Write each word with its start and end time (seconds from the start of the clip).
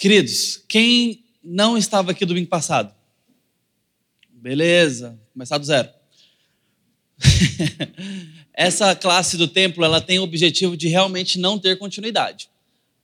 Queridos, 0.00 0.64
quem 0.66 1.22
não 1.44 1.76
estava 1.76 2.12
aqui 2.12 2.24
domingo 2.24 2.48
passado? 2.48 2.90
Beleza, 4.30 5.20
começar 5.30 5.58
do 5.58 5.66
zero. 5.66 5.90
Essa 8.54 8.96
classe 8.96 9.36
do 9.36 9.46
templo, 9.46 9.84
ela 9.84 10.00
tem 10.00 10.18
o 10.18 10.22
objetivo 10.22 10.74
de 10.74 10.88
realmente 10.88 11.38
não 11.38 11.58
ter 11.58 11.76
continuidade. 11.76 12.48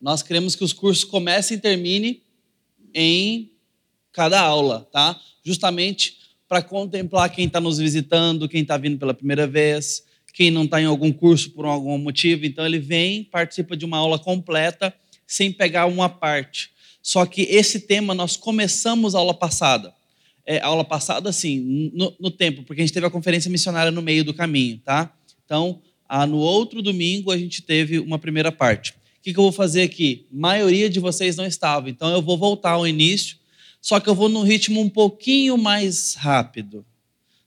Nós 0.01 0.22
queremos 0.22 0.56
que 0.56 0.64
os 0.64 0.72
cursos 0.72 1.04
comecem 1.04 1.59
e 1.59 1.61
terminem 1.61 2.22
em 2.95 3.51
cada 4.10 4.40
aula, 4.40 4.88
tá? 4.90 5.21
Justamente 5.44 6.17
para 6.49 6.63
contemplar 6.63 7.28
quem 7.28 7.47
está 7.47 7.60
nos 7.60 7.76
visitando, 7.76 8.49
quem 8.49 8.63
está 8.63 8.78
vindo 8.78 8.99
pela 8.99 9.13
primeira 9.13 9.47
vez, 9.47 10.03
quem 10.33 10.51
não 10.51 10.65
está 10.65 10.81
em 10.81 10.87
algum 10.87 11.13
curso 11.13 11.51
por 11.51 11.67
algum 11.67 11.99
motivo. 11.99 12.47
Então 12.47 12.65
ele 12.65 12.78
vem, 12.78 13.22
participa 13.22 13.76
de 13.76 13.85
uma 13.85 13.99
aula 13.99 14.19
completa, 14.19 14.94
sem 15.26 15.53
pegar 15.53 15.85
uma 15.85 16.09
parte. 16.09 16.74
Só 17.07 17.25
que 17.25 17.43
esse 17.43 17.79
tema 17.79 18.16
nós 18.16 18.37
começamos 18.37 19.15
a 19.15 19.19
aula 19.21 19.33
passada. 19.33 19.95
É, 20.45 20.61
aula 20.61 20.85
passada, 20.85 21.30
assim, 21.30 21.93
no, 21.95 22.13
no, 22.19 22.33
tempo, 22.33 22.65
porque 22.65 22.83
a 22.83 22.85
gente 22.85 22.93
teve 22.93 23.07
a 23.07 23.11
conferência 23.11 23.49
missionária 23.49 23.93
no 23.93 24.03
meio 24.03 24.25
do 24.25 24.35
caminho, 24.35 24.80
tá? 24.85 25.13
Então, 25.45 25.80
ah, 26.09 26.27
no 26.27 26.39
outro 26.39 26.83
domingo 26.83 27.30
a 27.30 27.39
gente 27.39 27.63
teve 27.63 28.01
uma 28.01 28.19
primeira 28.19 28.51
parte. 28.51 28.91
O 28.91 29.23
que, 29.23 29.33
que 29.33 29.39
eu 29.39 29.45
vou 29.45 29.53
fazer 29.53 29.83
aqui? 29.83 30.27
A 30.33 30.37
maioria 30.37 30.91
de 30.91 30.99
vocês 30.99 31.37
não 31.37 31.47
estava, 31.47 31.89
então 31.89 32.11
eu 32.11 32.21
vou 32.21 32.37
voltar 32.37 32.73
ao 32.73 32.89
início 32.89 33.37
só 33.80 34.01
que 34.01 34.09
eu 34.09 34.15
vou 34.16 34.29
num 34.29 34.43
ritmo 34.43 34.80
um 34.80 34.88
pouquinho 34.88 35.57
mais 35.57 36.15
rápido. 36.15 36.85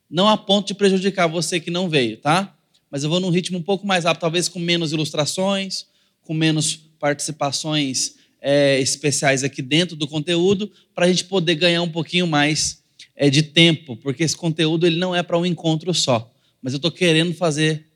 Não 0.10 0.26
a 0.26 0.38
ponto 0.38 0.68
de 0.68 0.74
prejudicar 0.74 1.28
você 1.28 1.60
que 1.60 1.70
não 1.70 1.90
veio, 1.90 2.16
tá? 2.16 2.56
Mas 2.90 3.04
eu 3.04 3.10
vou 3.10 3.20
num 3.20 3.30
ritmo 3.30 3.58
um 3.58 3.62
pouco 3.62 3.86
mais 3.86 4.06
rápido, 4.06 4.22
talvez 4.22 4.48
com 4.48 4.58
menos 4.58 4.94
ilustrações, 4.94 5.86
com 6.22 6.34
menos 6.34 6.78
participações 6.98 8.19
é, 8.42 8.80
especiais 8.80 9.44
aqui 9.44 9.62
dentro 9.62 9.96
do 9.96 10.08
conteúdo, 10.08 10.72
para 10.94 11.06
a 11.06 11.08
gente 11.08 11.26
poder 11.26 11.56
ganhar 11.56 11.82
um 11.82 11.90
pouquinho 11.90 12.28
mais 12.28 12.84
é, 13.16 13.30
de 13.30 13.44
tempo, 13.44 13.98
porque 13.98 14.24
esse 14.24 14.36
conteúdo 14.36 14.88
ele 14.88 14.98
não 14.98 15.16
é 15.16 15.22
para 15.22 15.38
um 15.38 15.46
encontro 15.46 15.94
só. 15.94 16.32
Mas 16.62 16.74
eu 16.74 16.78
estou 16.78 16.92
querendo 16.92 17.34
fazer 17.34 17.88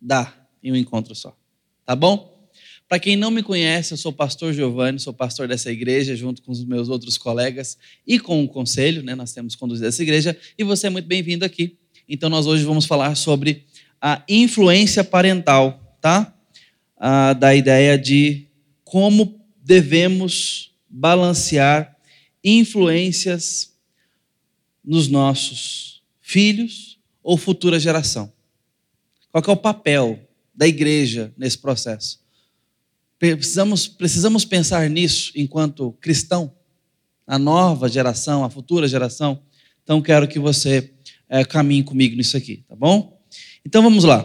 dar 0.00 0.48
em 0.62 0.72
um 0.72 0.76
encontro 0.76 1.14
só. 1.14 1.36
Tá 1.84 1.96
bom? 1.96 2.30
Para 2.88 2.98
quem 2.98 3.16
não 3.16 3.30
me 3.30 3.42
conhece, 3.42 3.92
eu 3.92 3.96
sou 3.96 4.10
o 4.10 4.14
pastor 4.14 4.52
Giovanni, 4.52 4.98
sou 4.98 5.12
pastor 5.12 5.46
dessa 5.46 5.70
igreja, 5.70 6.16
junto 6.16 6.42
com 6.42 6.50
os 6.50 6.64
meus 6.64 6.88
outros 6.88 7.16
colegas 7.16 7.78
e 8.06 8.18
com 8.18 8.42
o 8.42 8.48
conselho, 8.48 9.02
né? 9.02 9.14
Nós 9.14 9.32
temos 9.32 9.54
conduzido 9.54 9.86
essa 9.86 10.02
igreja 10.02 10.36
e 10.58 10.64
você 10.64 10.88
é 10.88 10.90
muito 10.90 11.06
bem-vindo 11.06 11.44
aqui. 11.44 11.78
Então, 12.08 12.28
nós 12.28 12.46
hoje 12.48 12.64
vamos 12.64 12.86
falar 12.86 13.14
sobre 13.14 13.64
a 14.00 14.22
influência 14.28 15.04
parental, 15.04 15.96
tá? 16.00 16.34
Ah, 16.96 17.32
da 17.32 17.54
ideia 17.54 17.96
de 17.96 18.48
como 18.82 19.39
devemos 19.62 20.72
balancear 20.88 21.96
influências 22.42 23.74
nos 24.84 25.08
nossos 25.08 26.02
filhos 26.20 26.98
ou 27.22 27.36
futura 27.36 27.78
geração. 27.78 28.32
Qual 29.30 29.44
é 29.46 29.50
o 29.50 29.56
papel 29.56 30.18
da 30.54 30.66
igreja 30.66 31.32
nesse 31.36 31.58
processo? 31.58 32.20
Precisamos, 33.18 33.86
precisamos 33.86 34.44
pensar 34.44 34.88
nisso 34.88 35.32
enquanto 35.36 35.92
cristão, 36.00 36.52
a 37.26 37.38
nova 37.38 37.88
geração, 37.88 38.42
a 38.42 38.50
futura 38.50 38.88
geração. 38.88 39.42
Então, 39.84 40.00
quero 40.00 40.26
que 40.26 40.38
você 40.38 40.90
é, 41.28 41.44
caminhe 41.44 41.82
comigo 41.82 42.16
nisso 42.16 42.36
aqui, 42.36 42.64
tá 42.68 42.74
bom? 42.74 43.20
Então, 43.64 43.82
vamos 43.82 44.04
lá. 44.04 44.24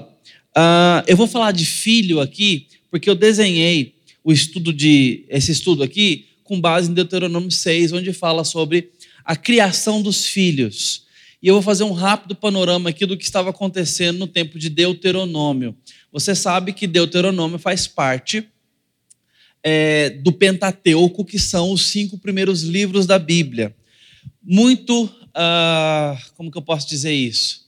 Uh, 0.58 1.03
eu 1.05 1.17
vou 1.17 1.27
falar 1.27 1.52
de 1.52 1.66
filho 1.66 2.22
aqui, 2.22 2.67
porque 2.89 3.09
eu 3.09 3.16
desenhei 3.16 3.95
o 4.26 4.34
estudo 4.34 4.73
de 4.73 5.23
esse 5.30 5.52
estudo 5.52 5.84
aqui 5.84 6.26
com 6.44 6.59
base 6.59 6.90
em 6.90 6.94
Deuteronômio 6.95 7.52
6, 7.52 7.94
onde 7.94 8.12
fala 8.12 8.44
sobre 8.44 8.90
a 9.23 9.36
criação 9.36 10.02
dos 10.02 10.26
filhos. 10.26 11.06
E 11.42 11.48
eu 11.48 11.54
vou 11.54 11.62
fazer 11.62 11.84
um 11.84 11.92
rápido 11.92 12.36
panorama 12.36 12.90
aqui 12.90 13.06
do 13.06 13.16
que 13.16 13.23
estava 13.23 13.52
acontecendo 13.52 14.17
no 14.17 14.27
tempo 14.27 14.58
de 14.58 14.67
Deuteronômio. 14.67 15.76
Você 16.11 16.33
sabe 16.33 16.73
que 16.73 16.88
Deuteronômio 16.88 17.60
faz 17.60 17.88
parte 17.88 18.48
é, 19.64 20.10
do 20.10 20.32
Pentateuco, 20.32 21.23
que 21.23 21.38
são 21.38 21.72
os 21.72 21.86
cinco 21.86 22.17
primeiros 22.17 22.64
livros 22.64 23.05
da 23.05 23.20
Bíblia. 23.20 23.76
Muito, 24.42 25.05
uh, 25.05 26.17
como 26.36 26.52
que 26.52 26.58
eu 26.58 26.64
posso 26.64 26.88
dizer 26.88 27.14
isso? 27.14 27.66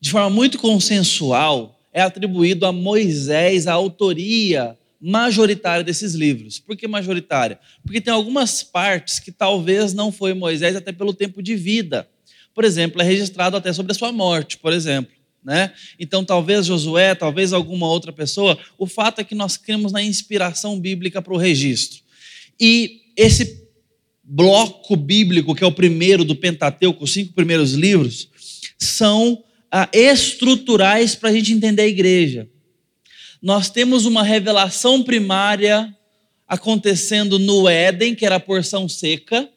De 0.00 0.10
forma 0.10 0.30
muito 0.30 0.58
consensual, 0.58 1.78
é 1.92 2.00
atribuído 2.00 2.64
a 2.64 2.72
Moisés 2.72 3.66
a 3.66 3.72
autoria 3.74 4.78
majoritária 5.00 5.82
desses 5.82 6.14
livros. 6.14 6.58
Por 6.58 6.76
que 6.76 6.86
majoritária? 6.86 7.58
Porque 7.82 8.00
tem 8.00 8.12
algumas 8.12 8.62
partes 8.62 9.18
que 9.18 9.32
talvez 9.32 9.94
não 9.94 10.12
foi 10.12 10.34
Moisés 10.34 10.76
até 10.76 10.92
pelo 10.92 11.14
tempo 11.14 11.42
de 11.42 11.56
vida. 11.56 12.08
Por 12.54 12.64
exemplo, 12.64 13.00
é 13.00 13.04
registrado 13.04 13.56
até 13.56 13.72
sobre 13.72 13.92
a 13.92 13.94
sua 13.94 14.12
morte, 14.12 14.58
por 14.58 14.72
exemplo. 14.72 15.12
Né? 15.42 15.72
Então, 15.98 16.22
talvez 16.22 16.66
Josué, 16.66 17.14
talvez 17.14 17.52
alguma 17.52 17.86
outra 17.86 18.12
pessoa, 18.12 18.58
o 18.76 18.86
fato 18.86 19.20
é 19.20 19.24
que 19.24 19.34
nós 19.34 19.56
cremos 19.56 19.90
na 19.90 20.02
inspiração 20.02 20.78
bíblica 20.78 21.22
para 21.22 21.32
o 21.32 21.38
registro. 21.38 22.00
E 22.60 23.00
esse 23.16 23.66
bloco 24.22 24.94
bíblico, 24.96 25.54
que 25.54 25.64
é 25.64 25.66
o 25.66 25.72
primeiro 25.72 26.24
do 26.24 26.36
Pentateuco, 26.36 27.04
os 27.04 27.12
cinco 27.12 27.32
primeiros 27.32 27.72
livros, 27.72 28.28
são 28.78 29.42
ah, 29.70 29.88
estruturais 29.92 31.14
para 31.14 31.30
a 31.30 31.32
gente 31.32 31.52
entender 31.52 31.82
a 31.82 31.88
igreja. 31.88 32.48
Nós 33.42 33.70
temos 33.70 34.04
uma 34.06 34.22
revelação 34.22 35.02
primária 35.02 35.96
acontecendo 36.46 37.38
no 37.38 37.68
Éden, 37.68 38.14
que 38.14 38.26
era 38.26 38.36
a 38.36 38.40
porção 38.40 38.88
seca, 38.88 39.48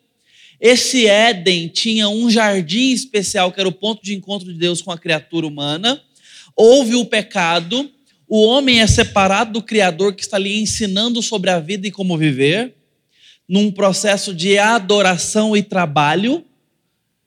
esse 0.66 1.06
Éden 1.06 1.68
tinha 1.68 2.08
um 2.08 2.32
jardim 2.32 2.94
especial, 2.94 3.52
que 3.52 3.60
era 3.60 3.68
o 3.68 3.74
ponto 3.74 4.02
de 4.02 4.14
encontro 4.14 4.48
de 4.48 4.58
Deus 4.58 4.82
com 4.82 4.94
a 4.94 4.98
criatura 4.98 5.46
humana. 5.46 6.02
Houve 6.56 6.96
o 6.96 7.04
pecado, 7.04 7.92
o 8.30 8.42
homem 8.44 8.80
é 8.80 8.88
separado 8.88 9.52
do 9.52 9.62
Criador 9.62 10.16
que 10.16 10.22
está 10.22 10.38
ali 10.38 10.62
ensinando 10.62 11.22
sobre 11.22 11.50
a 11.50 11.60
vida 11.60 11.86
e 11.86 11.92
como 11.92 12.18
viver, 12.18 12.76
num 13.46 13.70
processo 13.70 14.34
de 14.34 14.58
adoração 14.58 15.58
e 15.58 15.62
trabalho 15.62 16.46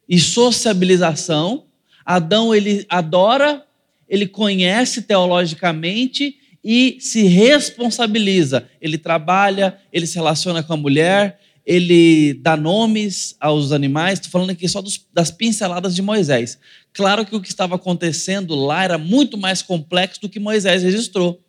e 0.09 0.19
sociabilização. 0.19 1.67
Adão 2.07 2.55
ele 2.55 2.87
adora, 2.89 3.67
ele 4.09 4.27
conhece 4.27 5.03
teologicamente 5.03 6.39
e 6.69 6.97
se 6.99 7.23
responsabiliza. 7.23 8.69
Ele 8.81 8.99
trabalha, 8.99 9.79
ele 9.93 10.05
se 10.05 10.17
relaciona 10.17 10.65
com 10.65 10.73
a 10.73 10.77
mulher, 10.77 11.39
ele 11.65 12.35
dá 12.35 12.57
nomes 12.57 13.37
aos 13.39 13.71
animais, 13.71 14.19
estou 14.19 14.33
falando 14.33 14.51
aqui 14.51 14.69
só 14.69 14.83
dos, 14.83 15.01
das 15.13 15.31
pinceladas 15.31 15.95
de 15.95 16.03
Moisés. 16.03 16.59
Claro 16.93 17.25
que 17.25 17.37
o 17.37 17.41
que 17.41 17.47
estava 17.47 17.77
acontecendo 17.77 18.57
lá 18.57 18.83
era 18.83 18.99
muito 18.99 19.39
mais 19.39 19.63
complexo 19.63 20.21
do 20.21 20.29
que 20.29 20.41
Moisés 20.41 20.83
registrou. 20.83 21.41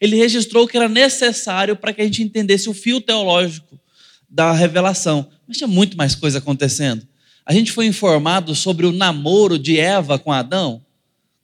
Ele 0.00 0.16
registrou 0.16 0.64
o 0.64 0.68
que 0.68 0.78
era 0.78 0.88
necessário 0.88 1.76
para 1.76 1.92
que 1.92 2.00
a 2.00 2.04
gente 2.04 2.22
entendesse 2.22 2.70
o 2.70 2.74
fio 2.74 2.98
teológico 2.98 3.78
da 4.26 4.52
revelação. 4.52 5.28
Mas 5.46 5.58
tinha 5.58 5.68
muito 5.68 5.98
mais 5.98 6.14
coisa 6.14 6.38
acontecendo. 6.38 7.06
A 7.44 7.52
gente 7.52 7.72
foi 7.72 7.84
informado 7.84 8.54
sobre 8.54 8.86
o 8.86 8.92
namoro 8.92 9.58
de 9.58 9.78
Eva 9.78 10.18
com 10.18 10.32
Adão. 10.32 10.82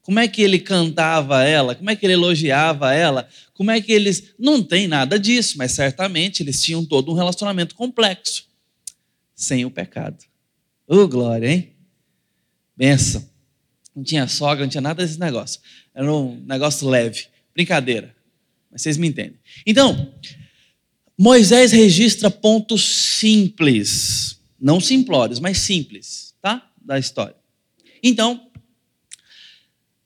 Como 0.09 0.21
é 0.21 0.27
que 0.27 0.41
ele 0.41 0.59
cantava 0.59 1.45
ela? 1.45 1.75
Como 1.75 1.91
é 1.91 1.95
que 1.95 2.07
ele 2.07 2.15
elogiava 2.15 2.95
ela? 2.95 3.29
Como 3.53 3.71
é 3.71 3.79
que 3.79 3.93
eles. 3.93 4.33
Não 4.39 4.63
tem 4.63 4.89
nada 4.89 5.21
disso, 5.21 5.59
mas 5.59 5.73
certamente 5.73 6.43
eles 6.43 6.63
tinham 6.63 6.83
todo 6.83 7.13
um 7.13 7.15
relacionamento 7.15 7.75
complexo, 7.75 8.47
sem 9.35 9.67
o 9.67 9.71
pecado. 9.71 10.17
Ô, 10.87 11.01
oh, 11.01 11.09
glória, 11.09 11.47
hein? 11.47 11.75
Benção. 12.75 13.23
Não 13.95 14.03
tinha 14.03 14.27
sogra, 14.27 14.65
não 14.65 14.71
tinha 14.71 14.81
nada 14.81 15.05
desse 15.05 15.21
negócio. 15.21 15.61
Era 15.95 16.11
um 16.11 16.43
negócio 16.47 16.89
leve, 16.89 17.27
brincadeira. 17.53 18.17
Mas 18.73 18.81
vocês 18.81 18.97
me 18.97 19.09
entendem. 19.09 19.39
Então, 19.67 20.11
Moisés 21.19 21.71
registra 21.71 22.31
pontos 22.31 22.83
simples, 22.83 24.41
não 24.59 24.81
simplórios, 24.81 25.39
mas 25.39 25.59
simples, 25.59 26.35
tá? 26.41 26.67
Da 26.81 26.99
história. 26.99 27.37
Então, 28.03 28.48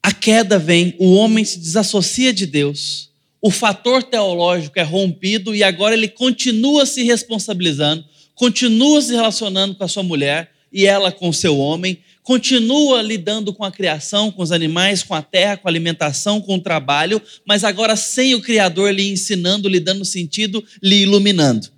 a 0.03 0.13
queda 0.13 0.59
vem, 0.59 0.95
o 0.99 1.15
homem 1.15 1.45
se 1.45 1.59
desassocia 1.59 2.33
de 2.33 2.45
Deus, 2.45 3.11
o 3.41 3.51
fator 3.51 4.03
teológico 4.03 4.79
é 4.79 4.83
rompido 4.83 5.55
e 5.55 5.63
agora 5.63 5.95
ele 5.95 6.09
continua 6.09 6.87
se 6.87 7.03
responsabilizando, 7.03 8.05
continua 8.35 9.01
se 9.01 9.13
relacionando 9.13 9.75
com 9.75 9.85
a 9.85 9.89
sua 9.89 10.03
mulher 10.03 10.51
e 10.73 10.87
ela 10.87 11.13
com 11.13 11.29
o 11.29 11.35
seu 11.35 11.59
homem, 11.59 11.99
continua 12.23 13.03
lidando 13.03 13.53
com 13.53 13.65
a 13.65 13.73
criação, 13.73 14.31
com 14.31 14.43
os 14.43 14.53
animais, 14.53 15.03
com 15.03 15.15
a 15.15 15.23
terra, 15.23 15.57
com 15.57 15.69
a 15.69 15.71
alimentação, 15.71 16.41
com 16.41 16.55
o 16.55 16.61
trabalho, 16.61 17.21
mas 17.47 17.65
agora 17.65 17.97
sem 17.97 18.35
o 18.35 18.41
Criador 18.41 18.93
lhe 18.93 19.11
ensinando, 19.11 19.69
lhe 19.69 19.81
dando 19.81 20.05
sentido, 20.05 20.65
lhe 20.83 21.03
iluminando. 21.03 21.69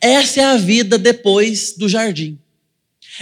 Essa 0.00 0.40
é 0.40 0.44
a 0.44 0.56
vida 0.56 0.96
depois 0.96 1.74
do 1.76 1.88
jardim. 1.88 2.38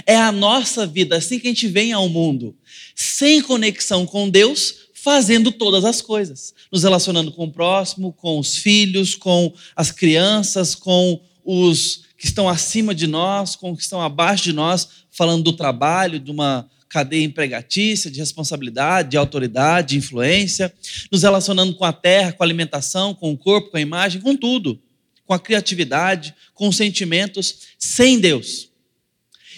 É 0.07 0.17
a 0.17 0.33
nossa 0.33 0.87
vida, 0.87 1.17
assim 1.17 1.39
que 1.39 1.47
a 1.47 1.51
gente 1.51 1.69
vem 1.69 1.93
ao 1.93 2.09
mundo, 2.09 2.57
sem 2.95 3.43
conexão 3.43 4.07
com 4.07 4.29
Deus, 4.29 4.85
fazendo 4.93 5.53
todas 5.53 5.85
as 5.85 6.01
coisas, 6.01 6.55
nos 6.73 6.83
relacionando 6.83 7.31
com 7.33 7.45
o 7.45 7.53
próximo, 7.53 8.13
com 8.13 8.39
os 8.39 8.57
filhos, 8.57 9.15
com 9.15 9.53
as 9.77 9.91
crianças, 9.91 10.75
com 10.75 11.21
os 11.45 12.05
que 12.17 12.27
estão 12.27 12.49
acima 12.49 12.95
de 12.95 13.07
nós, 13.07 13.55
com 13.55 13.73
os 13.73 13.77
que 13.77 13.83
estão 13.83 14.01
abaixo 14.01 14.45
de 14.45 14.53
nós, 14.53 14.89
falando 15.11 15.43
do 15.43 15.53
trabalho, 15.53 16.19
de 16.19 16.31
uma 16.31 16.67
cadeia 16.89 17.25
empregatícia, 17.25 18.11
de 18.11 18.21
responsabilidade, 18.21 19.11
de 19.11 19.17
autoridade, 19.17 19.89
de 19.89 19.99
influência, 19.99 20.73
nos 21.11 21.23
relacionando 21.23 21.75
com 21.75 21.85
a 21.85 21.93
terra, 21.93 22.33
com 22.33 22.43
a 22.43 22.47
alimentação, 22.47 23.13
com 23.13 23.33
o 23.33 23.37
corpo, 23.37 23.71
com 23.71 23.77
a 23.77 23.81
imagem, 23.81 24.21
com 24.21 24.37
tudo, 24.37 24.81
com 25.27 25.35
a 25.35 25.39
criatividade, 25.39 26.35
com 26.55 26.69
os 26.69 26.77
sentimentos, 26.77 27.57
sem 27.79 28.21
Deus. 28.21 28.71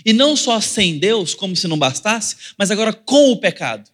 E 0.07 0.13
não 0.13 0.37
só 0.37 0.61
sem 0.61 0.99
Deus, 0.99 1.35
como 1.35 1.57
se 1.57 1.67
não 1.67 1.77
bastasse, 1.77 2.37
mas 2.57 2.71
agora 2.71 2.93
com 2.93 3.33
o 3.33 3.37
pecado. 3.37 3.91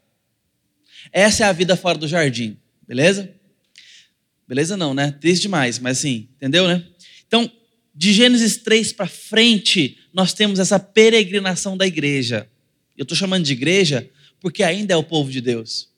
Essa 1.11 1.44
é 1.44 1.47
a 1.47 1.53
vida 1.53 1.75
fora 1.75 1.97
do 1.97 2.06
jardim, 2.06 2.59
beleza? 2.87 3.35
Beleza 4.47 4.76
não, 4.76 4.93
né? 4.93 5.12
Triste 5.12 5.43
demais, 5.43 5.79
mas 5.79 5.99
assim, 5.99 6.29
entendeu, 6.37 6.69
né? 6.69 6.85
Então, 7.26 7.50
de 7.94 8.12
Gênesis 8.12 8.59
3 8.59 8.93
para 8.93 9.06
frente, 9.06 9.97
nós 10.12 10.35
temos 10.35 10.59
essa 10.59 10.79
peregrinação 10.79 11.79
da 11.79 11.87
igreja. 11.87 12.47
Eu 12.94 13.05
estou 13.05 13.17
chamando 13.17 13.47
de 13.47 13.53
igreja 13.53 14.11
porque 14.38 14.62
ainda 14.62 14.93
é 14.93 14.97
o 14.97 15.03
povo 15.03 15.31
de 15.31 15.41
Deus. 15.41 15.88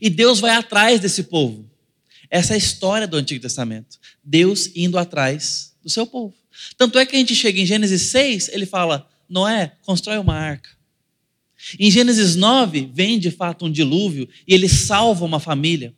E 0.00 0.10
Deus 0.10 0.40
vai 0.40 0.56
atrás 0.56 0.98
desse 0.98 1.22
povo. 1.24 1.70
Essa 2.28 2.54
é 2.54 2.56
a 2.56 2.58
história 2.58 3.06
do 3.06 3.16
Antigo 3.16 3.40
Testamento. 3.40 4.00
Deus 4.22 4.70
indo 4.74 4.98
atrás 4.98 5.76
do 5.80 5.88
seu 5.88 6.06
povo. 6.08 6.34
Tanto 6.76 6.98
é 6.98 7.06
que 7.06 7.14
a 7.14 7.18
gente 7.18 7.36
chega 7.36 7.60
em 7.60 7.66
Gênesis 7.66 8.02
6, 8.02 8.48
ele 8.48 8.66
fala: 8.66 9.08
Noé, 9.28 9.72
constrói 9.82 10.18
uma 10.18 10.34
arca. 10.34 10.70
Em 11.78 11.90
Gênesis 11.90 12.36
9, 12.36 12.90
vem 12.92 13.18
de 13.18 13.30
fato 13.30 13.64
um 13.64 13.70
dilúvio 13.70 14.28
e 14.46 14.52
ele 14.54 14.68
salva 14.68 15.24
uma 15.24 15.40
família 15.40 15.94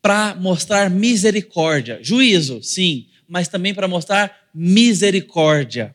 para 0.00 0.34
mostrar 0.34 0.90
misericórdia. 0.90 1.98
Juízo, 2.02 2.62
sim, 2.62 3.06
mas 3.26 3.48
também 3.48 3.74
para 3.74 3.88
mostrar 3.88 4.48
misericórdia. 4.54 5.94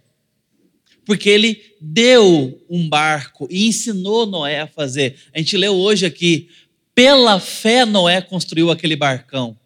Porque 1.06 1.30
ele 1.30 1.76
deu 1.80 2.66
um 2.70 2.88
barco 2.90 3.48
e 3.50 3.68
ensinou 3.68 4.26
Noé 4.26 4.62
a 4.62 4.68
fazer. 4.68 5.16
A 5.34 5.38
gente 5.38 5.56
leu 5.56 5.76
hoje 5.76 6.06
aqui, 6.06 6.50
pela 6.94 7.40
fé 7.40 7.86
Noé 7.86 8.22
construiu 8.22 8.72
aquele 8.72 8.96
barcão. 8.96 9.58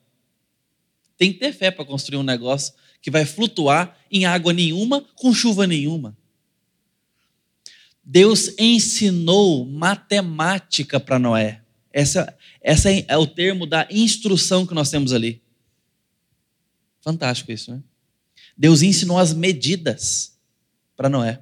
Tem 1.18 1.32
que 1.32 1.40
ter 1.40 1.54
fé 1.54 1.72
para 1.72 1.86
construir 1.86 2.18
um 2.18 2.24
negócio 2.24 2.74
que 3.02 3.10
vai 3.10 3.26
flutuar 3.26 3.98
em 4.12 4.26
água 4.26 4.54
nenhuma, 4.54 5.02
com 5.16 5.34
chuva 5.34 5.66
nenhuma. 5.66 6.16
Deus 8.04 8.54
ensinou 8.58 9.66
matemática 9.66 11.00
para 11.00 11.20
Noé. 11.20 11.62
Essa, 11.92 12.36
essa 12.62 12.90
é 12.90 13.18
o 13.18 13.28
termo 13.28 13.66
da 13.66 13.88
instrução 13.90 14.66
que 14.66 14.74
nós 14.74 14.90
temos 14.90 15.14
ali. 15.14 15.42
Fantástico 17.02 17.52
isso, 17.52 17.72
né? 17.72 17.82
Deus 18.56 18.82
ensinou 18.82 19.18
as 19.18 19.34
medidas 19.34 20.38
para 20.96 21.10
Noé. 21.10 21.42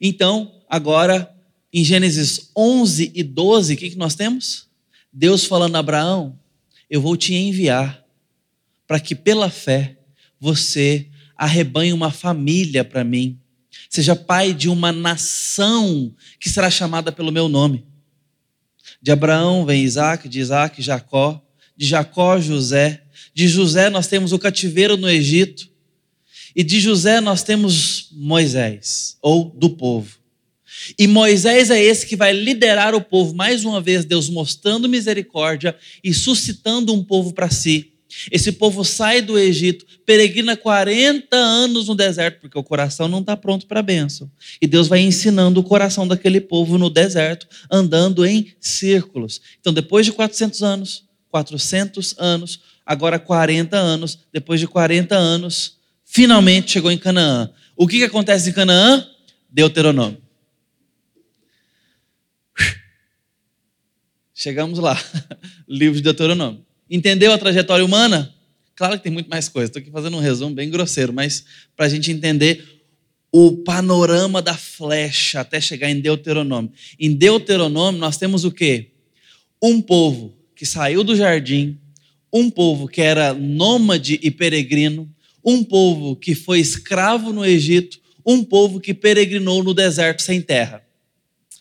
Então, 0.00 0.62
agora, 0.68 1.34
em 1.72 1.82
Gênesis 1.84 2.50
11 2.56 3.12
e 3.14 3.22
12, 3.22 3.74
o 3.74 3.76
que, 3.76 3.90
que 3.90 3.96
nós 3.96 4.14
temos? 4.14 4.68
Deus 5.12 5.44
falando 5.44 5.76
a 5.76 5.80
Abraão: 5.80 6.38
Eu 6.88 7.00
vou 7.00 7.16
te 7.16 7.34
enviar 7.34 8.04
para 8.88 8.98
que 8.98 9.14
pela 9.14 9.50
fé 9.50 9.98
você 10.40 11.06
arrebanhe 11.36 11.92
uma 11.92 12.10
família 12.10 12.82
para 12.82 13.04
mim, 13.04 13.38
seja 13.90 14.16
pai 14.16 14.54
de 14.54 14.68
uma 14.68 14.90
nação 14.90 16.14
que 16.40 16.48
será 16.48 16.70
chamada 16.70 17.12
pelo 17.12 17.30
meu 17.30 17.48
nome. 17.48 17.84
De 19.00 19.12
Abraão 19.12 19.66
vem 19.66 19.84
Isaac, 19.84 20.28
de 20.28 20.40
Isaac, 20.40 20.80
Jacó, 20.82 21.40
de 21.76 21.86
Jacó, 21.86 22.40
José. 22.40 23.02
De 23.34 23.46
José 23.46 23.90
nós 23.90 24.08
temos 24.08 24.32
o 24.32 24.38
cativeiro 24.38 24.96
no 24.96 25.08
Egito. 25.08 25.68
E 26.56 26.64
de 26.64 26.80
José 26.80 27.20
nós 27.20 27.42
temos 27.42 28.08
Moisés, 28.10 29.16
ou 29.22 29.50
do 29.50 29.70
povo. 29.70 30.18
E 30.98 31.06
Moisés 31.06 31.70
é 31.70 31.80
esse 31.80 32.06
que 32.06 32.16
vai 32.16 32.32
liderar 32.32 32.94
o 32.94 33.00
povo, 33.00 33.34
mais 33.34 33.64
uma 33.64 33.80
vez, 33.80 34.04
Deus 34.04 34.28
mostrando 34.28 34.88
misericórdia 34.88 35.76
e 36.02 36.12
suscitando 36.14 36.92
um 36.94 37.04
povo 37.04 37.32
para 37.32 37.50
si. 37.50 37.92
Esse 38.30 38.52
povo 38.52 38.84
sai 38.84 39.20
do 39.20 39.38
Egito, 39.38 39.84
peregrina 40.06 40.56
40 40.56 41.36
anos 41.36 41.88
no 41.88 41.94
deserto, 41.94 42.40
porque 42.40 42.58
o 42.58 42.64
coração 42.64 43.06
não 43.06 43.20
está 43.20 43.36
pronto 43.36 43.66
para 43.66 43.80
a 43.80 43.82
bênção. 43.82 44.30
E 44.60 44.66
Deus 44.66 44.88
vai 44.88 45.00
ensinando 45.00 45.60
o 45.60 45.64
coração 45.64 46.08
daquele 46.08 46.40
povo 46.40 46.78
no 46.78 46.88
deserto, 46.88 47.46
andando 47.70 48.24
em 48.24 48.52
círculos. 48.58 49.40
Então, 49.60 49.72
depois 49.72 50.06
de 50.06 50.12
400 50.12 50.62
anos, 50.62 51.04
400 51.30 52.14
anos, 52.18 52.60
agora 52.84 53.18
40 53.18 53.76
anos, 53.76 54.18
depois 54.32 54.58
de 54.58 54.66
40 54.66 55.14
anos, 55.14 55.76
finalmente 56.04 56.72
chegou 56.72 56.90
em 56.90 56.98
Canaã. 56.98 57.50
O 57.76 57.86
que, 57.86 57.98
que 57.98 58.04
acontece 58.04 58.50
em 58.50 58.52
Canaã? 58.52 59.06
Deuteronômio. 59.50 60.20
Chegamos 64.32 64.78
lá, 64.78 64.96
livro 65.68 65.96
de 65.96 66.02
Deuteronômio. 66.02 66.67
Entendeu 66.90 67.32
a 67.32 67.38
trajetória 67.38 67.84
humana? 67.84 68.34
Claro 68.74 68.96
que 68.96 69.02
tem 69.02 69.12
muito 69.12 69.28
mais 69.28 69.48
coisa. 69.48 69.68
Estou 69.68 69.80
aqui 69.80 69.90
fazendo 69.90 70.16
um 70.16 70.20
resumo 70.20 70.54
bem 70.54 70.70
grosseiro, 70.70 71.12
mas 71.12 71.44
para 71.76 71.86
a 71.86 71.88
gente 71.88 72.10
entender 72.10 72.64
o 73.30 73.58
panorama 73.58 74.40
da 74.40 74.56
flecha 74.56 75.40
até 75.40 75.60
chegar 75.60 75.90
em 75.90 76.00
Deuteronômio. 76.00 76.72
Em 76.98 77.12
Deuteronômio 77.12 78.00
nós 78.00 78.16
temos 78.16 78.44
o 78.44 78.50
quê? 78.50 78.92
Um 79.62 79.82
povo 79.82 80.34
que 80.54 80.64
saiu 80.64 81.04
do 81.04 81.14
jardim, 81.14 81.78
um 82.32 82.50
povo 82.50 82.88
que 82.88 83.00
era 83.00 83.34
nômade 83.34 84.18
e 84.22 84.30
peregrino, 84.30 85.12
um 85.44 85.62
povo 85.62 86.16
que 86.16 86.34
foi 86.34 86.60
escravo 86.60 87.32
no 87.32 87.44
Egito, 87.44 88.00
um 88.24 88.42
povo 88.44 88.80
que 88.80 88.94
peregrinou 88.94 89.62
no 89.62 89.74
deserto 89.74 90.22
sem 90.22 90.40
terra. 90.40 90.82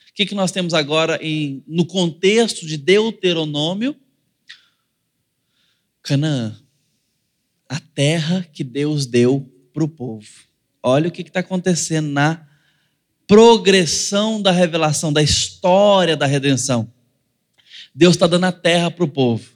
O 0.09 0.13
que, 0.13 0.25
que 0.25 0.35
nós 0.35 0.51
temos 0.51 0.73
agora 0.73 1.19
em, 1.21 1.63
no 1.67 1.85
contexto 1.85 2.65
de 2.65 2.77
Deuteronômio? 2.77 3.95
Canaã, 6.07 6.57
a 7.67 7.81
terra 7.81 8.47
que 8.53 8.63
Deus 8.63 9.05
deu 9.05 9.45
para 9.73 9.83
o 9.83 9.89
povo. 9.89 10.25
Olha 10.81 11.09
o 11.09 11.11
que 11.11 11.21
está 11.21 11.41
acontecendo 11.41 12.07
na 12.07 12.47
progressão 13.27 14.41
da 14.41 14.49
revelação, 14.49 15.11
da 15.11 15.21
história 15.21 16.15
da 16.15 16.25
redenção. 16.25 16.89
Deus 17.93 18.15
está 18.15 18.25
dando 18.25 18.45
a 18.45 18.53
terra 18.53 18.89
para 18.89 19.03
o 19.03 19.09
povo. 19.09 19.49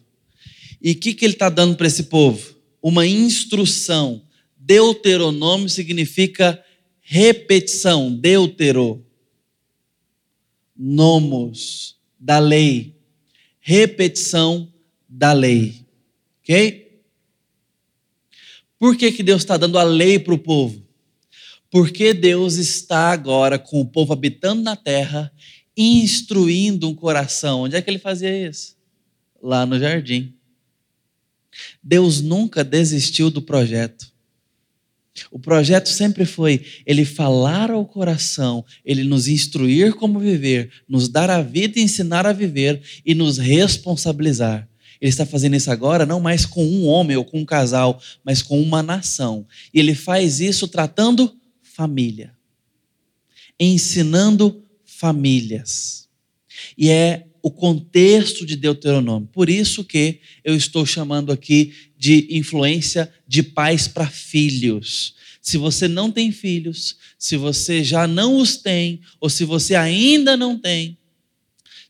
E 0.81 0.91
o 0.91 0.95
que, 0.95 1.13
que 1.13 1.23
ele 1.23 1.35
está 1.35 1.47
dando 1.47 1.77
para 1.77 1.87
esse 1.87 2.03
povo? 2.03 2.53
Uma 2.83 3.07
instrução. 3.07 4.21
Deuteronômio 4.57 5.69
significa 5.69 6.61
repetição. 6.99 8.13
Deutero. 8.13 9.05
Nomos, 10.75 11.95
da 12.19 12.39
lei. 12.39 12.93
Repetição 13.61 14.69
da 15.07 15.31
lei. 15.31 15.89
Ok? 16.41 17.01
Por 18.79 18.97
que, 18.97 19.11
que 19.11 19.21
Deus 19.21 19.43
está 19.43 19.57
dando 19.57 19.77
a 19.77 19.83
lei 19.83 20.17
para 20.17 20.33
o 20.33 20.39
povo? 20.39 20.81
Porque 21.69 22.13
Deus 22.13 22.55
está 22.55 23.11
agora 23.11 23.59
com 23.59 23.79
o 23.79 23.85
povo 23.85 24.11
habitando 24.11 24.61
na 24.61 24.75
terra, 24.75 25.31
instruindo 25.77 26.89
um 26.89 26.95
coração. 26.95 27.61
Onde 27.61 27.75
é 27.75 27.81
que 27.81 27.89
ele 27.89 27.99
fazia 27.99 28.49
isso? 28.49 28.75
Lá 29.41 29.65
no 29.65 29.79
jardim. 29.79 30.33
Deus 31.81 32.21
nunca 32.21 32.63
desistiu 32.63 33.29
do 33.29 33.41
projeto. 33.41 34.11
O 35.29 35.37
projeto 35.37 35.89
sempre 35.89 36.25
foi 36.25 36.65
ele 36.85 37.05
falar 37.05 37.69
ao 37.69 37.85
coração, 37.85 38.65
ele 38.83 39.03
nos 39.03 39.27
instruir 39.27 39.93
como 39.93 40.19
viver, 40.19 40.71
nos 40.87 41.09
dar 41.09 41.29
a 41.29 41.41
vida 41.41 41.79
e 41.79 41.83
ensinar 41.83 42.25
a 42.25 42.33
viver 42.33 42.81
e 43.05 43.13
nos 43.13 43.37
responsabilizar. 43.37 44.70
Ele 45.01 45.09
está 45.09 45.25
fazendo 45.25 45.55
isso 45.55 45.71
agora 45.71 46.05
não 46.05 46.19
mais 46.19 46.45
com 46.45 46.63
um 46.63 46.85
homem 46.85 47.17
ou 47.17 47.25
com 47.25 47.39
um 47.39 47.45
casal, 47.45 47.99
mas 48.23 48.43
com 48.43 48.61
uma 48.61 48.83
nação. 48.83 49.47
E 49.73 49.79
ele 49.79 49.95
faz 49.95 50.39
isso 50.39 50.67
tratando 50.67 51.35
família, 51.63 52.35
ensinando 53.59 54.63
famílias. 54.85 56.07
E 56.77 56.89
é 56.89 57.25
o 57.41 57.49
contexto 57.49 58.45
de 58.45 58.55
Deuteronômio. 58.55 59.27
Por 59.33 59.49
isso 59.49 59.83
que 59.83 60.19
eu 60.43 60.55
estou 60.55 60.85
chamando 60.85 61.31
aqui 61.31 61.73
de 61.97 62.27
influência 62.29 63.11
de 63.27 63.41
pais 63.41 63.87
para 63.87 64.07
filhos. 64.07 65.15
Se 65.41 65.57
você 65.57 65.87
não 65.87 66.11
tem 66.11 66.31
filhos, 66.31 66.97
se 67.17 67.35
você 67.35 67.83
já 67.83 68.05
não 68.05 68.37
os 68.37 68.57
tem, 68.57 69.01
ou 69.19 69.27
se 69.27 69.43
você 69.43 69.73
ainda 69.73 70.37
não 70.37 70.55
tem, 70.59 70.99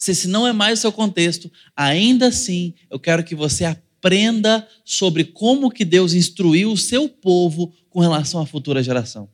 se 0.02 0.14
esse 0.14 0.28
não 0.28 0.48
é 0.48 0.52
mais 0.52 0.80
o 0.80 0.82
seu 0.82 0.92
contexto, 0.92 1.52
ainda 1.76 2.30
assim 2.30 2.74
eu 2.90 3.00
quero 3.00 3.24
que 3.24 3.36
você 3.36 3.66
aprenda 3.66 4.68
sobre 4.84 5.24
como 5.24 5.70
que 5.70 5.86
Deus 5.86 6.14
instruiu 6.14 6.72
o 6.72 6.78
seu 6.78 7.08
povo 7.08 7.72
com 7.88 8.00
relação 8.00 8.42
à 8.42 8.46
futura 8.48 8.82
geração. 8.82 9.30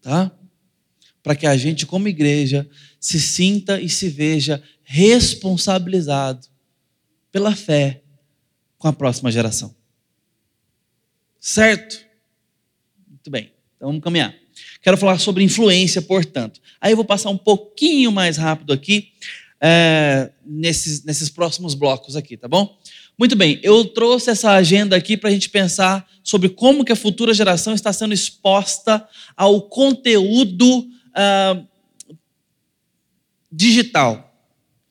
Tá? 0.00 0.30
Para 1.24 1.34
que 1.34 1.44
a 1.44 1.56
gente, 1.56 1.84
como 1.84 2.06
igreja, 2.06 2.70
se 3.00 3.20
sinta 3.20 3.80
e 3.80 3.88
se 3.88 4.08
veja 4.08 4.62
responsabilizado 4.84 6.46
pela 7.32 7.56
fé 7.56 8.00
com 8.78 8.86
a 8.86 8.92
próxima 8.92 9.32
geração. 9.32 9.74
Certo? 11.40 12.06
Muito 13.08 13.28
bem, 13.28 13.52
então 13.74 13.88
vamos 13.88 14.04
caminhar. 14.04 14.41
Quero 14.82 14.96
falar 14.96 15.18
sobre 15.18 15.44
influência, 15.44 16.02
portanto. 16.02 16.60
Aí 16.80 16.92
eu 16.92 16.96
vou 16.96 17.04
passar 17.04 17.30
um 17.30 17.38
pouquinho 17.38 18.10
mais 18.10 18.36
rápido 18.36 18.72
aqui, 18.72 19.12
é, 19.60 20.32
nesses, 20.44 21.04
nesses 21.04 21.30
próximos 21.30 21.74
blocos 21.74 22.16
aqui, 22.16 22.36
tá 22.36 22.48
bom? 22.48 22.76
Muito 23.16 23.36
bem, 23.36 23.60
eu 23.62 23.84
trouxe 23.84 24.30
essa 24.30 24.50
agenda 24.50 24.96
aqui 24.96 25.16
para 25.16 25.30
a 25.30 25.32
gente 25.32 25.48
pensar 25.48 26.04
sobre 26.24 26.48
como 26.48 26.84
que 26.84 26.90
a 26.90 26.96
futura 26.96 27.32
geração 27.32 27.72
está 27.72 27.92
sendo 27.92 28.12
exposta 28.12 29.06
ao 29.36 29.62
conteúdo 29.62 30.88
ah, 31.14 31.62
digital. 33.50 34.34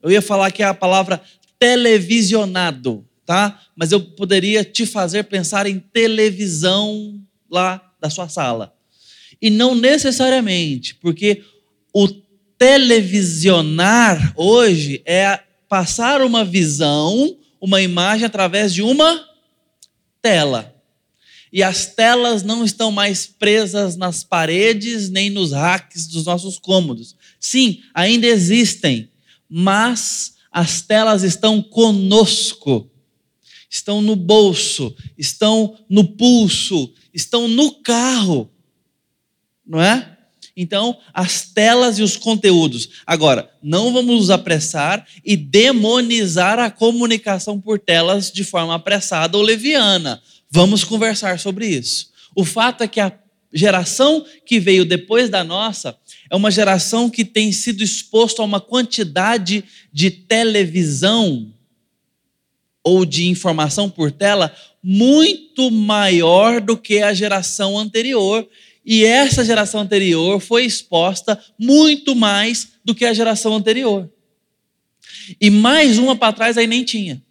Eu 0.02 0.12
ia 0.12 0.22
falar 0.22 0.52
que 0.52 0.64
é 0.64 0.68
a 0.68 0.74
palavra 0.74 1.22
televisionado, 1.60 3.06
tá? 3.26 3.60
Mas 3.76 3.92
eu 3.92 4.00
poderia 4.00 4.64
te 4.64 4.86
fazer 4.86 5.24
pensar 5.24 5.66
em 5.66 5.80
televisão 5.80 7.22
lá 7.50 7.94
da 8.00 8.10
sua 8.10 8.30
sala. 8.30 8.74
E 9.42 9.50
não 9.50 9.74
necessariamente, 9.74 10.96
porque 10.96 11.44
o 11.94 12.08
televisionar 12.58 14.34
hoje 14.38 15.02
é 15.04 15.40
passar 15.68 16.22
uma 16.22 16.46
visão, 16.46 17.38
uma 17.60 17.82
imagem 17.82 18.26
através 18.26 18.74
de 18.74 18.84
uma 18.84 19.26
tela. 20.22 20.76
E 21.52 21.64
as 21.64 21.88
telas 21.88 22.44
não 22.44 22.64
estão 22.64 22.92
mais 22.92 23.26
presas 23.26 23.98
nas 23.98 24.24
paredes 24.24 25.10
nem 25.10 25.30
nos 25.30 25.52
racks 25.52 26.08
dos 26.08 26.26
nossos 26.26 26.58
cômodos. 26.60 27.16
Sim, 27.40 27.82
ainda 27.94 28.28
existem, 28.28 29.10
mas 29.50 30.36
as 30.52 30.82
telas 30.82 31.24
estão 31.24 31.62
conosco, 31.62 32.90
estão 33.70 34.02
no 34.02 34.16
bolso, 34.16 34.96
estão 35.18 35.78
no 35.90 36.06
pulso, 36.06 36.94
estão 37.14 37.48
no 37.48 37.82
carro 37.82 38.50
não 39.66 39.82
é? 39.82 40.18
Então, 40.56 40.98
as 41.14 41.46
telas 41.46 41.98
e 41.98 42.04
os 42.04 42.18
conteúdos. 42.18 42.90
Agora, 43.06 43.50
não 43.64 43.94
vamos 43.94 44.16
nos 44.16 44.30
apressar 44.30 45.06
e 45.24 45.38
demonizar 45.38 46.60
a 46.60 46.70
comunicação 46.70 47.60
por 47.60 47.80
telas 47.80 48.32
de 48.32 48.44
forma 48.44 48.76
apressada 48.76 49.38
ou 49.38 49.44
leviana. 49.44 50.22
Vamos 50.50 50.84
conversar 50.84 51.40
sobre 51.40 51.68
isso. 51.68 52.12
O 52.36 52.44
fato 52.44 52.84
é 52.84 52.88
que 52.88 53.00
a 53.00 53.14
geração 53.54 54.26
que 54.46 54.60
veio 54.60 54.86
depois 54.86 55.30
da 55.30 55.44
nossa 55.44 55.98
é 56.30 56.36
uma 56.36 56.52
geração 56.52 57.10
que 57.10 57.26
tem 57.26 57.52
sido 57.52 57.84
exposta 57.84 58.42
a 58.42 58.46
uma 58.46 58.62
quantidade 58.62 59.64
de 59.92 60.10
televisão 60.10 61.54
ou 62.84 63.06
de 63.06 63.28
informação 63.28 63.90
por 63.90 64.12
tela 64.12 64.56
muito 64.84 65.70
maior 65.70 66.60
do 66.60 66.76
que 66.76 67.02
a 67.02 67.14
geração 67.14 67.78
anterior 67.78 68.48
e 68.86 69.06
essa 69.06 69.46
geração 69.46 69.82
anterior 69.82 70.40
foi 70.40 70.66
exposta 70.66 71.40
muito 71.58 72.16
mais 72.16 72.70
do 72.84 72.96
que 72.96 73.06
a 73.06 73.14
geração 73.14 73.56
anterior. 73.56 74.12
E 75.40 75.50
mais 75.50 75.98
uma 75.98 76.16
para 76.16 76.34
trás 76.34 76.58
aí 76.58 76.66
nem 76.66 76.84
tinha. 76.84 77.22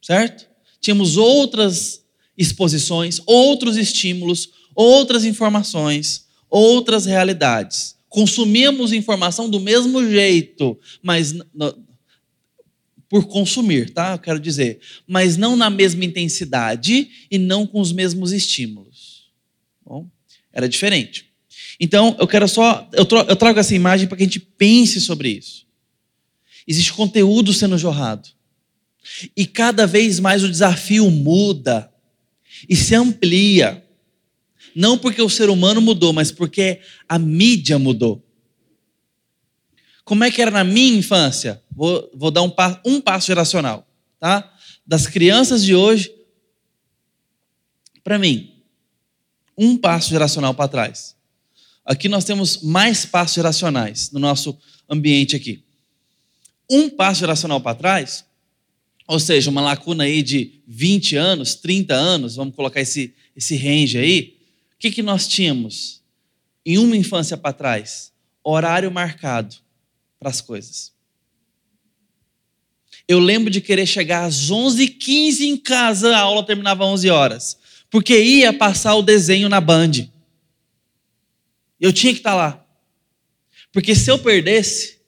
Certo? 0.00 0.46
Tínhamos 0.80 1.16
outras 1.16 2.04
exposições, 2.36 3.20
outros 3.24 3.76
estímulos, 3.76 4.50
outras 4.74 5.24
informações, 5.24 6.26
outras 6.50 7.06
realidades. 7.06 7.96
Consumíamos 8.08 8.92
informação 8.92 9.48
do 9.48 9.58
mesmo 9.58 10.06
jeito, 10.06 10.78
mas 11.02 11.34
por 13.08 13.26
consumir, 13.26 13.90
tá? 13.90 14.12
Eu 14.12 14.18
quero 14.18 14.40
dizer, 14.40 14.80
mas 15.06 15.36
não 15.36 15.56
na 15.56 15.70
mesma 15.70 16.04
intensidade 16.04 17.10
e 17.30 17.38
não 17.38 17.66
com 17.66 17.80
os 17.80 17.92
mesmos 17.92 18.32
estímulos. 18.32 19.30
Bom, 19.84 20.10
era 20.52 20.68
diferente. 20.68 21.32
Então, 21.80 22.16
eu 22.18 22.26
quero 22.28 22.46
só. 22.46 22.88
Eu 22.92 23.36
trago 23.36 23.58
essa 23.58 23.74
imagem 23.74 24.06
para 24.06 24.16
que 24.16 24.22
a 24.22 24.26
gente 24.26 24.40
pense 24.40 25.00
sobre 25.00 25.30
isso. 25.30 25.66
Existe 26.66 26.92
conteúdo 26.92 27.52
sendo 27.52 27.76
jorrado. 27.78 28.28
E 29.36 29.46
cada 29.46 29.86
vez 29.86 30.20
mais 30.20 30.44
o 30.44 30.48
desafio 30.48 31.10
muda 31.10 31.92
e 32.68 32.76
se 32.76 32.94
amplia. 32.94 33.84
Não 34.74 34.96
porque 34.96 35.20
o 35.20 35.28
ser 35.28 35.50
humano 35.50 35.80
mudou, 35.80 36.12
mas 36.12 36.30
porque 36.30 36.80
a 37.08 37.18
mídia 37.18 37.78
mudou. 37.78 38.24
Como 40.04 40.24
é 40.24 40.30
que 40.30 40.40
era 40.40 40.50
na 40.50 40.64
minha 40.64 40.98
infância? 40.98 41.62
Vou, 41.70 42.10
vou 42.14 42.30
dar 42.30 42.42
um, 42.42 42.52
um 42.84 43.00
passo 43.00 43.26
geracional, 43.26 43.86
tá? 44.18 44.52
Das 44.86 45.06
crianças 45.06 45.64
de 45.64 45.74
hoje 45.74 46.12
para 48.02 48.18
mim 48.18 48.51
um 49.56 49.76
passo 49.76 50.10
geracional 50.10 50.54
para 50.54 50.68
trás. 50.68 51.14
Aqui 51.84 52.08
nós 52.08 52.24
temos 52.24 52.62
mais 52.62 53.04
passos 53.04 53.34
geracionais 53.34 54.10
no 54.10 54.20
nosso 54.20 54.56
ambiente 54.88 55.34
aqui. 55.34 55.62
Um 56.70 56.88
passo 56.88 57.20
geracional 57.20 57.60
para 57.60 57.76
trás, 57.76 58.24
ou 59.06 59.18
seja, 59.18 59.50
uma 59.50 59.60
lacuna 59.60 60.04
aí 60.04 60.22
de 60.22 60.60
20 60.66 61.16
anos, 61.16 61.54
30 61.56 61.94
anos, 61.94 62.36
vamos 62.36 62.54
colocar 62.54 62.80
esse, 62.80 63.12
esse 63.36 63.56
range 63.56 63.98
aí. 63.98 64.36
O 64.74 64.78
que, 64.78 64.90
que 64.90 65.02
nós 65.02 65.26
tínhamos 65.26 66.00
em 66.64 66.78
uma 66.78 66.96
infância 66.96 67.36
para 67.36 67.52
trás? 67.52 68.12
Horário 68.44 68.90
marcado 68.90 69.56
para 70.18 70.30
as 70.30 70.40
coisas. 70.40 70.92
Eu 73.08 73.18
lembro 73.18 73.50
de 73.50 73.60
querer 73.60 73.86
chegar 73.86 74.24
às 74.24 74.50
11h15 74.50 75.40
em 75.40 75.56
casa, 75.56 76.16
a 76.16 76.20
aula 76.20 76.46
terminava 76.46 76.84
às 76.84 76.90
11 76.90 77.10
horas 77.10 77.61
porque 77.92 78.18
ia 78.18 78.54
passar 78.54 78.94
o 78.94 79.02
desenho 79.02 79.50
na 79.50 79.60
Band. 79.60 80.08
Eu 81.78 81.92
tinha 81.92 82.10
que 82.10 82.20
estar 82.20 82.34
lá. 82.34 82.66
Porque 83.70 83.94
se 83.94 84.10
eu 84.10 84.18
perdesse, 84.18 85.02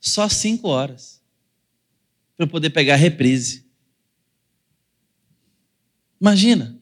só 0.00 0.26
cinco 0.30 0.68
horas 0.68 1.22
para 2.34 2.44
eu 2.44 2.48
poder 2.48 2.70
pegar 2.70 2.94
a 2.94 2.96
reprise. 2.96 3.66
Imagina. 6.18 6.80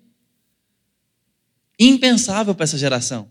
Impensável 1.76 2.54
para 2.54 2.62
essa 2.62 2.78
geração. 2.78 3.28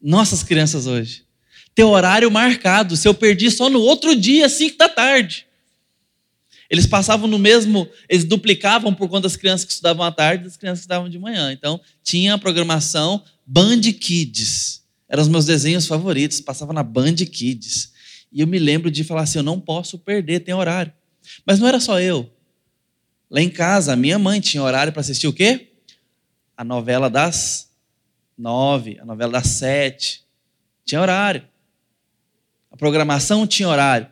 Nossas 0.00 0.42
crianças 0.42 0.86
hoje. 0.86 1.26
Ter 1.74 1.84
horário 1.84 2.30
marcado. 2.30 2.96
Se 2.96 3.06
eu 3.06 3.12
perdi 3.12 3.50
só 3.50 3.68
no 3.68 3.80
outro 3.80 4.16
dia, 4.16 4.48
cinco 4.48 4.78
da 4.78 4.88
tarde. 4.88 5.46
Eles 6.70 6.86
passavam 6.86 7.26
no 7.26 7.36
mesmo, 7.36 7.88
eles 8.08 8.24
duplicavam 8.24 8.94
por 8.94 9.08
conta 9.08 9.22
das 9.22 9.34
crianças 9.34 9.64
que 9.64 9.72
estudavam 9.72 10.06
à 10.06 10.12
tarde 10.12 10.44
e 10.44 10.46
das 10.46 10.56
crianças 10.56 10.78
que 10.78 10.82
estudavam 10.84 11.08
de 11.08 11.18
manhã. 11.18 11.52
Então, 11.52 11.80
tinha 12.00 12.34
a 12.34 12.38
programação 12.38 13.24
Band 13.44 13.80
Kids. 13.80 14.84
Eram 15.08 15.22
os 15.22 15.28
meus 15.28 15.44
desenhos 15.44 15.88
favoritos, 15.88 16.40
passava 16.40 16.72
na 16.72 16.84
Band 16.84 17.16
Kids. 17.16 17.92
E 18.30 18.40
eu 18.40 18.46
me 18.46 18.60
lembro 18.60 18.88
de 18.88 19.02
falar 19.02 19.22
assim: 19.22 19.38
eu 19.38 19.42
não 19.42 19.58
posso 19.58 19.98
perder, 19.98 20.40
tem 20.40 20.54
horário. 20.54 20.92
Mas 21.44 21.58
não 21.58 21.66
era 21.66 21.80
só 21.80 22.00
eu. 22.00 22.32
Lá 23.28 23.40
em 23.40 23.50
casa, 23.50 23.92
a 23.92 23.96
minha 23.96 24.18
mãe 24.18 24.40
tinha 24.40 24.62
horário 24.62 24.92
para 24.92 25.00
assistir 25.00 25.26
o 25.26 25.32
quê? 25.32 25.72
A 26.56 26.62
novela 26.62 27.10
das 27.10 27.72
nove, 28.38 28.96
a 29.00 29.04
novela 29.04 29.32
das 29.32 29.48
sete. 29.48 30.24
Tinha 30.84 31.00
horário. 31.00 31.42
A 32.70 32.76
programação 32.76 33.44
tinha 33.44 33.68
horário. 33.68 34.08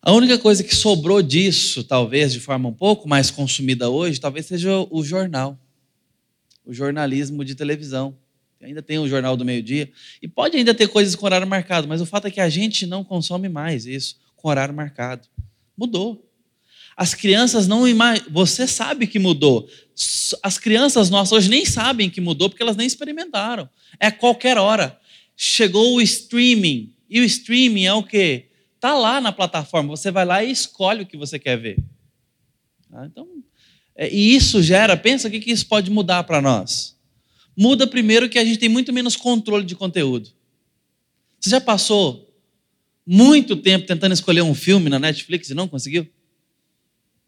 A 0.00 0.12
única 0.12 0.38
coisa 0.38 0.62
que 0.62 0.74
sobrou 0.74 1.20
disso, 1.20 1.82
talvez 1.82 2.32
de 2.32 2.40
forma 2.40 2.68
um 2.68 2.72
pouco 2.72 3.08
mais 3.08 3.30
consumida 3.30 3.90
hoje, 3.90 4.20
talvez 4.20 4.46
seja 4.46 4.86
o 4.90 5.02
jornal, 5.02 5.58
o 6.64 6.72
jornalismo 6.72 7.44
de 7.44 7.54
televisão. 7.54 8.16
Ainda 8.60 8.82
tem 8.82 8.98
o 8.98 9.08
jornal 9.08 9.36
do 9.36 9.44
meio-dia. 9.44 9.90
E 10.20 10.26
pode 10.26 10.56
ainda 10.56 10.74
ter 10.74 10.88
coisas 10.88 11.14
com 11.14 11.26
horário 11.26 11.46
marcado, 11.46 11.86
mas 11.86 12.00
o 12.00 12.06
fato 12.06 12.26
é 12.26 12.30
que 12.30 12.40
a 12.40 12.48
gente 12.48 12.86
não 12.86 13.04
consome 13.04 13.48
mais 13.48 13.86
isso 13.86 14.16
com 14.36 14.48
horário 14.48 14.74
marcado. 14.74 15.28
Mudou. 15.76 16.24
As 16.96 17.14
crianças 17.14 17.68
não 17.68 17.86
imaginam. 17.86 18.28
Você 18.30 18.66
sabe 18.66 19.06
que 19.06 19.18
mudou. 19.18 19.68
As 20.42 20.58
crianças 20.58 21.10
nossas 21.10 21.32
hoje 21.32 21.48
nem 21.48 21.64
sabem 21.64 22.10
que 22.10 22.20
mudou 22.20 22.48
porque 22.48 22.62
elas 22.62 22.76
nem 22.76 22.86
experimentaram. 22.86 23.68
É 24.00 24.08
a 24.08 24.12
qualquer 24.12 24.58
hora. 24.58 24.98
Chegou 25.36 25.94
o 25.94 26.00
streaming. 26.00 26.92
E 27.08 27.20
o 27.20 27.24
streaming 27.24 27.84
é 27.84 27.92
o 27.92 28.02
quê? 28.02 28.48
Está 28.78 28.94
lá 28.94 29.20
na 29.20 29.32
plataforma, 29.32 29.88
você 29.88 30.08
vai 30.08 30.24
lá 30.24 30.44
e 30.44 30.52
escolhe 30.52 31.02
o 31.02 31.06
que 31.06 31.16
você 31.16 31.36
quer 31.36 31.58
ver. 31.58 31.82
Ah, 32.92 33.06
então, 33.06 33.26
é, 33.96 34.08
e 34.08 34.36
isso 34.36 34.62
gera, 34.62 34.96
pensa 34.96 35.26
o 35.26 35.30
que, 35.32 35.40
que 35.40 35.50
isso 35.50 35.66
pode 35.66 35.90
mudar 35.90 36.22
para 36.22 36.40
nós. 36.40 36.96
Muda 37.56 37.88
primeiro 37.88 38.28
que 38.28 38.38
a 38.38 38.44
gente 38.44 38.60
tem 38.60 38.68
muito 38.68 38.92
menos 38.92 39.16
controle 39.16 39.64
de 39.64 39.74
conteúdo. 39.74 40.30
Você 41.40 41.50
já 41.50 41.60
passou 41.60 42.32
muito 43.04 43.56
tempo 43.56 43.84
tentando 43.84 44.12
escolher 44.12 44.42
um 44.42 44.54
filme 44.54 44.88
na 44.88 45.00
Netflix 45.00 45.50
e 45.50 45.54
não 45.54 45.66
conseguiu? 45.66 46.08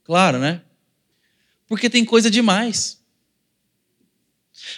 Claro, 0.05 0.39
né? 0.39 0.63
Porque 1.67 1.91
tem 1.91 2.05
coisa 2.05 2.31
demais. 2.31 3.03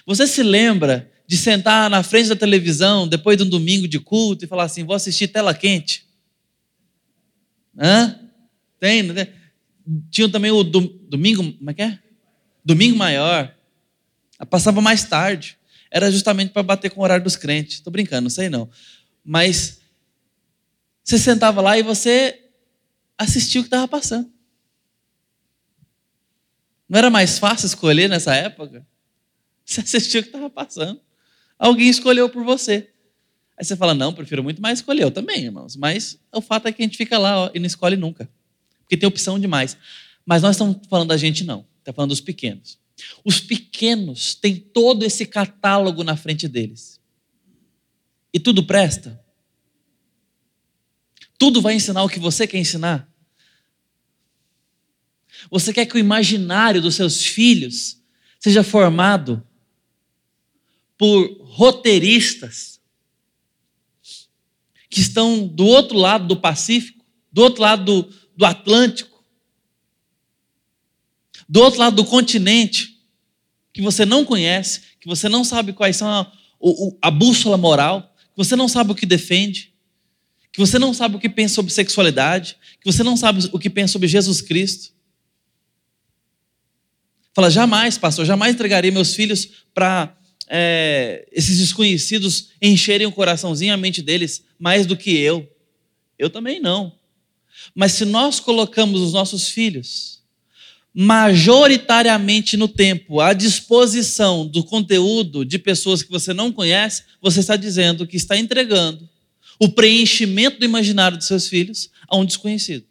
Você 0.07 0.27
se 0.27 0.43
lembra 0.43 1.13
de 1.27 1.37
sentar 1.37 1.91
na 1.91 2.03
frente 2.03 2.31
da 2.31 2.37
televisão 2.37 3.07
depois 3.07 3.37
de 3.37 3.43
um 3.43 3.49
domingo 3.49 3.87
de 3.87 4.01
culto 4.01 4.47
e 4.47 4.49
falar 4.49 4.65
assim: 4.65 4.85
vou 4.85 4.97
assistir 4.97 5.29
tela 5.29 5.53
quente? 5.53 6.11
Hã? 7.79 8.19
Tem? 8.79 9.03
Tinha 10.11 10.29
também 10.29 10.51
o 10.51 10.63
do, 10.63 10.81
domingo, 10.81 11.53
como 11.53 11.71
é 11.71 11.75
que 11.75 11.83
é? 11.83 11.99
domingo 12.65 12.97
maior, 12.97 13.55
passava 14.49 14.81
mais 14.81 15.05
tarde. 15.05 15.59
Era 15.91 16.11
justamente 16.11 16.53
para 16.53 16.63
bater 16.63 16.91
com 16.91 17.01
o 17.01 17.05
horário 17.05 17.25
dos 17.25 17.37
crentes. 17.37 17.75
Estou 17.75 17.93
brincando, 17.93 18.23
não 18.23 18.31
sei 18.31 18.49
não. 18.49 18.71
Mas 19.25 19.81
você 21.05 21.19
sentava 21.19 21.61
lá 21.61 21.77
e 21.77 21.83
você 21.83 22.41
assistia 23.19 23.61
o 23.61 23.65
que 23.65 23.69
estava 23.69 23.87
passando. 23.87 24.33
Não 26.89 26.99
era 26.99 27.11
mais 27.11 27.39
fácil 27.39 27.67
escolher 27.67 28.09
nessa 28.09 28.35
época? 28.35 28.87
Você 29.65 29.81
assistiu 29.81 30.21
o 30.21 30.25
que 30.25 30.29
estava 30.29 30.51
passando. 30.51 31.01
Alguém 31.59 31.89
escolheu 31.89 32.29
por 32.29 32.43
você. 32.45 32.92
Aí 33.59 33.65
você 33.65 33.77
fala, 33.77 33.95
não, 33.95 34.13
prefiro 34.13 34.43
muito 34.43 34.61
mais 34.61 34.79
escolher. 34.79 35.05
Eu 35.05 35.11
também, 35.11 35.45
irmãos. 35.45 35.77
Mas 35.77 36.19
o 36.33 36.41
fato 36.41 36.67
é 36.69 36.73
que 36.73 36.83
a 36.83 36.85
gente 36.85 36.97
fica 36.97 37.19
lá 37.19 37.45
ó, 37.45 37.51
e 37.55 37.59
não 37.59 37.67
escolhe 37.67 37.97
nunca. 37.97 38.29
Porque 38.81 38.97
tem 38.97 39.09
opção 39.09 39.39
demais. 39.39 39.77
Mas 40.25 40.43
nós 40.43 40.57
estamos 40.57 40.79
falando 40.89 41.09
da 41.09 41.17
gente, 41.17 41.45
não. 41.45 41.67
Está 41.79 41.93
falando 41.93 42.11
dos 42.11 42.21
pequenos. 42.21 42.79
Os 43.25 43.41
pequenos 43.41 44.35
têm 44.35 44.57
todo 44.57 45.05
esse 45.05 45.27
catálogo 45.27 46.05
na 46.05 46.17
frente 46.17 46.49
deles. 46.49 47.01
E 48.33 48.41
tudo 48.41 48.65
presta? 48.65 49.21
Tudo 51.39 51.61
vai 51.61 51.75
ensinar 51.75 52.03
o 52.03 52.09
que 52.09 52.19
você 52.19 52.47
quer 52.47 52.59
ensinar? 52.59 53.09
Você 55.51 55.73
quer 55.73 55.87
que 55.87 55.97
o 55.97 55.99
imaginário 55.99 56.81
dos 56.81 56.95
seus 56.95 57.25
filhos 57.25 58.01
seja 58.39 58.63
formado 58.63 59.45
por 60.97 61.37
roteiristas 61.43 62.72
que 64.93 65.01
estão 65.01 65.47
do 65.47 65.65
outro 65.65 65.97
lado 65.97 66.27
do 66.27 66.37
Pacífico, 66.37 67.03
do 67.33 67.41
outro 67.41 67.63
lado 67.63 67.83
do, 67.83 68.15
do 68.37 68.45
Atlântico, 68.45 69.25
do 71.49 71.63
outro 71.63 71.81
lado 71.81 71.97
do 71.97 72.05
continente, 72.05 73.01
que 73.73 73.81
você 73.81 74.05
não 74.05 74.23
conhece, 74.23 74.83
que 75.01 75.09
você 75.09 75.31
não 75.31 75.45
sabe 75.45 75.73
quais 75.73 75.97
são 75.97 76.07
a, 76.07 76.21
a, 76.21 77.09
a 77.09 77.11
bússola 77.11 77.57
moral, 77.57 78.15
que 78.19 78.37
você 78.37 78.55
não 78.55 78.69
sabe 78.69 78.93
o 78.93 78.95
que 78.95 79.07
defende, 79.07 79.73
que 80.53 80.61
você 80.61 80.79
não 80.79 80.93
sabe 80.93 81.17
o 81.17 81.19
que 81.19 81.29
pensa 81.31 81.55
sobre 81.55 81.73
sexualidade, 81.73 82.59
que 82.79 82.93
você 82.93 83.03
não 83.03 83.17
sabe 83.17 83.49
o 83.51 83.59
que 83.59 83.71
pensa 83.71 83.93
sobre 83.93 84.09
Jesus 84.09 84.43
Cristo. 84.43 84.93
Fala, 87.33 87.51
jamais, 87.51 87.97
pastor, 87.97 88.27
jamais 88.27 88.55
entregaria 88.55 88.93
meus 88.93 89.15
filhos 89.15 89.65
para 89.73 90.15
é, 90.49 91.27
esses 91.33 91.59
desconhecidos 91.59 92.49
encherem 92.61 93.07
o 93.07 93.13
coraçãozinho, 93.13 93.75
a 93.75 93.77
mente 93.77 94.03
deles, 94.03 94.45
mais 94.59 94.87
do 94.87 94.97
que 94.97 95.17
eu. 95.17 95.49
Eu 96.19 96.31
também 96.31 96.61
não. 96.61 96.93
Mas 97.75 97.93
se 97.93 98.05
nós 98.05 98.41
colocamos 98.41 99.01
os 99.01 99.13
nossos 99.13 99.49
filhos 99.49 100.21
majoritariamente 100.95 102.57
no 102.57 102.69
tempo 102.69 103.21
à 103.21 103.33
disposição 103.33 104.47
do 104.47 104.63
conteúdo 104.63 105.45
de 105.45 105.59
pessoas 105.59 106.03
que 106.03 106.11
você 106.11 106.35
não 106.35 106.53
conhece, 106.53 107.05
você 107.21 107.41
está 107.41 107.57
dizendo 107.57 108.07
que 108.07 108.17
está 108.17 108.37
entregando 108.37 109.09
o 109.59 109.71
preenchimento 109.71 110.59
do 110.59 110.65
imaginário 110.65 111.17
dos 111.17 111.27
seus 111.27 111.49
filhos 111.49 111.89
a 112.07 112.17
um 112.17 112.25
desconhecido. 112.25 112.85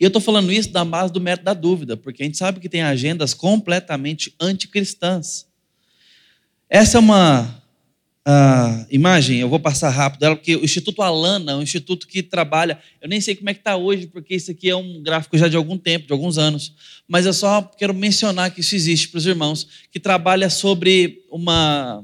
E 0.00 0.04
eu 0.04 0.08
estou 0.08 0.22
falando 0.22 0.50
isso 0.50 0.70
da 0.70 0.82
base 0.82 1.12
do 1.12 1.20
método 1.20 1.44
da 1.44 1.52
dúvida, 1.52 1.94
porque 1.94 2.22
a 2.22 2.26
gente 2.26 2.38
sabe 2.38 2.58
que 2.58 2.70
tem 2.70 2.80
agendas 2.80 3.34
completamente 3.34 4.34
anticristãs. 4.40 5.46
Essa 6.70 6.96
é 6.96 7.00
uma 7.00 7.62
uh, 8.26 8.86
imagem, 8.90 9.40
eu 9.40 9.48
vou 9.48 9.60
passar 9.60 9.90
rápido 9.90 10.20
dela, 10.20 10.36
porque 10.36 10.56
o 10.56 10.64
Instituto 10.64 11.02
Alana 11.02 11.52
é 11.52 11.54
um 11.54 11.60
instituto 11.60 12.06
que 12.06 12.22
trabalha, 12.22 12.78
eu 12.98 13.10
nem 13.10 13.20
sei 13.20 13.34
como 13.34 13.50
é 13.50 13.54
que 13.54 13.60
está 13.60 13.76
hoje, 13.76 14.06
porque 14.06 14.34
isso 14.34 14.50
aqui 14.50 14.70
é 14.70 14.76
um 14.76 15.02
gráfico 15.02 15.36
já 15.36 15.48
de 15.48 15.56
algum 15.56 15.76
tempo, 15.76 16.06
de 16.06 16.12
alguns 16.14 16.38
anos, 16.38 16.72
mas 17.06 17.26
eu 17.26 17.34
só 17.34 17.60
quero 17.60 17.92
mencionar 17.92 18.52
que 18.52 18.60
isso 18.62 18.74
existe 18.74 19.08
para 19.08 19.18
os 19.18 19.26
irmãos, 19.26 19.68
que 19.92 20.00
trabalha 20.00 20.48
sobre 20.48 21.26
uma, 21.30 22.02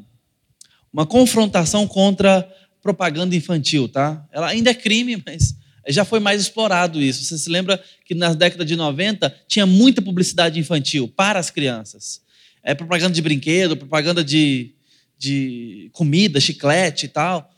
uma 0.92 1.06
confrontação 1.06 1.86
contra 1.86 2.46
propaganda 2.82 3.34
infantil, 3.34 3.88
tá? 3.88 4.22
Ela 4.30 4.48
ainda 4.48 4.70
é 4.70 4.74
crime, 4.74 5.22
mas 5.24 5.56
já 5.88 6.04
foi 6.04 6.20
mais 6.20 6.40
explorado 6.40 7.00
isso. 7.00 7.24
Você 7.24 7.38
se 7.38 7.50
lembra 7.50 7.82
que 8.04 8.14
nas 8.14 8.36
décadas 8.36 8.66
de 8.66 8.76
90 8.76 9.34
tinha 9.46 9.66
muita 9.66 10.02
publicidade 10.02 10.58
infantil 10.58 11.08
para 11.08 11.38
as 11.38 11.50
crianças. 11.50 12.20
É, 12.62 12.74
propaganda 12.74 13.14
de 13.14 13.22
brinquedo, 13.22 13.76
propaganda 13.76 14.24
de, 14.24 14.74
de 15.18 15.88
comida, 15.92 16.40
chiclete 16.40 17.06
e 17.06 17.08
tal. 17.08 17.50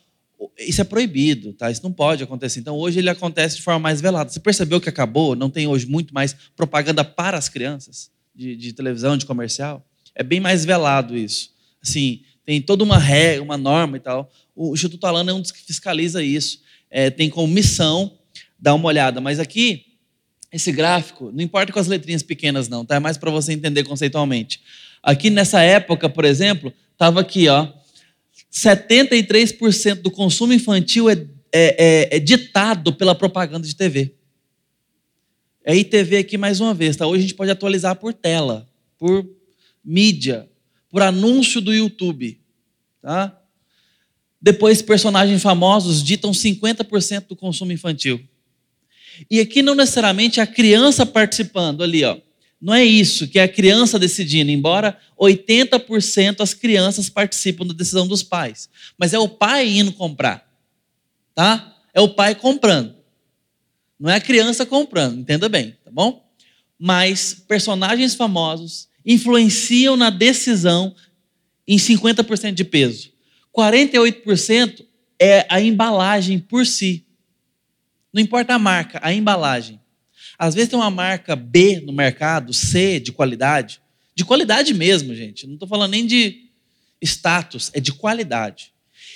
Isso 0.59 0.81
é 0.81 0.85
proibido, 0.85 1.53
tá? 1.53 1.71
Isso 1.71 1.83
não 1.83 1.93
pode 1.93 2.23
acontecer. 2.23 2.61
Então 2.61 2.77
hoje 2.77 2.99
ele 2.99 3.11
acontece 3.11 3.57
de 3.57 3.63
forma 3.63 3.81
mais 3.81 4.01
velada. 4.01 4.31
Você 4.31 4.39
percebeu 4.39 4.81
que 4.81 4.89
acabou? 4.89 5.35
Não 5.35 5.51
tem 5.51 5.67
hoje 5.67 5.87
muito 5.87 6.13
mais 6.15 6.35
propaganda 6.57 7.05
para 7.05 7.37
as 7.37 7.49
crianças 7.49 8.11
de, 8.35 8.55
de 8.55 8.73
televisão, 8.73 9.17
de 9.17 9.27
comercial. 9.27 9.85
É 10.15 10.23
bem 10.23 10.41
mais 10.41 10.65
velado 10.65 11.17
isso. 11.17 11.51
Assim, 11.83 12.23
tem 12.45 12.61
toda 12.61 12.85
uma 12.85 12.99
regra, 12.99 13.43
uma 13.43 13.57
norma 13.57 13.97
e 13.97 14.01
tal. 14.01 14.31
O 14.55 14.75
Instituto 14.75 15.07
Alana 15.07 15.31
é 15.31 15.35
um 15.35 15.41
dos 15.41 15.51
que 15.51 15.63
fiscaliza 15.63 16.23
isso. 16.23 16.61
É, 16.91 17.11
tem 17.11 17.29
como 17.29 17.47
missão 17.47 18.18
dar 18.59 18.75
uma 18.75 18.87
olhada. 18.87 19.21
Mas 19.21 19.39
aqui, 19.39 19.85
esse 20.53 20.73
gráfico, 20.73 21.31
não 21.33 21.43
importa 21.43 21.73
com 21.73 21.79
as 21.79 21.87
letrinhas 21.87 22.23
pequenas, 22.23 22.69
não, 22.69 22.85
tá? 22.85 22.97
É 22.97 22.99
mais 22.99 23.17
para 23.17 23.31
você 23.31 23.53
entender 23.53 23.85
conceitualmente. 23.85 24.61
Aqui 25.03 25.31
nessa 25.31 25.63
época, 25.63 26.09
por 26.09 26.25
exemplo, 26.25 26.73
estava 26.93 27.21
aqui, 27.21 27.49
ó. 27.49 27.69
73% 28.53 29.97
do 29.97 30.11
consumo 30.11 30.53
infantil 30.53 31.09
é, 31.09 31.13
é, 31.13 31.27
é, 31.53 32.17
é, 32.17 32.19
ditado 32.19 32.93
pela 32.93 33.15
propaganda 33.15 33.67
de 33.67 33.77
TV. 33.77 34.15
É 35.65 35.77
ITV 35.77 36.17
aqui 36.17 36.39
mais 36.39 36.61
uma 36.61 36.73
vez, 36.73 36.97
tá? 36.97 37.07
Hoje 37.07 37.19
a 37.19 37.23
gente 37.23 37.35
pode 37.35 37.51
atualizar 37.51 37.97
por 37.97 38.15
tela, 38.15 38.67
por 38.99 39.29
mídia, 39.85 40.49
por 40.89 41.03
anúncio 41.03 41.61
do 41.61 41.75
YouTube, 41.75 42.41
tá? 43.03 43.39
Depois, 44.41 44.81
personagens 44.81 45.43
famosos 45.43 46.03
ditam 46.03 46.31
50% 46.31 47.27
do 47.29 47.37
consumo 47.37 47.73
infantil. 47.73 48.21
E 49.31 49.41
aqui 49.41 49.63
não 49.63 49.75
necessariamente 49.75 50.41
a 50.41 50.47
criança 50.47 51.05
participando 51.05 51.83
ali, 51.83 52.05
ó. 52.05 52.17
Não 52.61 52.75
é 52.75 52.85
isso, 52.85 53.29
que 53.29 53.39
é 53.39 53.45
a 53.45 53.49
criança 53.49 53.99
decidindo, 53.99 54.51
embora 54.51 54.99
80% 55.19 56.41
as 56.41 56.55
crianças 56.55 57.09
participam 57.09 57.65
da 57.65 57.73
decisão 57.73 58.07
dos 58.07 58.23
pais. 58.23 58.69
Mas 58.99 59.15
é 59.15 59.19
o 59.19 59.29
pai 59.29 59.69
indo 59.69 59.93
comprar. 59.93 60.45
Tá? 61.35 61.77
É 61.95 62.01
o 62.01 62.09
pai 62.09 62.35
comprando. 62.35 62.97
Não 63.99 64.11
é 64.11 64.17
a 64.17 64.21
criança 64.21 64.67
comprando, 64.67 65.21
entenda 65.21 65.49
bem, 65.49 65.77
tá 65.85 65.91
bom? 65.91 66.25
Mas 66.79 67.35
personagens 67.47 68.15
famosos 68.15 68.89
influenciam 69.05 69.97
na 69.97 70.11
decisão 70.11 70.95
em 71.67 71.77
50% 71.77 72.53
de 72.53 72.65
peso. 72.65 73.11
48% 73.57 74.85
é 75.19 75.47
a 75.49 75.61
embalagem 75.61 76.39
por 76.39 76.65
si. 76.65 77.05
Não 78.19 78.25
importa 78.25 78.55
a 78.55 78.59
marca, 78.59 78.99
a 79.01 79.15
embalagem. 79.15 79.81
Às 80.37 80.53
vezes 80.53 80.69
tem 80.69 80.77
uma 80.77 80.91
marca 80.91 81.37
B 81.37 81.81
no 81.81 81.93
mercado, 81.93 82.53
C 82.53 82.99
de 82.99 83.13
qualidade, 83.13 83.81
de 84.13 84.25
qualidade 84.25 84.75
mesmo, 84.75 85.15
gente. 85.15 85.47
Não 85.47 85.55
estou 85.55 85.69
falando 85.69 85.93
nem 85.93 86.05
de 86.05 86.51
status, 87.01 87.71
é 87.73 87.79
de 87.79 87.93
qualidade. 87.93 88.73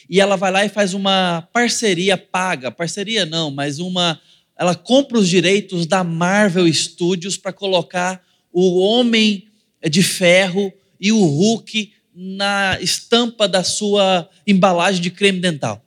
E 0.09 0.21
ela 0.21 0.37
vai 0.37 0.53
lá 0.53 0.65
e 0.65 0.69
faz 0.69 0.95
uma 0.95 1.49
parceria 1.53 2.17
paga, 2.17 2.71
parceria 2.71 3.27
não, 3.27 3.51
mas 3.51 3.81
uma. 3.81 4.21
Ela 4.57 4.77
compra 4.77 5.19
os 5.19 5.29
direitos 5.29 5.85
da 5.85 6.05
Marvel 6.05 6.73
Studios 6.73 7.37
para 7.37 7.53
colocar 7.53 8.25
o 8.53 8.79
Homem 8.79 9.49
de 9.91 10.01
Ferro 10.05 10.73
e 11.01 11.11
o 11.11 11.25
Hulk 11.25 11.93
na 12.15 12.79
estampa 12.81 13.49
da 13.49 13.65
sua 13.65 14.31
embalagem 14.47 15.03
de 15.03 15.11
creme 15.11 15.41
dental. 15.41 15.85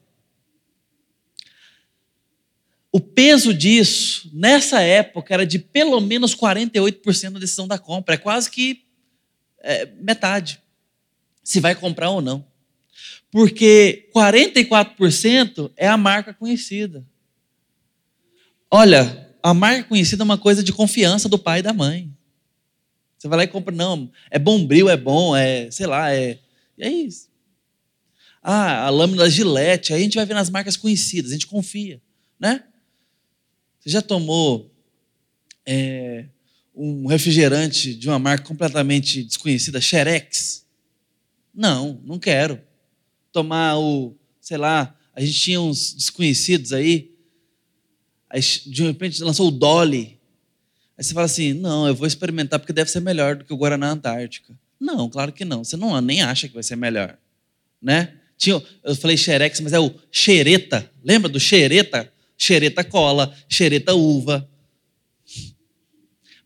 O 2.95 2.99
peso 3.01 3.53
disso, 3.53 4.31
nessa 4.31 4.79
época, 4.79 5.33
era 5.33 5.45
de 5.45 5.59
pelo 5.59 5.99
menos 5.99 6.33
48% 6.33 7.31
da 7.31 7.39
decisão 7.39 7.67
da 7.67 7.77
compra. 7.77 8.15
É 8.15 8.17
quase 8.17 8.49
que 8.49 8.85
é, 9.61 9.85
metade. 9.99 10.61
Se 11.43 11.59
vai 11.59 11.75
comprar 11.75 12.09
ou 12.11 12.21
não. 12.21 12.47
Porque 13.29 14.09
44% 14.15 15.73
é 15.75 15.89
a 15.89 15.97
marca 15.97 16.33
conhecida. 16.33 17.05
Olha, 18.71 19.29
a 19.43 19.53
marca 19.53 19.83
conhecida 19.89 20.23
é 20.23 20.23
uma 20.23 20.37
coisa 20.37 20.63
de 20.63 20.71
confiança 20.71 21.27
do 21.27 21.37
pai 21.37 21.59
e 21.59 21.63
da 21.63 21.73
mãe. 21.73 22.09
Você 23.17 23.27
vai 23.27 23.39
lá 23.39 23.43
e 23.43 23.47
compra, 23.47 23.75
não, 23.75 24.09
é 24.31 24.39
bombril, 24.39 24.89
é 24.89 24.95
bom, 24.95 25.35
é, 25.35 25.69
sei 25.69 25.85
lá, 25.85 26.13
é. 26.13 26.39
é 26.79 26.89
isso. 26.89 27.27
Ah, 28.41 28.85
a 28.85 28.89
lâmina 28.89 29.23
da 29.23 29.29
Gillette, 29.29 29.91
aí 29.91 29.99
a 29.99 30.03
gente 30.03 30.15
vai 30.15 30.25
ver 30.25 30.33
nas 30.33 30.49
marcas 30.49 30.77
conhecidas, 30.77 31.31
a 31.31 31.33
gente 31.33 31.47
confia, 31.47 32.01
né? 32.39 32.63
Você 33.85 33.91
já 33.91 34.01
tomou 34.01 34.73
é, 35.63 36.25
um 36.75 37.05
refrigerante 37.05 37.93
de 37.93 38.07
uma 38.09 38.17
marca 38.17 38.47
completamente 38.47 39.23
desconhecida, 39.23 39.79
Xerex? 39.79 40.65
Não, 41.53 42.01
não 42.03 42.17
quero. 42.17 42.59
Tomar 43.31 43.77
o, 43.77 44.15
sei 44.41 44.57
lá, 44.57 44.97
a 45.13 45.21
gente 45.21 45.39
tinha 45.39 45.61
uns 45.61 45.93
desconhecidos 45.93 46.73
aí, 46.73 47.11
aí 48.27 48.41
de 48.65 48.81
repente 48.81 49.21
lançou 49.21 49.49
o 49.49 49.51
Dolly. 49.51 50.19
Aí 50.97 51.03
você 51.03 51.13
fala 51.13 51.27
assim: 51.27 51.53
não, 51.53 51.87
eu 51.87 51.93
vou 51.93 52.07
experimentar 52.07 52.59
porque 52.59 52.73
deve 52.73 52.89
ser 52.89 53.01
melhor 53.01 53.35
do 53.35 53.45
que 53.45 53.53
o 53.53 53.57
Guaraná 53.57 53.91
Antártica. 53.91 54.57
Não, 54.79 55.07
claro 55.07 55.31
que 55.31 55.45
não. 55.45 55.63
Você 55.63 55.77
não 55.77 56.01
nem 56.01 56.23
acha 56.23 56.47
que 56.47 56.55
vai 56.55 56.63
ser 56.63 56.75
melhor, 56.75 57.19
né? 57.79 58.15
Tinha, 58.35 58.61
eu 58.83 58.95
falei 58.95 59.15
xerex, 59.15 59.59
mas 59.61 59.73
é 59.73 59.79
o 59.79 59.93
xereta. 60.11 60.91
Lembra 61.03 61.29
do 61.29 61.39
xereta? 61.39 62.11
Xereta 62.37 62.83
cola, 62.83 63.35
xereta 63.49 63.93
uva. 63.93 64.49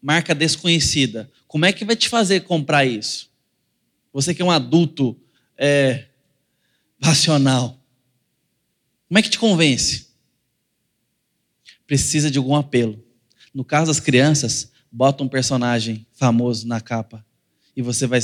Marca 0.01 0.33
desconhecida. 0.33 1.29
Como 1.47 1.65
é 1.65 1.73
que 1.73 1.83
vai 1.83 1.95
te 1.95 2.07
fazer 2.07 2.41
comprar 2.41 2.85
isso? 2.85 3.29
Você 4.13 4.33
que 4.33 4.41
é 4.41 4.45
um 4.45 4.51
adulto 4.51 5.19
é, 5.57 6.05
racional. 7.01 7.79
Como 9.07 9.17
é 9.17 9.21
que 9.21 9.29
te 9.29 9.39
convence? 9.39 10.09
Precisa 11.85 12.29
de 12.29 12.37
algum 12.37 12.55
apelo. 12.55 13.03
No 13.53 13.65
caso 13.65 13.87
das 13.87 13.99
crianças, 13.99 14.71
bota 14.91 15.23
um 15.23 15.27
personagem 15.27 16.05
famoso 16.13 16.67
na 16.67 16.79
capa 16.79 17.25
e 17.75 17.81
você 17.81 18.05
vai 18.05 18.19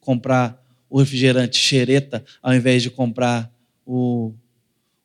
comprar 0.00 0.64
o 0.88 0.98
refrigerante 0.98 1.58
xereta 1.58 2.24
ao 2.42 2.54
invés 2.54 2.82
de 2.82 2.90
comprar 2.90 3.52
o, 3.84 4.32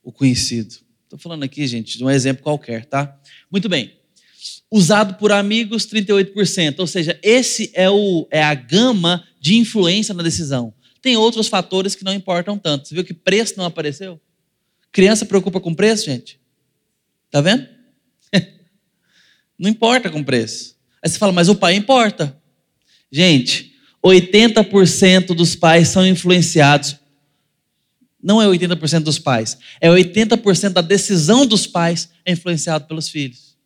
o 0.03 0.11
conhecido. 0.11 0.75
Estou 1.13 1.21
falando 1.29 1.43
aqui, 1.43 1.67
gente, 1.67 1.95
de 1.95 2.03
um 2.03 2.09
exemplo 2.09 2.41
qualquer, 2.41 2.85
tá? 2.85 3.15
Muito 3.51 3.69
bem. 3.69 3.93
Usado 4.71 5.13
por 5.13 5.31
amigos, 5.31 5.85
38%. 5.85 6.79
Ou 6.79 6.87
seja, 6.87 7.19
esse 7.21 7.69
é, 7.75 7.87
o, 7.87 8.27
é 8.31 8.41
a 8.41 8.55
gama 8.55 9.23
de 9.39 9.55
influência 9.55 10.11
na 10.15 10.23
decisão. 10.23 10.73
Tem 11.03 11.15
outros 11.15 11.47
fatores 11.47 11.93
que 11.93 12.03
não 12.03 12.15
importam 12.15 12.57
tanto. 12.57 12.87
Você 12.87 12.95
viu 12.95 13.03
que 13.03 13.13
preço 13.13 13.53
não 13.57 13.65
apareceu? 13.65 14.19
Criança 14.91 15.23
preocupa 15.23 15.59
com 15.59 15.75
preço, 15.75 16.05
gente? 16.05 16.39
Tá 17.29 17.41
vendo? 17.41 17.67
não 19.59 19.69
importa 19.69 20.09
com 20.09 20.23
preço. 20.23 20.75
Aí 20.99 21.11
você 21.11 21.19
fala, 21.19 21.31
mas 21.31 21.47
o 21.47 21.53
pai 21.53 21.75
importa. 21.75 22.35
Gente, 23.11 23.75
80% 24.03 25.27
dos 25.35 25.55
pais 25.55 25.89
são 25.89 26.07
influenciados. 26.07 26.95
Não 28.23 28.41
é 28.41 28.45
80% 28.45 29.01
dos 29.01 29.19
pais, 29.19 29.57
é 29.81 29.89
80% 29.89 30.69
da 30.69 30.81
decisão 30.81 31.45
dos 31.45 31.67
pais 31.67 32.09
é 32.23 32.31
influenciado 32.31 32.87
pelos 32.87 33.09
filhos. 33.09 33.57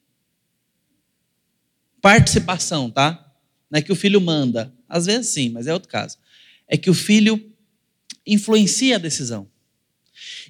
Participação, 2.02 2.90
tá? 2.90 3.24
Não 3.70 3.78
é 3.78 3.82
que 3.84 3.92
o 3.92 3.96
filho 3.96 4.20
manda. 4.20 4.74
Às 4.90 5.06
vezes 5.06 5.28
sim, 5.30 5.50
mas 5.50 5.68
é 5.68 5.74
outro 5.74 5.88
caso. 5.88 6.18
É 6.68 6.76
que 6.76 6.90
o 6.90 6.94
filho 6.94 7.54
influencia 8.26 8.96
a 8.96 9.00
decisão. 9.00 9.48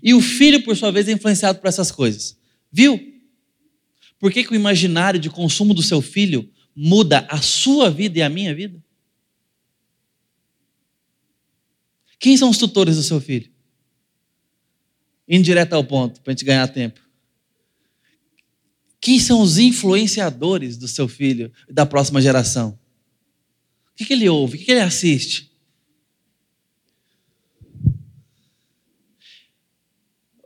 E 0.02 0.14
o 0.14 0.22
filho, 0.22 0.64
por 0.64 0.78
sua 0.78 0.92
vez, 0.92 1.10
é 1.10 1.12
influenciado 1.12 1.60
por 1.60 1.68
essas 1.68 1.92
coisas. 1.92 2.38
Viu? 2.72 3.22
Por 4.18 4.32
que, 4.32 4.44
que 4.44 4.52
o 4.52 4.56
imaginário 4.56 5.20
de 5.20 5.30
consumo 5.30 5.74
do 5.74 5.84
seu 5.84 6.02
filho 6.02 6.50
muda 6.74 7.28
a 7.30 7.42
sua 7.42 7.90
vida 7.90 8.20
e 8.20 8.22
a 8.22 8.30
minha 8.30 8.56
vida? 8.56 8.82
Quem 12.18 12.38
são 12.38 12.50
os 12.50 12.58
tutores 12.58 12.96
do 12.96 13.04
seu 13.04 13.20
filho? 13.20 13.57
Indo 15.28 15.44
direto 15.44 15.74
ao 15.74 15.84
ponto, 15.84 16.22
para 16.22 16.32
a 16.32 16.34
gente 16.34 16.46
ganhar 16.46 16.68
tempo. 16.68 17.02
Quem 19.00 19.20
são 19.20 19.42
os 19.42 19.58
influenciadores 19.58 20.78
do 20.78 20.88
seu 20.88 21.08
filho 21.08 21.52
da 21.70 21.86
próxima 21.86 22.22
geração? 22.22 22.78
O 23.92 24.06
que, 24.06 24.14
ele 24.14 24.30
ouve? 24.30 24.56
O 24.56 24.60
que, 24.60 24.66
que 24.66 24.72
ele 24.72 24.82
assiste? 24.82 25.52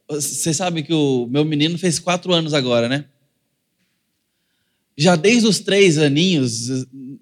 Você 0.08 0.54
sabe 0.54 0.84
que 0.84 0.94
o 0.94 1.26
meu 1.28 1.46
menino 1.46 1.78
fez 1.78 1.98
quatro 1.98 2.34
anos 2.34 2.54
agora, 2.54 2.90
né? 2.90 3.06
Já 4.98 5.16
desde 5.16 5.48
os 5.48 5.60
três 5.60 5.98
aninhos, 5.98 6.70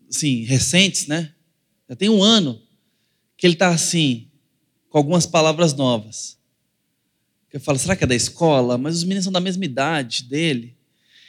assim, 0.09 0.43
recentes, 0.43 1.05
né? 1.05 1.33
Já 1.87 1.95
tem 1.95 2.09
um 2.09 2.23
ano 2.23 2.61
que 3.37 3.45
ele 3.45 3.53
está 3.53 3.69
assim, 3.69 4.29
com 4.89 4.97
algumas 4.97 5.25
palavras 5.25 5.73
novas. 5.73 6.38
Eu 7.51 7.59
falo, 7.59 7.79
será 7.79 7.95
que 7.95 8.03
é 8.03 8.07
da 8.07 8.15
escola? 8.15 8.77
Mas 8.77 8.95
os 8.95 9.03
meninos 9.03 9.23
são 9.23 9.33
da 9.33 9.39
mesma 9.39 9.65
idade 9.65 10.23
dele. 10.23 10.75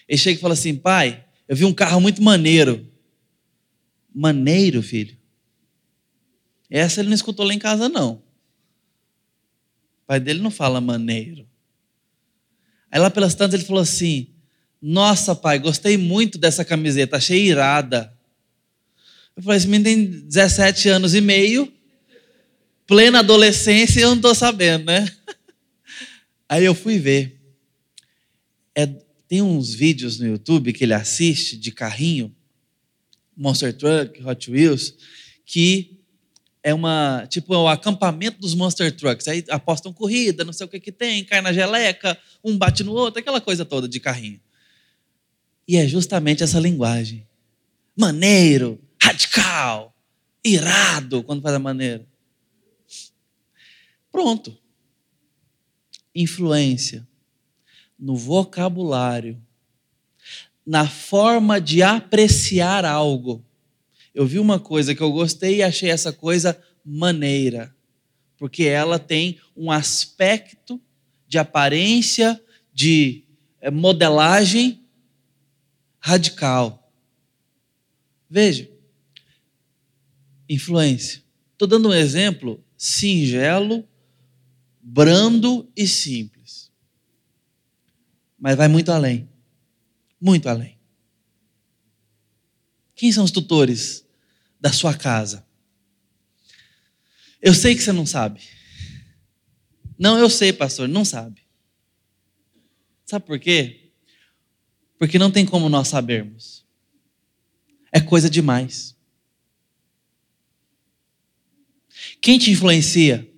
Ele 0.07 0.19
chega 0.19 0.39
e 0.39 0.41
fala 0.41 0.55
assim: 0.55 0.75
pai, 0.75 1.25
eu 1.49 1.57
vi 1.57 1.65
um 1.65 1.73
carro 1.73 2.01
muito 2.01 2.23
maneiro. 2.23 2.87
Maneiro, 4.13 4.83
filho? 4.83 5.17
Essa 6.69 7.01
ele 7.01 7.09
não 7.09 7.15
escutou 7.15 7.47
lá 7.47 7.55
em 7.55 7.59
casa, 7.59 7.89
não. 7.89 8.15
O 10.03 10.07
pai 10.07 10.21
dele 10.21 10.41
não 10.41 10.51
fala 10.51 10.81
maneiro. 10.81 11.47
Aí 12.91 13.01
lá 13.01 13.09
pelas 13.09 13.35
tantas 13.35 13.55
ele 13.55 13.67
falou 13.67 13.83
assim: 13.83 14.29
Nossa, 14.83 15.35
pai, 15.35 15.59
gostei 15.59 15.97
muito 15.97 16.39
dessa 16.39 16.65
camiseta, 16.65 17.17
achei 17.17 17.47
irada. 17.47 18.13
Eu 19.37 19.43
falei: 19.43 19.59
Esse 19.59 19.69
menino 19.69 19.85
tem 19.85 20.27
17 20.27 20.89
anos 20.89 21.15
e 21.15 21.21
meio 21.21 21.73
plena 22.91 23.21
adolescência 23.21 24.01
e 24.01 24.03
eu 24.03 24.09
não 24.09 24.17
estou 24.17 24.35
sabendo, 24.35 24.87
né? 24.87 25.09
Aí 26.51 26.65
eu 26.65 26.75
fui 26.75 26.99
ver. 26.99 27.41
É, 28.75 28.85
tem 29.29 29.41
uns 29.41 29.73
vídeos 29.73 30.19
no 30.19 30.27
YouTube 30.27 30.73
que 30.73 30.83
ele 30.83 30.93
assiste 30.93 31.57
de 31.57 31.71
carrinho, 31.71 32.35
Monster 33.37 33.73
Truck, 33.73 34.21
Hot 34.25 34.51
Wheels, 34.51 34.97
que 35.47 36.01
é 36.61 36.75
uma 36.75 37.25
tipo 37.29 37.55
é 37.55 37.57
o 37.57 37.69
acampamento 37.69 38.41
dos 38.41 38.57
Monster 38.57 38.91
Trucks. 38.91 39.29
Aí 39.29 39.45
apostam 39.49 39.93
corrida, 39.93 40.45
não 40.45 40.53
sei 40.53 40.67
o 40.67 40.69
que 40.69 40.81
que 40.81 40.91
tem, 40.91 41.25
cai 41.25 41.41
na 41.41 41.53
geleca, 41.53 42.19
um 42.43 42.59
bate 42.59 42.83
no 42.83 42.93
outro, 42.95 43.21
aquela 43.21 43.41
coisa 43.41 43.65
toda 43.65 43.89
de 43.89 44.01
carrinho. 44.01 44.41
E 45.69 45.77
é 45.77 45.87
justamente 45.87 46.43
essa 46.43 46.59
linguagem. 46.59 47.29
Maneiro, 47.97 48.81
radical, 49.01 49.97
irado, 50.45 51.23
quando 51.23 51.43
faz 51.43 51.55
a 51.55 51.61
maneira. 51.61 52.05
Pronto. 54.11 54.60
Influência 56.15 57.07
no 58.01 58.17
vocabulário, 58.17 59.41
na 60.65 60.89
forma 60.89 61.61
de 61.61 61.83
apreciar 61.83 62.85
algo. 62.85 63.45
Eu 64.15 64.27
vi 64.27 64.39
uma 64.39 64.59
coisa 64.59 64.95
que 64.95 65.03
eu 65.03 65.13
gostei 65.13 65.57
e 65.57 65.63
achei 65.63 65.91
essa 65.91 66.13
coisa 66.13 66.59
maneira, 66.85 67.75
porque 68.39 68.65
ela 68.65 68.99
tem 68.99 69.39
um 69.55 69.71
aspecto 69.71 70.81
de 71.29 71.39
aparência, 71.39 72.43
de 72.73 73.25
eh, 73.61 73.71
modelagem 73.71 74.83
radical. 76.01 76.91
Veja, 78.29 78.71
influência. 80.49 81.23
Estou 81.53 81.69
dando 81.69 81.91
um 81.91 81.95
exemplo 81.95 82.65
singelo 82.77 83.87
brando 84.93 85.71
e 85.77 85.87
simples. 85.87 86.69
Mas 88.37 88.57
vai 88.57 88.67
muito 88.67 88.91
além. 88.91 89.29
Muito 90.21 90.49
além. 90.49 90.77
Quem 92.97 93.13
são 93.13 93.23
os 93.23 93.31
tutores 93.31 94.05
da 94.61 94.73
sua 94.73 94.93
casa? 94.93 95.47
Eu 97.41 97.55
sei 97.55 97.75
que 97.77 97.83
você 97.83 97.93
não 97.93 98.05
sabe. 98.05 98.43
Não, 99.97 100.19
eu 100.19 100.29
sei, 100.29 100.53
pastor, 100.53 100.89
não 100.89 101.05
sabe. 101.05 101.41
Sabe 103.07 103.25
por 103.25 103.39
quê? 103.39 103.93
Porque 104.99 105.19
não 105.19 105.31
tem 105.31 105.47
como 105.47 105.69
nós 105.69 105.87
sabermos. 105.87 106.67
É 107.93 108.01
coisa 108.01 108.29
demais. 108.29 108.97
Quem 112.21 112.39
te 112.39 112.51
influencia? 112.51 113.30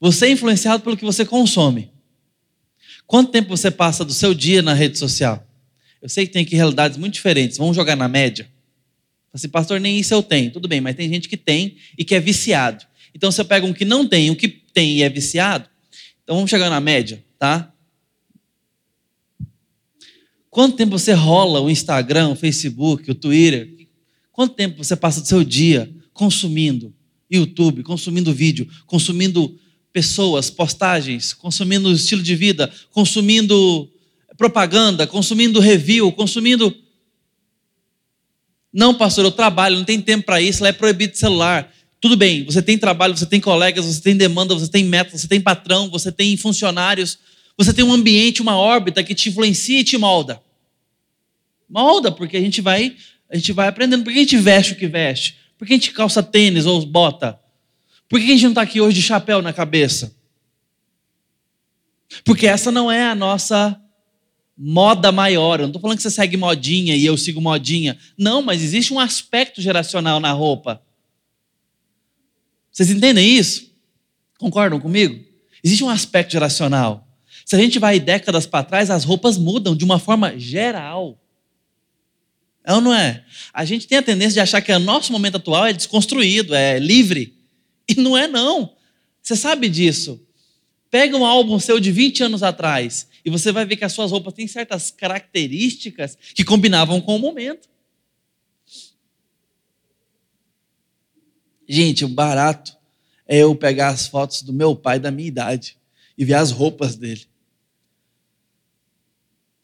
Você 0.00 0.26
é 0.26 0.30
influenciado 0.30 0.82
pelo 0.82 0.96
que 0.96 1.04
você 1.04 1.24
consome. 1.24 1.90
Quanto 3.06 3.30
tempo 3.30 3.48
você 3.54 3.70
passa 3.70 4.04
do 4.04 4.14
seu 4.14 4.32
dia 4.32 4.62
na 4.62 4.72
rede 4.72 4.98
social? 4.98 5.46
Eu 6.00 6.08
sei 6.08 6.26
que 6.26 6.32
tem 6.32 6.42
aqui 6.42 6.56
realidades 6.56 6.96
muito 6.96 7.14
diferentes. 7.14 7.58
Vamos 7.58 7.76
jogar 7.76 7.96
na 7.96 8.08
média? 8.08 8.50
Assim, 9.32 9.48
pastor, 9.48 9.78
nem 9.78 9.98
isso 9.98 10.14
eu 10.14 10.22
tenho. 10.22 10.50
Tudo 10.50 10.66
bem, 10.66 10.80
mas 10.80 10.96
tem 10.96 11.08
gente 11.08 11.28
que 11.28 11.36
tem 11.36 11.76
e 11.98 12.04
que 12.04 12.14
é 12.14 12.20
viciado. 12.20 12.84
Então 13.14 13.30
você 13.30 13.44
pega 13.44 13.66
um 13.66 13.72
que 13.72 13.84
não 13.84 14.06
tem, 14.06 14.30
um 14.30 14.34
que 14.34 14.48
tem 14.48 14.98
e 14.98 15.02
é 15.02 15.08
viciado. 15.08 15.68
Então 16.22 16.36
vamos 16.36 16.50
chegar 16.50 16.70
na 16.70 16.80
média, 16.80 17.22
tá? 17.38 17.72
Quanto 20.48 20.76
tempo 20.76 20.98
você 20.98 21.12
rola 21.12 21.60
o 21.60 21.70
Instagram, 21.70 22.30
o 22.30 22.36
Facebook, 22.36 23.10
o 23.10 23.14
Twitter? 23.14 23.88
Quanto 24.32 24.54
tempo 24.54 24.82
você 24.82 24.96
passa 24.96 25.20
do 25.20 25.28
seu 25.28 25.44
dia 25.44 25.92
consumindo 26.12 26.94
YouTube, 27.30 27.82
consumindo 27.82 28.32
vídeo, 28.32 28.68
consumindo 28.86 29.58
pessoas, 29.92 30.50
postagens, 30.50 31.32
consumindo 31.32 31.90
estilo 31.92 32.22
de 32.22 32.34
vida, 32.34 32.72
consumindo 32.90 33.90
propaganda, 34.36 35.06
consumindo 35.06 35.60
review, 35.60 36.10
consumindo. 36.12 36.74
Não, 38.72 38.94
pastor, 38.94 39.24
eu 39.24 39.32
trabalho, 39.32 39.76
não 39.76 39.84
tem 39.84 40.00
tempo 40.00 40.24
para 40.24 40.40
isso, 40.40 40.62
lá 40.62 40.68
é 40.68 40.72
proibido 40.72 41.16
celular. 41.16 41.72
Tudo 42.00 42.16
bem, 42.16 42.44
você 42.44 42.62
tem 42.62 42.78
trabalho, 42.78 43.16
você 43.16 43.26
tem 43.26 43.40
colegas, 43.40 43.84
você 43.84 44.00
tem 44.00 44.16
demanda, 44.16 44.54
você 44.54 44.68
tem 44.68 44.84
meta, 44.84 45.16
você 45.18 45.28
tem 45.28 45.40
patrão, 45.40 45.90
você 45.90 46.10
tem 46.10 46.36
funcionários, 46.36 47.18
você 47.58 47.74
tem 47.74 47.84
um 47.84 47.92
ambiente, 47.92 48.40
uma 48.40 48.56
órbita 48.56 49.02
que 49.02 49.14
te 49.14 49.28
influencia 49.28 49.80
e 49.80 49.84
te 49.84 49.98
molda. 49.98 50.40
Molda, 51.68 52.10
porque 52.10 52.36
a 52.36 52.40
gente 52.40 52.60
vai, 52.60 52.96
a 53.28 53.36
gente 53.36 53.52
vai 53.52 53.68
aprendendo. 53.68 54.04
Por 54.04 54.12
que 54.12 54.18
a 54.18 54.22
gente 54.22 54.36
veste 54.38 54.72
o 54.72 54.76
que 54.76 54.86
veste? 54.86 55.36
Por 55.58 55.66
que 55.66 55.74
a 55.74 55.76
gente 55.76 55.92
calça 55.92 56.22
tênis 56.22 56.64
ou 56.64 56.86
bota? 56.86 57.38
Por 58.10 58.18
que 58.18 58.26
a 58.26 58.28
gente 58.30 58.42
não 58.42 58.50
está 58.50 58.62
aqui 58.62 58.80
hoje 58.80 58.96
de 58.96 59.02
chapéu 59.02 59.40
na 59.40 59.52
cabeça? 59.52 60.12
Porque 62.24 62.44
essa 62.44 62.72
não 62.72 62.90
é 62.90 63.06
a 63.06 63.14
nossa 63.14 63.80
moda 64.58 65.12
maior. 65.12 65.60
Eu 65.60 65.62
não 65.62 65.68
estou 65.68 65.80
falando 65.80 65.96
que 65.96 66.02
você 66.02 66.10
segue 66.10 66.36
modinha 66.36 66.96
e 66.96 67.06
eu 67.06 67.16
sigo 67.16 67.40
modinha. 67.40 67.96
Não, 68.18 68.42
mas 68.42 68.64
existe 68.64 68.92
um 68.92 68.98
aspecto 68.98 69.62
geracional 69.62 70.18
na 70.18 70.32
roupa. 70.32 70.82
Vocês 72.72 72.90
entendem 72.90 73.36
isso? 73.36 73.72
Concordam 74.38 74.80
comigo? 74.80 75.24
Existe 75.62 75.84
um 75.84 75.88
aspecto 75.88 76.32
geracional. 76.32 77.06
Se 77.46 77.54
a 77.54 77.60
gente 77.60 77.78
vai 77.78 78.00
décadas 78.00 78.44
para 78.44 78.64
trás, 78.64 78.90
as 78.90 79.04
roupas 79.04 79.38
mudam 79.38 79.76
de 79.76 79.84
uma 79.84 80.00
forma 80.00 80.36
geral. 80.36 81.16
É 82.64 82.74
ou 82.74 82.80
não 82.80 82.92
é? 82.92 83.24
A 83.54 83.64
gente 83.64 83.86
tem 83.86 83.98
a 83.98 84.02
tendência 84.02 84.32
de 84.32 84.40
achar 84.40 84.60
que 84.60 84.72
o 84.72 84.80
nosso 84.80 85.12
momento 85.12 85.36
atual 85.36 85.66
é 85.66 85.72
desconstruído, 85.72 86.56
é 86.56 86.76
livre. 86.80 87.39
E 87.90 88.00
não 88.00 88.16
é, 88.16 88.28
não. 88.28 88.76
Você 89.20 89.34
sabe 89.34 89.68
disso. 89.68 90.24
Pega 90.90 91.16
um 91.16 91.24
álbum 91.24 91.58
seu 91.58 91.80
de 91.80 91.90
20 91.90 92.24
anos 92.24 92.42
atrás 92.42 93.08
e 93.24 93.30
você 93.30 93.50
vai 93.50 93.64
ver 93.64 93.76
que 93.76 93.84
as 93.84 93.92
suas 93.92 94.10
roupas 94.10 94.32
têm 94.32 94.46
certas 94.46 94.90
características 94.90 96.16
que 96.34 96.44
combinavam 96.44 97.00
com 97.00 97.16
o 97.16 97.18
momento. 97.18 97.68
Gente, 101.68 102.04
o 102.04 102.08
barato 102.08 102.76
é 103.26 103.38
eu 103.38 103.54
pegar 103.54 103.88
as 103.88 104.06
fotos 104.06 104.42
do 104.42 104.52
meu 104.52 104.74
pai 104.74 104.98
da 104.98 105.10
minha 105.10 105.28
idade 105.28 105.76
e 106.16 106.24
ver 106.24 106.34
as 106.34 106.50
roupas 106.50 106.96
dele. 106.96 107.26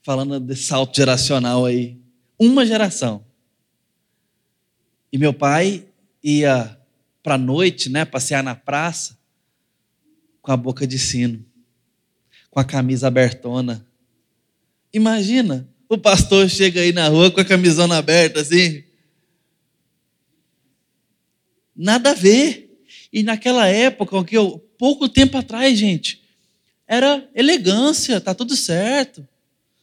Falando 0.02 0.38
desse 0.38 0.64
salto 0.64 0.96
geracional 0.96 1.64
aí 1.64 1.98
uma 2.38 2.66
geração. 2.66 3.24
E 5.12 5.18
meu 5.18 5.32
pai 5.32 5.86
ia 6.22 6.75
para 7.26 7.34
a 7.34 7.38
noite, 7.38 7.88
né, 7.88 8.04
passear 8.04 8.40
na 8.40 8.54
praça, 8.54 9.18
com 10.40 10.52
a 10.52 10.56
boca 10.56 10.86
de 10.86 10.96
sino, 10.96 11.44
com 12.48 12.60
a 12.60 12.64
camisa 12.64 13.08
abertona. 13.08 13.84
Imagina, 14.92 15.68
o 15.88 15.98
pastor 15.98 16.48
chega 16.48 16.80
aí 16.80 16.92
na 16.92 17.08
rua 17.08 17.28
com 17.32 17.40
a 17.40 17.44
camisona 17.44 17.96
aberta 17.96 18.42
assim. 18.42 18.84
Nada 21.74 22.12
a 22.12 22.14
ver. 22.14 22.80
E 23.12 23.24
naquela 23.24 23.66
época, 23.66 24.24
que 24.24 24.36
eu, 24.36 24.60
pouco 24.78 25.08
tempo 25.08 25.36
atrás, 25.36 25.76
gente, 25.76 26.22
era 26.86 27.28
elegância, 27.34 28.20
tá 28.20 28.36
tudo 28.36 28.54
certo. 28.54 29.26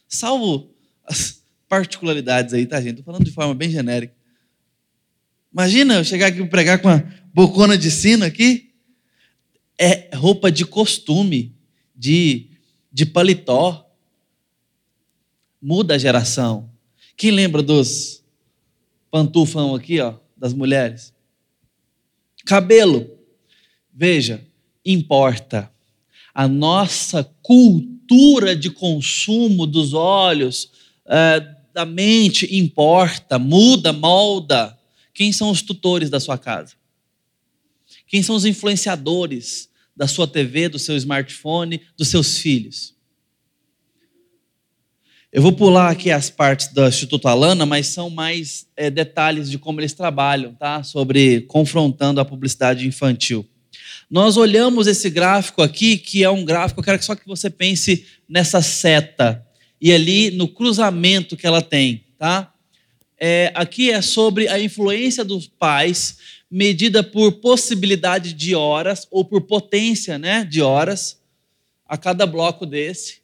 Salvo 0.08 0.70
as, 1.04 1.42
particularidades 1.68 2.54
aí, 2.54 2.64
tá, 2.64 2.80
gente? 2.80 3.00
Estou 3.00 3.04
falando 3.04 3.24
de 3.26 3.32
forma 3.32 3.54
bem 3.54 3.68
genérica. 3.68 4.14
Imagina 5.52 5.96
eu 5.96 6.04
chegar 6.04 6.28
aqui 6.28 6.40
e 6.40 6.48
pregar 6.48 6.80
com 6.80 6.88
uma 6.88 7.23
bocona 7.34 7.76
de 7.76 7.90
sino 7.90 8.24
aqui. 8.24 8.70
É 9.76 10.14
roupa 10.14 10.52
de 10.52 10.64
costume, 10.64 11.52
de, 11.94 12.46
de 12.92 13.04
paletó. 13.04 13.90
Muda 15.60 15.96
a 15.96 15.98
geração. 15.98 16.70
Quem 17.16 17.32
lembra 17.32 17.62
dos 17.62 18.22
pantufão 19.10 19.74
aqui, 19.74 20.00
ó, 20.00 20.14
das 20.36 20.54
mulheres? 20.54 21.12
Cabelo. 22.44 23.10
Veja, 23.92 24.46
importa. 24.84 25.70
A 26.32 26.46
nossa 26.46 27.24
cultura 27.42 28.54
de 28.54 28.70
consumo 28.70 29.66
dos 29.66 29.94
olhos, 29.94 30.70
uh, 31.06 31.54
da 31.72 31.84
mente 31.84 32.56
importa, 32.56 33.38
muda, 33.38 33.92
molda. 33.92 34.78
Quem 35.12 35.32
são 35.32 35.50
os 35.50 35.62
tutores 35.62 36.10
da 36.10 36.20
sua 36.20 36.36
casa? 36.36 36.74
Quem 38.14 38.22
são 38.22 38.36
os 38.36 38.44
influenciadores 38.44 39.68
da 39.96 40.06
sua 40.06 40.28
TV, 40.28 40.68
do 40.68 40.78
seu 40.78 40.96
smartphone, 40.96 41.80
dos 41.96 42.06
seus 42.06 42.38
filhos? 42.38 42.94
Eu 45.32 45.42
vou 45.42 45.52
pular 45.52 45.90
aqui 45.90 46.12
as 46.12 46.30
partes 46.30 46.68
do 46.68 46.86
Instituto 46.86 47.26
Alana, 47.26 47.66
mas 47.66 47.88
são 47.88 48.08
mais 48.08 48.68
é, 48.76 48.88
detalhes 48.88 49.50
de 49.50 49.58
como 49.58 49.80
eles 49.80 49.94
trabalham, 49.94 50.54
tá? 50.54 50.84
Sobre 50.84 51.40
confrontando 51.48 52.20
a 52.20 52.24
publicidade 52.24 52.86
infantil. 52.86 53.44
Nós 54.08 54.36
olhamos 54.36 54.86
esse 54.86 55.10
gráfico 55.10 55.60
aqui, 55.60 55.98
que 55.98 56.22
é 56.22 56.30
um 56.30 56.44
gráfico, 56.44 56.78
eu 56.78 56.84
quero 56.84 57.02
só 57.02 57.16
que 57.16 57.26
você 57.26 57.50
pense 57.50 58.06
nessa 58.28 58.62
seta 58.62 59.44
e 59.80 59.92
ali 59.92 60.30
no 60.30 60.46
cruzamento 60.46 61.36
que 61.36 61.48
ela 61.48 61.60
tem, 61.60 62.04
tá? 62.16 62.54
É, 63.18 63.50
aqui 63.56 63.90
é 63.90 64.00
sobre 64.00 64.46
a 64.46 64.60
influência 64.60 65.24
dos 65.24 65.48
pais 65.48 66.43
medida 66.56 67.02
por 67.02 67.40
possibilidade 67.40 68.32
de 68.32 68.54
horas 68.54 69.08
ou 69.10 69.24
por 69.24 69.40
potência, 69.40 70.16
né, 70.20 70.44
de 70.44 70.62
horas 70.62 71.20
a 71.84 71.98
cada 71.98 72.24
bloco 72.26 72.64
desse. 72.64 73.22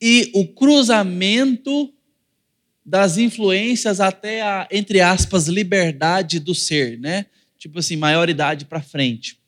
E 0.00 0.30
o 0.32 0.46
cruzamento 0.46 1.92
das 2.86 3.18
influências 3.18 3.98
até 3.98 4.42
a, 4.42 4.68
entre 4.70 5.00
aspas, 5.00 5.48
liberdade 5.48 6.38
do 6.38 6.54
ser, 6.54 7.00
né? 7.00 7.26
Tipo 7.58 7.80
assim, 7.80 7.96
maioridade 7.96 8.64
para 8.64 8.80
frente. 8.80 9.40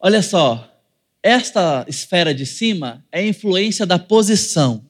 Olha 0.00 0.22
só, 0.22 0.74
esta 1.22 1.84
esfera 1.86 2.34
de 2.34 2.46
cima 2.46 3.04
é 3.12 3.20
a 3.20 3.26
influência 3.26 3.84
da 3.84 3.98
posição. 3.98 4.88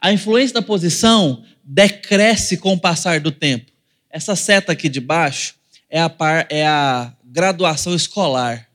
A 0.00 0.12
influência 0.12 0.54
da 0.54 0.62
posição 0.62 1.44
decresce 1.62 2.56
com 2.56 2.74
o 2.74 2.80
passar 2.80 3.20
do 3.20 3.32
tempo. 3.32 3.70
Essa 4.10 4.36
seta 4.36 4.72
aqui 4.72 4.88
de 4.88 5.00
baixo 5.00 5.54
é 5.90 6.00
a, 6.00 6.08
par, 6.08 6.46
é 6.50 6.66
a 6.66 7.12
graduação 7.24 7.94
escolar, 7.94 8.68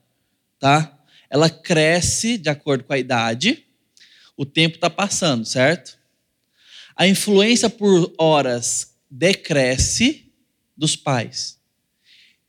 tá? 0.60 0.98
Ela 1.30 1.50
cresce 1.50 2.38
de 2.38 2.50
acordo 2.50 2.84
com 2.84 2.94
a 2.94 2.98
idade, 2.98 3.66
o 4.36 4.46
tempo 4.46 4.76
está 4.76 4.90
passando, 4.90 5.46
certo? 5.46 5.98
A 6.96 7.08
influência 7.08 7.70
por 7.70 8.14
horas 8.18 8.96
decresce 9.10 10.32
dos 10.76 10.96
pais. 10.96 11.58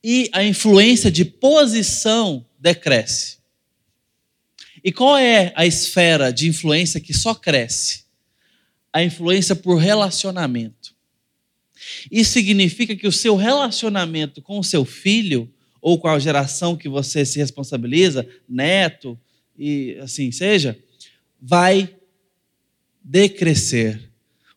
E 0.02 0.28
a 0.32 0.42
influência 0.42 1.10
de 1.10 1.24
posição 1.24 2.44
decresce. 2.58 3.38
E 4.84 4.90
qual 4.90 5.16
é 5.16 5.52
a 5.54 5.64
esfera 5.64 6.32
de 6.32 6.48
influência 6.48 7.00
que 7.00 7.14
só 7.14 7.34
cresce? 7.34 8.01
A 8.92 9.02
influência 9.02 9.56
por 9.56 9.76
relacionamento. 9.76 10.94
Isso 12.10 12.32
significa 12.32 12.94
que 12.94 13.06
o 13.06 13.12
seu 13.12 13.36
relacionamento 13.36 14.40
com 14.40 14.58
o 14.58 14.64
seu 14.64 14.84
filho, 14.84 15.52
ou 15.80 15.98
com 15.98 16.08
a 16.08 16.18
geração 16.18 16.76
que 16.76 16.88
você 16.88 17.24
se 17.24 17.38
responsabiliza, 17.38 18.26
neto 18.48 19.18
e 19.58 19.98
assim 20.00 20.30
seja, 20.30 20.78
vai 21.40 21.96
decrescer. 23.02 24.00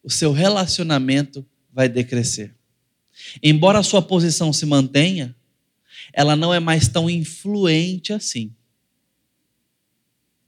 O 0.03 0.09
seu 0.09 0.31
relacionamento 0.31 1.43
vai 1.73 1.89
decrescer. 1.89 2.53
Embora 3.41 3.79
a 3.79 3.83
sua 3.83 4.01
posição 4.01 4.53
se 4.53 4.65
mantenha, 4.65 5.35
ela 6.13 6.35
não 6.35 6.53
é 6.53 6.59
mais 6.59 6.87
tão 6.87 7.09
influente 7.09 8.13
assim. 8.13 8.53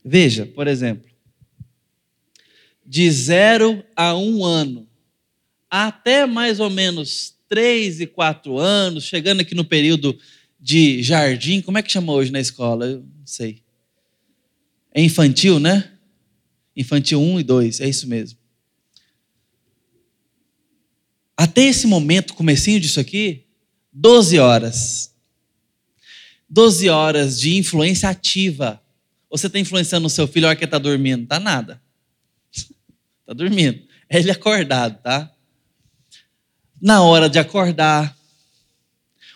Veja, 0.06 0.46
por 0.46 0.68
exemplo, 0.68 1.10
de 2.88 3.12
zero 3.12 3.84
a 3.94 4.16
um 4.16 4.46
ano, 4.46 4.88
até 5.70 6.26
mais 6.26 6.62
ou 6.62 6.70
menos 6.70 7.36
três 7.50 8.00
e 8.00 8.08
quatro 8.08 8.58
anos, 8.58 9.04
chegando 9.04 9.42
aqui 9.42 9.54
no 9.54 9.66
período 9.66 10.18
de 10.58 11.04
jardim, 11.04 11.62
como 11.62 11.78
é 11.78 11.84
que 11.84 11.92
chama 11.92 12.14
hoje 12.14 12.32
na 12.32 12.40
escola? 12.40 12.86
Eu 12.86 13.00
não 13.00 13.26
sei. 13.26 13.62
É 14.94 15.02
infantil, 15.02 15.60
né? 15.60 15.92
Infantil 16.76 17.22
1 17.22 17.42
e 17.42 17.44
2, 17.44 17.82
é 17.82 17.90
isso 17.90 18.08
mesmo. 18.08 18.40
Até 21.36 21.66
esse 21.66 21.86
momento, 21.86 22.34
comecinho 22.34 22.80
disso 22.80 23.00
aqui, 23.00 23.44
12 23.92 24.40
horas. 24.40 25.14
12 26.50 26.88
horas 26.88 27.40
de 27.40 27.58
influência 27.58 28.08
ativa. 28.10 28.82
Você 29.30 29.48
está 29.48 29.60
influenciando 29.60 30.08
o 30.08 30.10
seu 30.10 30.28
filho 30.28 30.46
a 30.46 30.50
hora 30.50 30.56
que 30.56 30.64
ele 30.64 30.68
está 30.70 30.80
dormindo? 30.80 31.28
Tá 31.28 31.40
nada. 31.40 31.82
Está 33.28 33.34
dormindo. 33.34 33.86
É 34.10 34.20
ele 34.20 34.32
acordado, 34.32 35.02
tá? 35.02 35.30
Na 36.82 37.04
hora 37.04 37.30
de 37.30 37.38
acordar, 37.38 38.18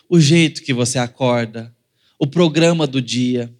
o 0.08 0.18
jeito 0.18 0.62
que 0.62 0.72
você 0.72 0.98
acorda, 0.98 1.76
o 2.18 2.26
programa 2.26 2.86
do 2.86 3.02
dia. 3.02 3.54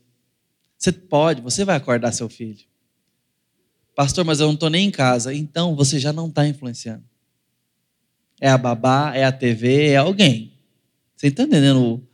Você 0.78 0.90
pode, 0.90 1.42
você 1.42 1.66
vai 1.66 1.76
acordar 1.76 2.12
seu 2.12 2.30
filho. 2.30 2.64
Pastor, 3.94 4.24
mas 4.24 4.40
eu 4.40 4.46
não 4.46 4.54
estou 4.54 4.70
nem 4.70 4.86
em 4.86 4.90
casa. 4.90 5.34
Então 5.34 5.76
você 5.76 5.98
já 5.98 6.14
não 6.14 6.28
está 6.28 6.46
influenciando. 6.46 7.04
É 8.40 8.48
a 8.48 8.56
babá, 8.56 9.14
é 9.14 9.24
a 9.24 9.32
TV, 9.32 9.88
é 9.88 9.96
alguém. 9.96 10.52
Você 11.14 11.26
está 11.26 11.42
entendendo 11.42 12.06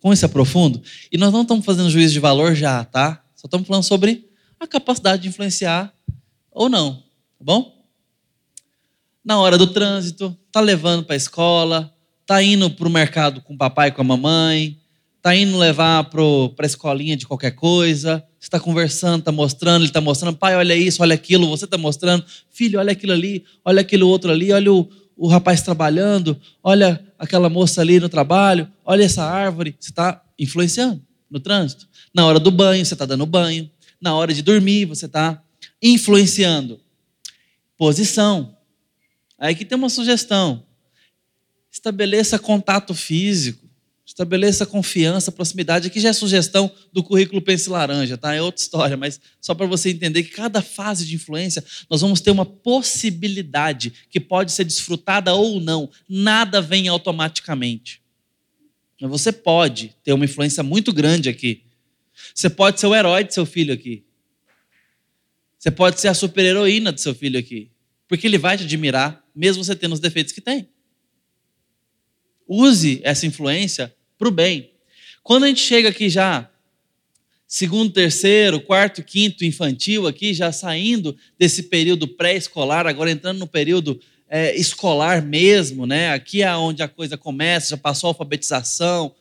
com 0.00 0.12
esse 0.12 0.24
aprofundo. 0.24 0.82
E 1.10 1.18
nós 1.18 1.32
não 1.32 1.42
estamos 1.42 1.64
fazendo 1.64 1.90
juízo 1.90 2.12
de 2.12 2.20
valor 2.20 2.54
já, 2.54 2.84
tá? 2.84 3.24
Só 3.34 3.46
estamos 3.46 3.66
falando 3.66 3.82
sobre 3.82 4.30
a 4.60 4.66
capacidade 4.66 5.22
de 5.22 5.28
influenciar 5.28 5.92
ou 6.50 6.68
não. 6.68 7.02
Bom? 7.40 7.84
Na 9.24 9.38
hora 9.40 9.56
do 9.56 9.66
trânsito, 9.66 10.36
tá 10.52 10.60
levando 10.60 11.04
para 11.04 11.14
a 11.14 11.16
escola, 11.16 11.94
tá 12.26 12.42
indo 12.42 12.70
para 12.70 12.86
o 12.86 12.90
mercado 12.90 13.40
com 13.40 13.54
o 13.54 13.58
papai 13.58 13.88
e 13.88 13.92
com 13.92 14.02
a 14.02 14.04
mamãe, 14.04 14.78
tá 15.22 15.34
indo 15.34 15.56
levar 15.56 16.04
para 16.04 16.22
a 16.58 16.66
escolinha 16.66 17.16
de 17.16 17.26
qualquer 17.26 17.52
coisa, 17.52 18.22
você 18.38 18.46
está 18.46 18.60
conversando, 18.60 19.20
está 19.20 19.32
mostrando, 19.32 19.82
ele 19.82 19.86
está 19.90 20.00
mostrando, 20.00 20.36
pai, 20.36 20.54
olha 20.54 20.76
isso, 20.76 21.02
olha 21.02 21.14
aquilo, 21.14 21.48
você 21.48 21.64
está 21.64 21.78
mostrando, 21.78 22.24
filho, 22.50 22.78
olha 22.78 22.92
aquilo 22.92 23.12
ali, 23.12 23.44
olha 23.64 23.80
aquele 23.80 24.02
outro 24.02 24.30
ali, 24.30 24.52
olha 24.52 24.70
o, 24.70 24.88
o 25.16 25.26
rapaz 25.26 25.62
trabalhando, 25.62 26.38
olha 26.62 27.02
aquela 27.18 27.48
moça 27.48 27.80
ali 27.80 27.98
no 27.98 28.08
trabalho, 28.08 28.70
olha 28.84 29.04
essa 29.04 29.24
árvore, 29.24 29.74
você 29.80 29.90
está 29.90 30.22
influenciando 30.38 31.00
no 31.30 31.40
trânsito. 31.40 31.88
Na 32.14 32.26
hora 32.26 32.38
do 32.38 32.50
banho, 32.50 32.84
você 32.84 32.94
está 32.94 33.04
dando 33.04 33.26
banho. 33.26 33.68
Na 34.00 34.14
hora 34.14 34.32
de 34.32 34.42
dormir, 34.42 34.84
você 34.84 35.06
está 35.06 35.42
influenciando. 35.82 36.80
Posição. 37.76 38.56
Aí 39.38 39.54
que 39.54 39.64
tem 39.64 39.76
uma 39.76 39.88
sugestão. 39.88 40.66
Estabeleça 41.70 42.38
contato 42.38 42.94
físico. 42.94 43.64
Estabeleça 44.06 44.66
confiança, 44.66 45.32
proximidade. 45.32 45.88
Aqui 45.88 45.98
já 45.98 46.10
é 46.10 46.12
sugestão 46.12 46.70
do 46.92 47.02
currículo 47.02 47.40
Pense 47.40 47.70
Laranja, 47.70 48.18
tá? 48.18 48.34
É 48.34 48.42
outra 48.42 48.62
história, 48.62 48.96
mas 48.96 49.18
só 49.40 49.54
para 49.54 49.66
você 49.66 49.90
entender 49.90 50.22
que 50.22 50.30
cada 50.30 50.60
fase 50.60 51.06
de 51.06 51.14
influência 51.14 51.64
nós 51.88 52.02
vamos 52.02 52.20
ter 52.20 52.30
uma 52.30 52.44
possibilidade 52.44 53.92
que 54.10 54.20
pode 54.20 54.52
ser 54.52 54.64
desfrutada 54.64 55.32
ou 55.34 55.58
não. 55.58 55.90
Nada 56.08 56.60
vem 56.60 56.86
automaticamente. 56.86 58.02
Mas 59.00 59.10
você 59.10 59.32
pode 59.32 59.96
ter 60.04 60.12
uma 60.12 60.26
influência 60.26 60.62
muito 60.62 60.92
grande 60.92 61.28
aqui. 61.28 61.62
Você 62.34 62.50
pode 62.50 62.78
ser 62.78 62.86
o 62.86 62.94
herói 62.94 63.24
de 63.24 63.34
seu 63.34 63.46
filho 63.46 63.72
aqui. 63.72 64.04
Você 65.64 65.70
pode 65.70 65.98
ser 65.98 66.08
a 66.08 66.14
super-heroína 66.14 66.92
do 66.92 67.00
seu 67.00 67.14
filho 67.14 67.38
aqui. 67.38 67.70
Porque 68.06 68.26
ele 68.26 68.36
vai 68.36 68.54
te 68.54 68.64
admirar, 68.64 69.24
mesmo 69.34 69.64
você 69.64 69.74
tendo 69.74 69.94
os 69.94 69.98
defeitos 69.98 70.30
que 70.30 70.42
tem. 70.42 70.68
Use 72.46 73.00
essa 73.02 73.24
influência 73.24 73.90
para 74.18 74.28
o 74.28 74.30
bem. 74.30 74.72
Quando 75.22 75.44
a 75.44 75.46
gente 75.46 75.62
chega 75.62 75.88
aqui 75.88 76.10
já, 76.10 76.50
segundo, 77.48 77.90
terceiro, 77.90 78.60
quarto, 78.60 79.02
quinto 79.02 79.42
infantil, 79.42 80.06
aqui, 80.06 80.34
já 80.34 80.52
saindo 80.52 81.16
desse 81.38 81.62
período 81.62 82.08
pré-escolar, 82.08 82.86
agora 82.86 83.10
entrando 83.10 83.38
no 83.38 83.46
período 83.46 83.98
é, 84.28 84.54
escolar 84.54 85.22
mesmo, 85.22 85.86
né? 85.86 86.12
Aqui 86.12 86.42
é 86.42 86.54
onde 86.54 86.82
a 86.82 86.88
coisa 86.88 87.16
começa, 87.16 87.70
já 87.70 87.78
passou 87.78 88.08
a 88.08 88.10
alfabetização. 88.10 89.14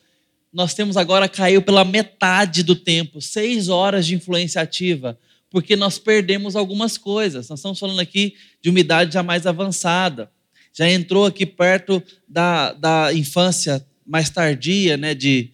Nós 0.52 0.74
temos 0.74 0.98
agora 0.98 1.30
caiu 1.30 1.62
pela 1.62 1.86
metade 1.86 2.64
do 2.64 2.76
tempo, 2.76 3.22
seis 3.22 3.70
horas 3.70 4.06
de 4.06 4.16
influência 4.16 4.62
ativa, 4.62 5.18
porque 5.54 5.78
nós 5.78 5.98
perdemos 5.98 6.58
algumas 6.58 6.98
coisas. 6.98 7.48
Nós 7.48 7.60
estamos 7.60 7.80
falando 7.80 8.02
aqui 8.02 8.36
de 8.62 8.70
uma 8.70 8.80
idade 8.82 9.14
já 9.14 9.24
mais 9.24 9.48
avançada 9.48 10.30
já 10.74 10.90
entrou 10.90 11.26
aqui 11.26 11.46
perto 11.46 12.02
da, 12.28 12.74
da 12.74 13.14
infância 13.14 13.86
mais 14.06 14.30
tardia, 14.30 14.98
né, 14.98 15.14
de 15.14 15.52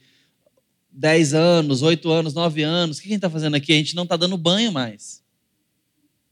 10 0.91 1.33
anos, 1.33 1.81
8 1.81 2.09
anos, 2.09 2.33
9 2.33 2.63
anos. 2.63 2.97
O 2.97 3.01
que 3.01 3.07
a 3.07 3.09
gente 3.09 3.17
está 3.17 3.29
fazendo 3.29 3.55
aqui? 3.55 3.73
A 3.73 3.75
gente 3.75 3.95
não 3.95 4.03
está 4.03 4.15
dando 4.15 4.37
banho 4.37 4.71
mais. 4.71 5.21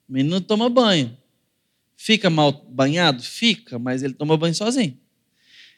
O 0.08 0.14
menino 0.14 0.40
toma 0.40 0.70
banho. 0.70 1.16
Fica 1.98 2.30
mal 2.30 2.52
banhado? 2.70 3.22
Fica, 3.22 3.78
mas 3.78 4.04
ele 4.04 4.14
toma 4.14 4.38
banho 4.38 4.56
sozinho. 4.56 4.98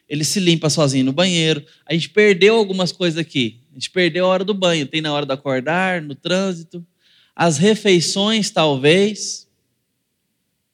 Ele 0.08 0.24
se 0.24 0.38
limpa 0.38 0.70
sozinho 0.70 1.04
no 1.04 1.12
banheiro. 1.12 1.64
A 1.86 1.92
gente 1.92 2.10
perdeu 2.10 2.54
algumas 2.56 2.92
coisas 2.92 3.18
aqui. 3.18 3.60
A 3.70 3.74
gente 3.74 3.90
perdeu 3.90 4.26
a 4.26 4.28
hora 4.28 4.44
do 4.44 4.54
banho. 4.54 4.86
Tem 4.86 5.00
na 5.00 5.12
hora 5.12 5.26
de 5.26 5.32
acordar, 5.32 6.00
no 6.00 6.14
trânsito. 6.14 6.84
As 7.34 7.58
refeições, 7.58 8.50
talvez. 8.50 9.48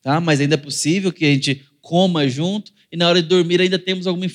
Tá? 0.02 0.20
Mas 0.20 0.40
ainda 0.40 0.54
é 0.54 0.58
possível 0.58 1.12
que 1.12 1.24
a 1.24 1.32
gente 1.32 1.64
coma 1.80 2.28
junto, 2.28 2.72
e 2.90 2.96
na 2.96 3.08
hora 3.08 3.22
de 3.22 3.28
dormir 3.28 3.60
ainda 3.60 3.78
temos 3.78 4.06
alguma 4.06 4.26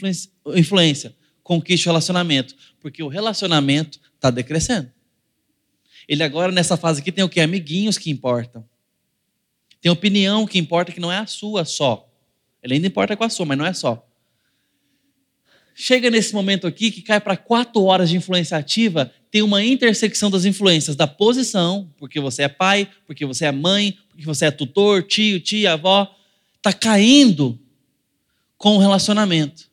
influência. 0.56 1.16
Conquiste 1.44 1.88
o 1.88 1.92
relacionamento, 1.92 2.56
porque 2.80 3.04
o 3.04 3.08
relacionamento 3.08 4.00
está 4.16 4.30
decrescendo. 4.30 4.92
Ele 6.08 6.24
agora, 6.24 6.52
nessa 6.52 6.78
fase 6.78 7.02
aqui, 7.02 7.12
tem 7.12 7.24
o 7.24 7.30
que? 7.30 7.40
Amiguinhos 7.40 7.98
que 7.98 8.10
importam. 8.10 8.68
Tem 9.82 9.92
opinião 9.92 10.46
que 10.46 10.60
importa, 10.60 10.92
que 10.92 11.00
não 11.00 11.12
é 11.12 11.18
a 11.18 11.26
sua 11.26 11.66
só. 11.66 12.08
Ele 12.62 12.76
ainda 12.76 12.88
importa 12.88 13.18
com 13.18 13.24
a 13.24 13.30
sua, 13.30 13.46
mas 13.46 13.58
não 13.58 13.66
é 13.66 13.74
só. 13.74 14.08
Chega 15.84 16.12
nesse 16.12 16.32
momento 16.32 16.68
aqui 16.68 16.92
que 16.92 17.02
cai 17.02 17.20
para 17.20 17.36
quatro 17.36 17.82
horas 17.86 18.08
de 18.08 18.16
influência 18.16 18.56
ativa, 18.56 19.12
tem 19.32 19.42
uma 19.42 19.66
intersecção 19.66 20.30
das 20.30 20.46
influências 20.46 20.96
da 20.96 21.08
posição, 21.08 21.92
porque 21.98 22.20
você 22.20 22.44
é 22.44 22.48
pai, 22.48 22.88
porque 23.08 23.26
você 23.26 23.46
é 23.46 23.52
mãe, 23.52 23.98
porque 24.08 24.24
você 24.24 24.46
é 24.46 24.52
tutor, 24.52 25.02
tio, 25.02 25.40
tia, 25.40 25.74
avó, 25.74 26.16
está 26.58 26.72
caindo 26.72 27.60
com 28.60 28.76
o 28.76 28.78
relacionamento. 28.78 29.72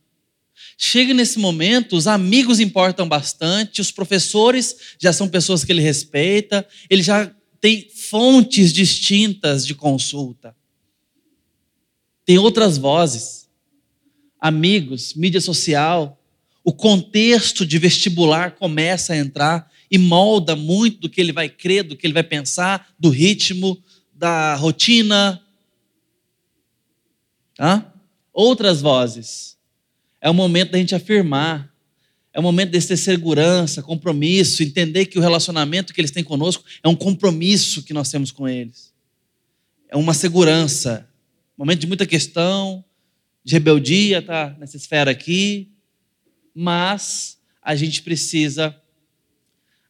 Chega 0.78 1.12
nesse 1.12 1.38
momento, 1.38 1.94
os 1.94 2.06
amigos 2.06 2.58
importam 2.58 3.06
bastante, 3.06 3.82
os 3.82 3.90
professores 3.90 4.96
já 4.98 5.12
são 5.12 5.28
pessoas 5.28 5.62
que 5.62 5.70
ele 5.70 5.82
respeita, 5.82 6.66
ele 6.88 7.02
já 7.02 7.30
tem 7.60 7.86
fontes 7.94 8.72
distintas 8.72 9.66
de 9.66 9.74
consulta. 9.74 10.56
Tem 12.24 12.38
outras 12.38 12.78
vozes, 12.78 13.47
amigos, 14.40 15.14
mídia 15.14 15.40
social, 15.40 16.20
o 16.64 16.72
contexto 16.72 17.64
de 17.64 17.79
vestibular 17.79 18.53
começa 18.53 19.12
a 19.12 19.16
entrar 19.16 19.70
e 19.90 19.98
molda 19.98 20.55
muito 20.55 21.01
do 21.01 21.09
que 21.09 21.20
ele 21.20 21.33
vai 21.33 21.48
crer, 21.48 21.83
do 21.83 21.96
que 21.96 22.07
ele 22.07 22.14
vai 22.14 22.22
pensar, 22.22 22.88
do 22.98 23.09
ritmo, 23.09 23.83
da 24.14 24.55
rotina, 24.55 25.42
Tá? 27.59 27.92
Outras 28.33 28.81
vozes. 28.81 29.59
É 30.20 30.31
o 30.31 30.35
momento 30.35 30.70
da 30.70 30.79
gente 30.79 30.94
afirmar. 30.94 31.68
É 32.33 32.38
o 32.38 32.42
momento 32.42 32.70
de 32.70 32.87
ter 32.87 32.96
segurança, 32.96 33.83
compromisso, 33.83 34.62
entender 34.62 35.07
que 35.07 35.18
o 35.18 35.20
relacionamento 35.20 35.92
que 35.92 36.01
eles 36.01 36.12
têm 36.12 36.22
conosco 36.22 36.62
é 36.85 36.88
um 36.88 36.94
compromisso 36.94 37.83
que 37.83 37.92
nós 37.92 38.09
temos 38.11 38.31
com 38.31 38.48
eles. 38.48 38.94
É 39.88 39.96
uma 39.96 40.14
segurança. 40.14 41.09
Momento 41.57 41.81
de 41.81 41.88
muita 41.88 42.07
questão, 42.07 42.85
de 43.48 43.54
rebeldia, 43.54 44.20
tá 44.20 44.54
nessa 44.58 44.76
esfera 44.76 45.11
aqui. 45.11 45.72
Mas 46.54 47.38
a 47.62 47.74
gente 47.74 48.02
precisa 48.02 48.78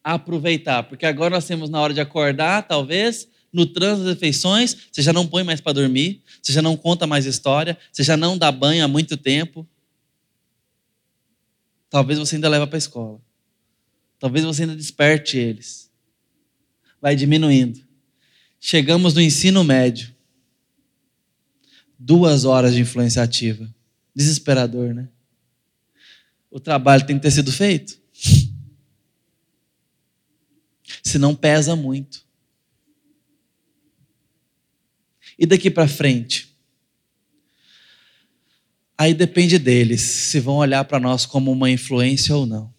aproveitar, 0.05 0.85
porque 0.85 1.05
agora 1.05 1.35
nós 1.35 1.45
temos 1.45 1.69
na 1.69 1.81
hora 1.81 1.93
de 1.93 2.01
acordar, 2.01 2.63
talvez, 2.69 3.29
no 3.53 3.67
trânsito 3.67 4.05
das 4.05 4.15
refeições, 4.15 4.77
você 4.93 5.03
já 5.03 5.13
não 5.13 5.27
põe 5.27 5.43
mais 5.43 5.61
para 5.61 5.73
dormir, 5.73 6.23
você 6.41 6.53
já 6.53 6.63
não 6.63 6.77
conta 6.77 7.05
mais 7.05 7.27
história, 7.27 7.77
você 7.93 8.05
já 8.05 8.17
não 8.17 8.39
dá 8.39 8.53
banho 8.53 8.85
há 8.85 8.87
muito 8.87 9.17
tempo. 9.17 9.69
Talvez 11.91 12.17
você 12.17 12.37
ainda 12.37 12.49
leva 12.49 12.67
para 12.67 12.77
a 12.77 12.79
escola. 12.79 13.21
Talvez 14.21 14.45
você 14.45 14.63
ainda 14.63 14.77
desperte 14.77 15.37
eles. 15.37 15.91
Vai 17.03 17.17
diminuindo. 17.17 17.81
Chegamos 18.61 19.15
no 19.15 19.21
ensino 19.21 19.65
médio. 19.65 20.15
Duas 21.99 22.45
horas 22.45 22.75
de 22.75 22.81
influência 22.81 23.23
ativa. 23.23 23.69
Desesperador, 24.15 24.95
né? 24.95 25.09
O 26.51 26.61
trabalho 26.61 27.05
tem 27.05 27.17
que 27.17 27.23
ter 27.23 27.31
sido 27.31 27.53
feito. 27.53 27.99
Senão 31.03 31.35
pesa 31.35 31.75
muito. 31.75 32.27
E 35.39 35.47
daqui 35.47 35.71
para 35.71 35.87
frente? 35.87 36.57
Aí 38.97 39.15
depende 39.15 39.59
deles, 39.59 40.01
se 40.01 40.41
vão 40.41 40.57
olhar 40.57 40.85
para 40.85 40.99
nós 40.99 41.25
como 41.25 41.53
uma 41.53 41.71
influência 41.71 42.35
ou 42.35 42.45
não. 42.45 42.75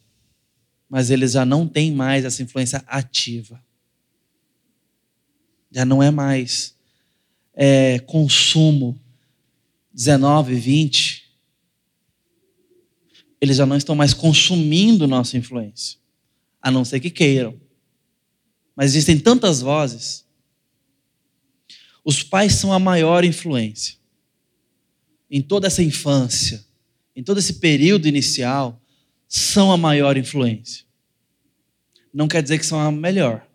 Mas 0.89 1.09
eles 1.09 1.31
já 1.31 1.45
não 1.45 1.65
têm 1.65 1.93
mais 1.93 2.25
essa 2.25 2.43
influência 2.43 2.83
ativa. 2.87 3.63
Já 5.71 5.85
não 5.85 6.03
é 6.03 6.11
mais 6.11 6.75
é, 7.53 7.99
consumo 7.99 8.99
19, 9.99 10.55
20. 10.55 11.29
Eles 13.41 13.57
já 13.57 13.65
não 13.65 13.75
estão 13.75 13.95
mais 13.97 14.13
consumindo 14.13 15.05
nossa 15.05 15.37
influência, 15.37 15.99
a 16.61 16.71
não 16.71 16.85
ser 16.85 17.01
que 17.01 17.09
queiram. 17.09 17.59
Mas 18.73 18.91
existem 18.91 19.19
tantas 19.19 19.59
vozes 19.59 20.25
os 22.01 22.23
pais 22.23 22.53
são 22.53 22.71
a 22.71 22.79
maior 22.79 23.25
influência. 23.25 23.97
Em 25.29 25.41
toda 25.41 25.67
essa 25.67 25.83
infância, 25.83 26.65
em 27.13 27.21
todo 27.21 27.37
esse 27.37 27.55
período 27.55 28.07
inicial, 28.07 28.81
são 29.27 29.69
a 29.69 29.77
maior 29.77 30.15
influência. 30.15 30.85
Não 32.11 32.27
quer 32.27 32.41
dizer 32.41 32.57
que 32.57 32.65
são 32.65 32.79
a 32.79 32.89
melhor. 32.89 33.45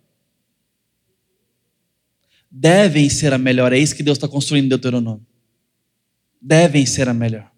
Devem 2.50 3.08
ser 3.08 3.32
a 3.32 3.38
melhor. 3.38 3.72
É 3.72 3.78
isso 3.78 3.96
que 3.96 4.02
Deus 4.02 4.18
está 4.18 4.28
construindo 4.28 4.66
em 4.66 4.68
Deuteronômio. 4.68 5.26
Devem 6.46 6.84
ser 6.84 7.08
a 7.08 7.14
melhor. 7.14 7.50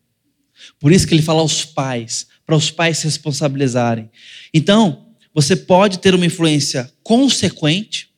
Por 0.79 0.93
isso 0.93 1.09
que 1.09 1.13
ele 1.13 1.23
fala 1.23 1.41
aos 1.41 1.65
pais, 1.65 2.29
para 2.47 2.55
os 2.55 2.71
pais 2.71 2.99
se 2.99 3.05
responsabilizarem. 3.05 4.09
Então, 4.55 5.09
você 5.35 5.57
pode 5.57 5.99
ter 5.99 6.15
uma 6.15 6.25
influência 6.25 6.89
consequente, 7.03 8.11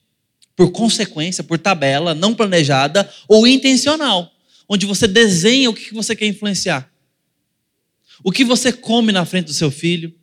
por 0.55 0.71
consequência, 0.71 1.43
por 1.43 1.57
tabela, 1.57 2.13
não 2.13 2.35
planejada 2.35 3.09
ou 3.27 3.47
intencional, 3.47 4.31
onde 4.67 4.85
você 4.85 5.07
desenha 5.07 5.71
o 5.71 5.73
que 5.73 5.91
você 5.91 6.15
quer 6.15 6.27
influenciar. 6.27 6.87
O 8.23 8.31
que 8.31 8.43
você 8.43 8.71
come 8.71 9.11
na 9.11 9.25
frente 9.25 9.47
do 9.47 9.53
seu 9.53 9.71
filho. 9.71 10.13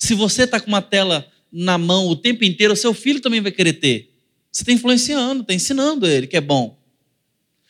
Se 0.00 0.14
você 0.14 0.42
está 0.42 0.58
com 0.58 0.66
uma 0.66 0.82
tela 0.82 1.30
na 1.52 1.78
mão 1.78 2.08
o 2.08 2.16
tempo 2.16 2.42
inteiro, 2.42 2.72
o 2.72 2.76
seu 2.76 2.92
filho 2.92 3.20
também 3.20 3.40
vai 3.40 3.52
querer 3.52 3.74
ter. 3.74 4.12
Você 4.50 4.62
está 4.62 4.72
influenciando, 4.72 5.42
está 5.42 5.54
ensinando 5.54 6.08
ele 6.08 6.26
que 6.26 6.36
é 6.36 6.40
bom. 6.40 6.76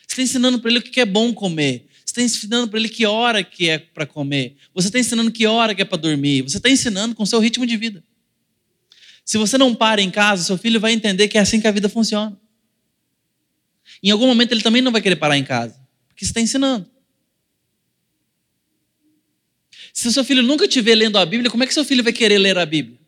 Você 0.06 0.12
está 0.14 0.22
ensinando 0.22 0.58
para 0.60 0.70
ele 0.70 0.78
o 0.78 0.82
que 0.82 1.00
é 1.00 1.04
bom 1.04 1.34
comer. 1.34 1.88
Você 2.12 2.20
está 2.20 2.22
ensinando 2.22 2.68
para 2.68 2.78
ele 2.78 2.90
que 2.90 3.06
hora 3.06 3.42
que 3.42 3.70
é 3.70 3.78
para 3.78 4.04
comer. 4.04 4.54
Você 4.74 4.88
está 4.88 4.98
ensinando 4.98 5.32
que 5.32 5.46
hora 5.46 5.74
que 5.74 5.80
é 5.80 5.84
para 5.84 5.96
dormir. 5.96 6.42
Você 6.42 6.58
está 6.58 6.68
ensinando 6.68 7.14
com 7.14 7.22
o 7.22 7.26
seu 7.26 7.38
ritmo 7.38 7.64
de 7.64 7.74
vida. 7.74 8.04
Se 9.24 9.38
você 9.38 9.56
não 9.56 9.74
para 9.74 10.02
em 10.02 10.10
casa, 10.10 10.44
seu 10.44 10.58
filho 10.58 10.78
vai 10.78 10.92
entender 10.92 11.28
que 11.28 11.38
é 11.38 11.40
assim 11.40 11.58
que 11.58 11.66
a 11.66 11.70
vida 11.70 11.88
funciona. 11.88 12.38
Em 14.02 14.10
algum 14.10 14.26
momento 14.26 14.52
ele 14.52 14.60
também 14.60 14.82
não 14.82 14.92
vai 14.92 15.00
querer 15.00 15.16
parar 15.16 15.38
em 15.38 15.44
casa, 15.44 15.80
porque 16.08 16.22
você 16.22 16.32
está 16.32 16.40
ensinando. 16.40 16.86
Se 19.94 20.12
seu 20.12 20.22
filho 20.22 20.42
nunca 20.42 20.68
te 20.68 20.82
lendo 20.82 21.16
a 21.16 21.24
Bíblia, 21.24 21.50
como 21.50 21.64
é 21.64 21.66
que 21.66 21.72
seu 21.72 21.84
filho 21.84 22.04
vai 22.04 22.12
querer 22.12 22.36
ler 22.36 22.58
a 22.58 22.66
Bíblia? 22.66 22.98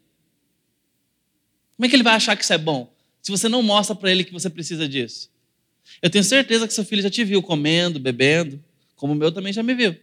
Como 1.76 1.84
é 1.84 1.88
que 1.90 1.96
ele 1.96 2.02
vai 2.02 2.14
achar 2.14 2.34
que 2.36 2.44
isso 2.44 2.54
é 2.54 2.58
bom? 2.58 2.90
Se 3.20 3.30
você 3.30 3.50
não 3.50 3.62
mostra 3.62 3.94
para 3.94 4.10
ele 4.10 4.24
que 4.24 4.32
você 4.32 4.48
precisa 4.48 4.88
disso. 4.88 5.30
Eu 6.00 6.08
tenho 6.08 6.24
certeza 6.24 6.66
que 6.66 6.72
seu 6.72 6.86
filho 6.86 7.02
já 7.02 7.10
te 7.10 7.22
viu 7.22 7.42
comendo, 7.42 8.00
bebendo, 8.00 8.64
como 9.04 9.12
o 9.12 9.16
meu 9.16 9.30
também 9.30 9.52
já 9.52 9.62
me 9.62 9.74
viu. 9.74 9.94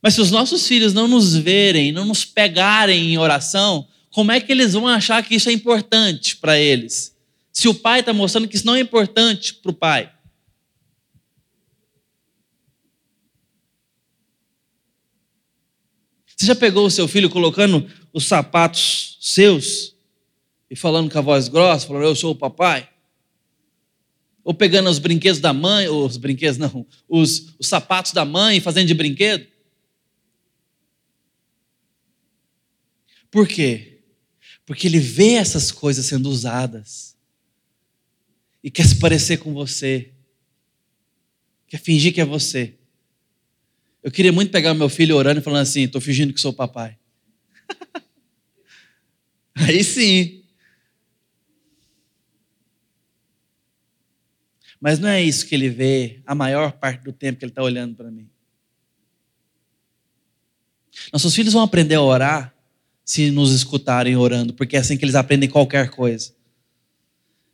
Mas 0.00 0.14
se 0.14 0.20
os 0.22 0.30
nossos 0.30 0.66
filhos 0.66 0.94
não 0.94 1.06
nos 1.06 1.36
verem, 1.36 1.92
não 1.92 2.06
nos 2.06 2.24
pegarem 2.24 3.12
em 3.12 3.18
oração, 3.18 3.86
como 4.10 4.32
é 4.32 4.40
que 4.40 4.50
eles 4.50 4.72
vão 4.72 4.88
achar 4.88 5.22
que 5.22 5.34
isso 5.34 5.50
é 5.50 5.52
importante 5.52 6.38
para 6.38 6.58
eles? 6.58 7.14
Se 7.52 7.68
o 7.68 7.74
pai 7.74 8.00
está 8.00 8.14
mostrando 8.14 8.48
que 8.48 8.56
isso 8.56 8.64
não 8.64 8.74
é 8.74 8.80
importante 8.80 9.52
para 9.52 9.70
o 9.70 9.74
pai. 9.74 10.10
Você 16.34 16.46
já 16.46 16.54
pegou 16.54 16.86
o 16.86 16.90
seu 16.90 17.06
filho 17.06 17.28
colocando 17.28 17.86
os 18.10 18.24
sapatos 18.24 19.18
seus 19.20 19.94
e 20.70 20.74
falando 20.74 21.12
com 21.12 21.18
a 21.18 21.20
voz 21.20 21.46
grossa, 21.48 21.86
falando, 21.86 22.04
eu 22.04 22.16
sou 22.16 22.30
o 22.32 22.34
papai? 22.34 22.88
Ou 24.46 24.54
pegando 24.54 24.88
os 24.88 25.00
brinquedos 25.00 25.40
da 25.40 25.52
mãe, 25.52 25.88
ou 25.88 26.06
os 26.06 26.16
brinquedos 26.16 26.56
não, 26.56 26.86
os, 27.08 27.56
os 27.58 27.66
sapatos 27.66 28.12
da 28.12 28.24
mãe 28.24 28.60
fazendo 28.60 28.86
de 28.86 28.94
brinquedo? 28.94 29.44
Por 33.28 33.48
quê? 33.48 34.02
Porque 34.64 34.86
ele 34.86 35.00
vê 35.00 35.32
essas 35.32 35.72
coisas 35.72 36.06
sendo 36.06 36.30
usadas 36.30 37.16
e 38.62 38.70
quer 38.70 38.86
se 38.86 39.00
parecer 39.00 39.38
com 39.38 39.52
você, 39.52 40.12
quer 41.66 41.80
fingir 41.80 42.14
que 42.14 42.20
é 42.20 42.24
você. 42.24 42.74
Eu 44.00 44.12
queria 44.12 44.32
muito 44.32 44.52
pegar 44.52 44.74
meu 44.74 44.88
filho 44.88 45.16
orando 45.16 45.40
e 45.40 45.42
falando 45.42 45.62
assim: 45.62 45.82
estou 45.82 46.00
fingindo 46.00 46.32
que 46.32 46.40
sou 46.40 46.52
papai. 46.52 46.96
Aí 49.56 49.82
sim. 49.82 50.44
Mas 54.86 55.00
não 55.00 55.08
é 55.08 55.20
isso 55.20 55.44
que 55.48 55.52
ele 55.52 55.68
vê 55.68 56.20
a 56.24 56.32
maior 56.32 56.70
parte 56.70 57.02
do 57.02 57.12
tempo 57.12 57.40
que 57.40 57.44
ele 57.44 57.50
está 57.50 57.60
olhando 57.60 57.96
para 57.96 58.08
mim. 58.08 58.30
Nossos 61.12 61.34
filhos 61.34 61.52
vão 61.52 61.62
aprender 61.64 61.96
a 61.96 62.00
orar 62.00 62.54
se 63.04 63.32
nos 63.32 63.50
escutarem 63.50 64.14
orando, 64.14 64.54
porque 64.54 64.76
é 64.76 64.78
assim 64.78 64.96
que 64.96 65.04
eles 65.04 65.16
aprendem 65.16 65.48
qualquer 65.48 65.90
coisa. 65.90 66.32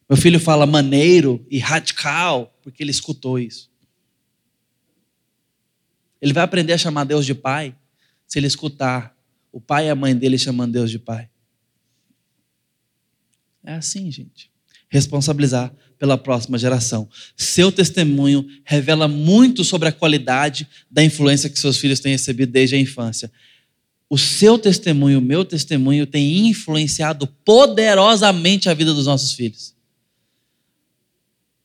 Meu 0.07 0.19
filho 0.19 0.39
fala 0.39 0.67
maneiro 0.67 1.43
e 1.51 1.59
radical, 1.59 2.55
porque 2.63 2.83
ele 2.83 2.91
escutou 2.91 3.39
isso. 3.39 3.71
Ele 6.21 6.35
vai 6.35 6.45
aprender 6.45 6.75
a 6.75 6.79
chamar 6.79 7.05
Deus 7.05 7.25
de 7.25 7.35
pai 7.35 7.75
se 8.27 8.39
ele 8.39 8.47
escutar 8.47 9.17
o 9.51 9.59
pai 9.59 9.87
e 9.87 9.89
a 9.89 9.95
mãe 9.95 10.15
dele 10.15 10.37
chamando 10.37 10.73
Deus 10.73 10.91
de 10.91 10.99
pai. 10.99 11.31
É 13.65 13.73
assim, 13.73 14.11
gente. 14.11 14.52
Responsabilizar 14.93 15.73
pela 15.99 16.19
próxima 16.19 16.59
geração. 16.59 17.09
Seu 17.35 17.73
testemunho 17.73 18.47
revela 18.63 19.09
muito 19.09 19.65
sobre 19.65 19.89
a 19.89 19.93
qualidade 19.93 20.69
da 20.91 21.03
influência 21.03 21.49
que 21.49 21.59
seus 21.59 21.79
filhos 21.79 21.99
têm 21.99 22.13
recebido 22.13 22.53
desde 22.53 22.77
a 22.77 22.79
infância. 22.79 23.33
O 24.11 24.19
seu 24.19 24.59
testemunho, 24.59 25.19
o 25.19 25.23
meu 25.23 25.47
testemunho, 25.47 26.07
tem 26.07 26.47
influenciado 26.47 27.27
poderosamente 27.27 28.69
a 28.69 28.75
vida 28.75 28.93
dos 28.93 29.07
nossos 29.07 29.33
filhos. 29.33 29.75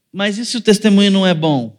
Mas 0.09 0.37
e 0.37 0.45
se 0.45 0.55
o 0.55 0.61
testemunho 0.61 1.11
não 1.11 1.27
é 1.27 1.33
bom? 1.33 1.77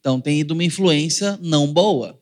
Então 0.00 0.18
tem 0.18 0.40
ido 0.40 0.54
uma 0.54 0.64
influência 0.64 1.38
não 1.42 1.70
boa. 1.70 2.18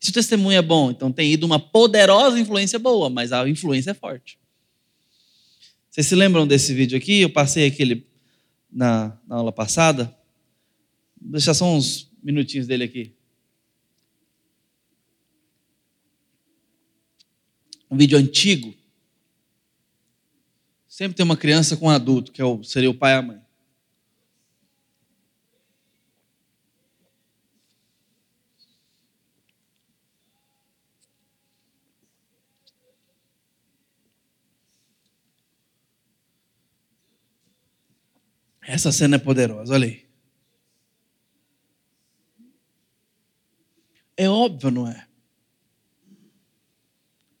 Se 0.00 0.10
o 0.10 0.12
testemunho 0.12 0.58
é 0.58 0.62
bom, 0.62 0.90
então 0.90 1.12
tem 1.12 1.30
ido 1.30 1.46
uma 1.46 1.60
poderosa 1.60 2.36
influência 2.36 2.80
boa, 2.80 3.08
mas 3.08 3.30
a 3.30 3.48
influência 3.48 3.92
é 3.92 3.94
forte. 3.94 4.42
Vocês 5.94 6.08
se 6.08 6.16
lembram 6.16 6.44
desse 6.44 6.74
vídeo 6.74 6.98
aqui? 6.98 7.20
Eu 7.20 7.30
passei 7.30 7.68
aquele 7.68 8.04
na, 8.68 9.16
na 9.28 9.36
aula 9.36 9.52
passada. 9.52 10.06
Vou 11.22 11.30
deixar 11.30 11.54
só 11.54 11.72
uns 11.72 12.10
minutinhos 12.20 12.66
dele 12.66 12.82
aqui. 12.82 13.14
Um 17.88 17.96
vídeo 17.96 18.18
antigo. 18.18 18.74
Sempre 20.88 21.16
tem 21.16 21.22
uma 21.22 21.36
criança 21.36 21.76
com 21.76 21.86
um 21.86 21.90
adulto, 21.90 22.32
que 22.32 22.42
é 22.42 22.44
seria 22.64 22.90
o 22.90 22.94
pai 22.94 23.12
e 23.12 23.16
a 23.16 23.22
mãe. 23.22 23.40
Essa 38.74 38.90
cena 38.90 39.14
é 39.14 39.18
poderosa, 39.20 39.72
olha 39.72 39.86
aí. 39.86 40.04
É 44.16 44.28
óbvio, 44.28 44.68
não 44.68 44.88
é? 44.88 45.06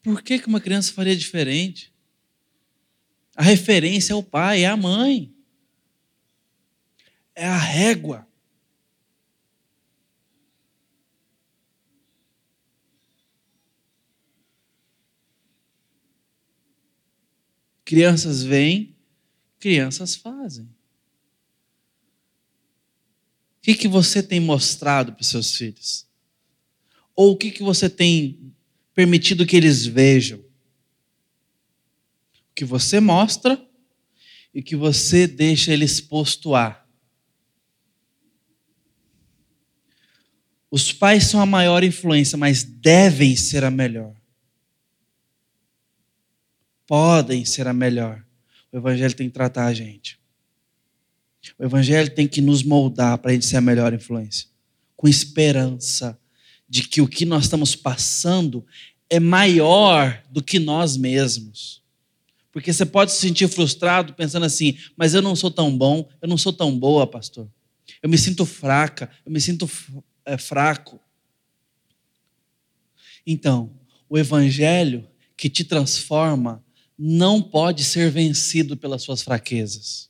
Por 0.00 0.22
que, 0.22 0.38
que 0.38 0.46
uma 0.46 0.60
criança 0.60 0.92
faria 0.92 1.16
diferente? 1.16 1.92
A 3.34 3.42
referência 3.42 4.12
é 4.12 4.14
o 4.14 4.22
pai, 4.22 4.62
é 4.62 4.68
a 4.68 4.76
mãe. 4.76 5.34
É 7.34 7.48
a 7.48 7.58
régua. 7.58 8.28
Crianças 17.84 18.44
vêm, 18.44 18.96
crianças 19.58 20.14
fazem 20.14 20.72
que, 23.64 23.74
que 23.74 23.88
você 23.88 24.22
tem 24.22 24.38
mostrado 24.38 25.14
para 25.14 25.22
os 25.22 25.28
seus 25.28 25.56
filhos? 25.56 26.06
Ou 27.16 27.32
o 27.32 27.36
que, 27.36 27.50
que 27.50 27.62
você 27.62 27.88
tem 27.88 28.52
permitido 28.94 29.46
que 29.46 29.56
eles 29.56 29.86
vejam? 29.86 30.38
O 30.38 30.44
que 32.54 32.62
você 32.62 33.00
mostra 33.00 33.66
e 34.52 34.60
o 34.60 34.62
que 34.62 34.76
você 34.76 35.26
deixa 35.26 35.72
eles 35.72 35.92
exposto 35.92 36.54
a. 36.54 36.84
Os 40.70 40.92
pais 40.92 41.24
são 41.24 41.40
a 41.40 41.46
maior 41.46 41.82
influência, 41.82 42.36
mas 42.36 42.64
devem 42.64 43.34
ser 43.34 43.64
a 43.64 43.70
melhor. 43.70 44.14
Podem 46.86 47.46
ser 47.46 47.66
a 47.66 47.72
melhor. 47.72 48.22
O 48.70 48.76
Evangelho 48.76 49.14
tem 49.14 49.28
que 49.28 49.34
tratar 49.34 49.64
a 49.64 49.72
gente. 49.72 50.22
O 51.58 51.64
Evangelho 51.64 52.10
tem 52.10 52.26
que 52.26 52.40
nos 52.40 52.62
moldar 52.62 53.18
para 53.18 53.30
a 53.30 53.34
gente 53.34 53.46
ser 53.46 53.56
a 53.56 53.60
melhor 53.60 53.92
influência, 53.92 54.48
com 54.96 55.08
esperança 55.08 56.18
de 56.68 56.88
que 56.88 57.00
o 57.00 57.08
que 57.08 57.24
nós 57.24 57.44
estamos 57.44 57.76
passando 57.76 58.64
é 59.08 59.20
maior 59.20 60.22
do 60.30 60.42
que 60.42 60.58
nós 60.58 60.96
mesmos. 60.96 61.82
Porque 62.50 62.72
você 62.72 62.86
pode 62.86 63.12
se 63.12 63.18
sentir 63.18 63.48
frustrado 63.48 64.14
pensando 64.14 64.46
assim, 64.46 64.78
mas 64.96 65.12
eu 65.12 65.20
não 65.20 65.34
sou 65.34 65.50
tão 65.50 65.76
bom, 65.76 66.08
eu 66.22 66.28
não 66.28 66.38
sou 66.38 66.52
tão 66.52 66.76
boa, 66.76 67.06
pastor. 67.06 67.48
Eu 68.02 68.08
me 68.08 68.16
sinto 68.16 68.46
fraca, 68.46 69.10
eu 69.26 69.32
me 69.32 69.40
sinto 69.40 69.68
é, 70.24 70.38
fraco. 70.38 71.00
Então, 73.26 73.72
o 74.08 74.16
Evangelho 74.16 75.06
que 75.36 75.48
te 75.48 75.64
transforma 75.64 76.64
não 76.96 77.42
pode 77.42 77.82
ser 77.82 78.10
vencido 78.10 78.76
pelas 78.76 79.02
suas 79.02 79.22
fraquezas. 79.22 80.08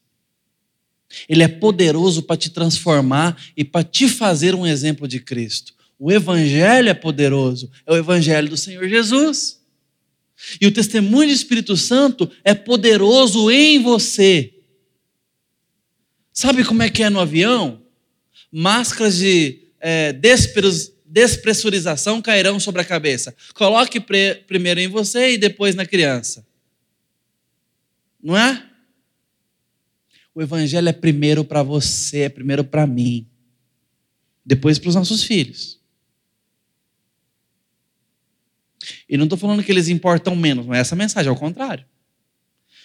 Ele 1.29 1.43
é 1.43 1.49
poderoso 1.49 2.23
para 2.23 2.37
te 2.37 2.51
transformar 2.51 3.37
e 3.57 3.65
para 3.65 3.85
te 3.85 4.09
fazer 4.09 4.55
um 4.55 4.67
exemplo 4.67 5.07
de 5.07 5.21
Cristo. 5.21 5.75
O 5.99 6.11
Evangelho 6.11 6.89
é 6.89 6.95
poderoso, 6.95 7.71
é 7.87 7.93
o 7.93 7.97
Evangelho 7.97 8.49
do 8.49 8.57
Senhor 8.57 8.89
Jesus. 8.89 9.61
E 10.61 10.67
o 10.67 10.73
testemunho 10.73 11.29
do 11.29 11.35
Espírito 11.35 11.77
Santo 11.77 12.31
é 12.43 12.55
poderoso 12.55 13.51
em 13.51 13.81
você 13.81 14.55
Sabe 16.35 16.65
como 16.65 16.83
é 16.83 16.91
que 16.91 17.05
é 17.05 17.09
no 17.09 17.21
avião? 17.21 17.81
Máscaras 18.51 19.19
de 19.19 19.69
é, 19.81 20.13
despressurização 21.07 22.21
cairão 22.21 22.59
sobre 22.59 22.81
a 22.83 22.85
cabeça. 22.85 23.33
Coloque 23.55 24.01
primeiro 24.01 24.81
em 24.81 24.89
você 24.89 25.35
e 25.35 25.39
depois 25.39 25.77
na 25.77 25.87
criança. 25.87 26.45
Não 28.21 28.37
é? 28.37 28.69
O 30.35 30.43
evangelho 30.43 30.89
é 30.89 30.93
primeiro 30.93 31.45
para 31.45 31.63
você, 31.63 32.23
é 32.23 32.29
primeiro 32.29 32.65
para 32.65 32.87
mim, 32.87 33.29
depois 34.45 34.79
para 34.79 34.89
os 34.89 34.95
nossos 34.95 35.23
filhos. 35.23 35.81
E 39.09 39.17
não 39.17 39.25
estou 39.25 39.39
falando 39.39 39.63
que 39.63 39.71
eles 39.71 39.89
importam 39.89 40.35
menos, 40.35 40.67
é 40.71 40.79
essa 40.79 40.97
mensagem, 40.97 41.31
ao 41.31 41.37
contrário. 41.37 41.87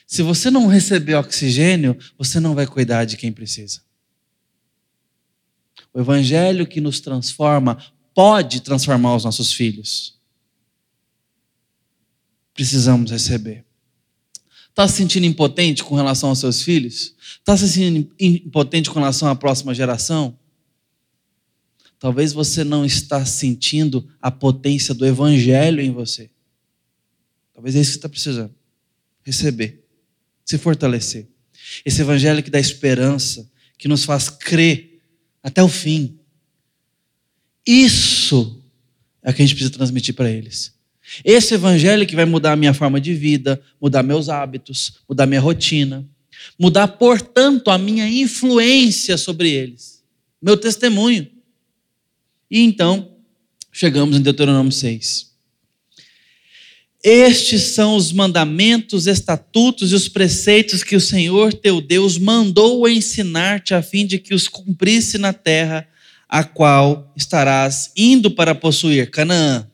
Se 0.05 0.21
você 0.21 0.49
não 0.49 0.67
receber 0.67 1.15
oxigênio, 1.15 1.97
você 2.17 2.39
não 2.39 2.55
vai 2.55 2.65
cuidar 2.65 3.05
de 3.05 3.17
quem 3.17 3.31
precisa. 3.31 3.81
O 5.93 5.99
evangelho 5.99 6.67
que 6.67 6.81
nos 6.81 6.99
transforma 6.99 7.77
pode 8.13 8.61
transformar 8.61 9.15
os 9.15 9.23
nossos 9.23 9.53
filhos. 9.53 10.19
Precisamos 12.53 13.11
receber. 13.11 13.68
Está 14.79 14.87
se 14.87 14.95
sentindo 14.95 15.25
impotente 15.25 15.83
com 15.83 15.93
relação 15.93 16.29
aos 16.29 16.39
seus 16.39 16.61
filhos? 16.61 17.13
Está 17.39 17.57
se 17.57 17.67
sentindo 17.67 18.09
impotente 18.17 18.89
com 18.89 18.97
relação 18.97 19.27
à 19.27 19.35
próxima 19.35 19.75
geração? 19.75 20.39
Talvez 21.99 22.31
você 22.31 22.63
não 22.63 22.85
está 22.85 23.25
sentindo 23.25 24.07
a 24.21 24.31
potência 24.31 24.93
do 24.93 25.05
evangelho 25.05 25.81
em 25.81 25.91
você. 25.91 26.29
Talvez 27.53 27.75
é 27.75 27.81
isso 27.81 27.89
que 27.89 27.93
você 27.95 27.97
está 27.97 28.07
precisando. 28.07 28.55
Receber, 29.21 29.83
se 30.45 30.57
fortalecer. 30.57 31.27
Esse 31.83 31.99
evangelho 31.99 32.41
que 32.41 32.49
dá 32.49 32.57
esperança, 32.57 33.51
que 33.77 33.89
nos 33.89 34.05
faz 34.05 34.29
crer 34.29 35.01
até 35.43 35.61
o 35.61 35.67
fim. 35.67 36.17
Isso 37.67 38.63
é 39.21 39.29
o 39.29 39.33
que 39.33 39.41
a 39.41 39.45
gente 39.45 39.55
precisa 39.55 39.73
transmitir 39.73 40.15
para 40.15 40.31
eles. 40.31 40.73
Esse 41.23 41.55
evangelho 41.55 42.05
que 42.05 42.15
vai 42.15 42.25
mudar 42.25 42.53
a 42.53 42.55
minha 42.55 42.73
forma 42.73 42.99
de 42.99 43.13
vida, 43.13 43.61
mudar 43.81 44.03
meus 44.03 44.29
hábitos, 44.29 44.93
mudar 45.07 45.25
minha 45.25 45.41
rotina, 45.41 46.05
mudar, 46.57 46.87
portanto, 46.87 47.69
a 47.69 47.77
minha 47.77 48.07
influência 48.07 49.17
sobre 49.17 49.51
eles, 49.51 50.03
meu 50.41 50.55
testemunho. 50.57 51.27
E 52.49 52.61
então, 52.61 53.15
chegamos 53.71 54.17
em 54.17 54.21
Deuteronômio 54.21 54.71
6. 54.71 55.29
Estes 57.01 57.61
são 57.61 57.95
os 57.95 58.11
mandamentos, 58.11 59.07
estatutos 59.07 59.91
e 59.91 59.95
os 59.95 60.09
preceitos 60.09 60.83
que 60.83 60.97
o 60.97 61.01
Senhor 61.01 61.53
teu 61.53 61.79
Deus 61.79 62.17
mandou 62.17 62.89
ensinar-te 62.89 63.73
a 63.73 63.81
fim 63.81 64.05
de 64.05 64.19
que 64.19 64.33
os 64.33 64.49
cumprisse 64.49 65.17
na 65.17 65.31
terra 65.31 65.87
a 66.27 66.43
qual 66.43 67.11
estarás 67.15 67.91
indo 67.95 68.29
para 68.29 68.53
possuir 68.53 69.09
Canaã, 69.09 69.65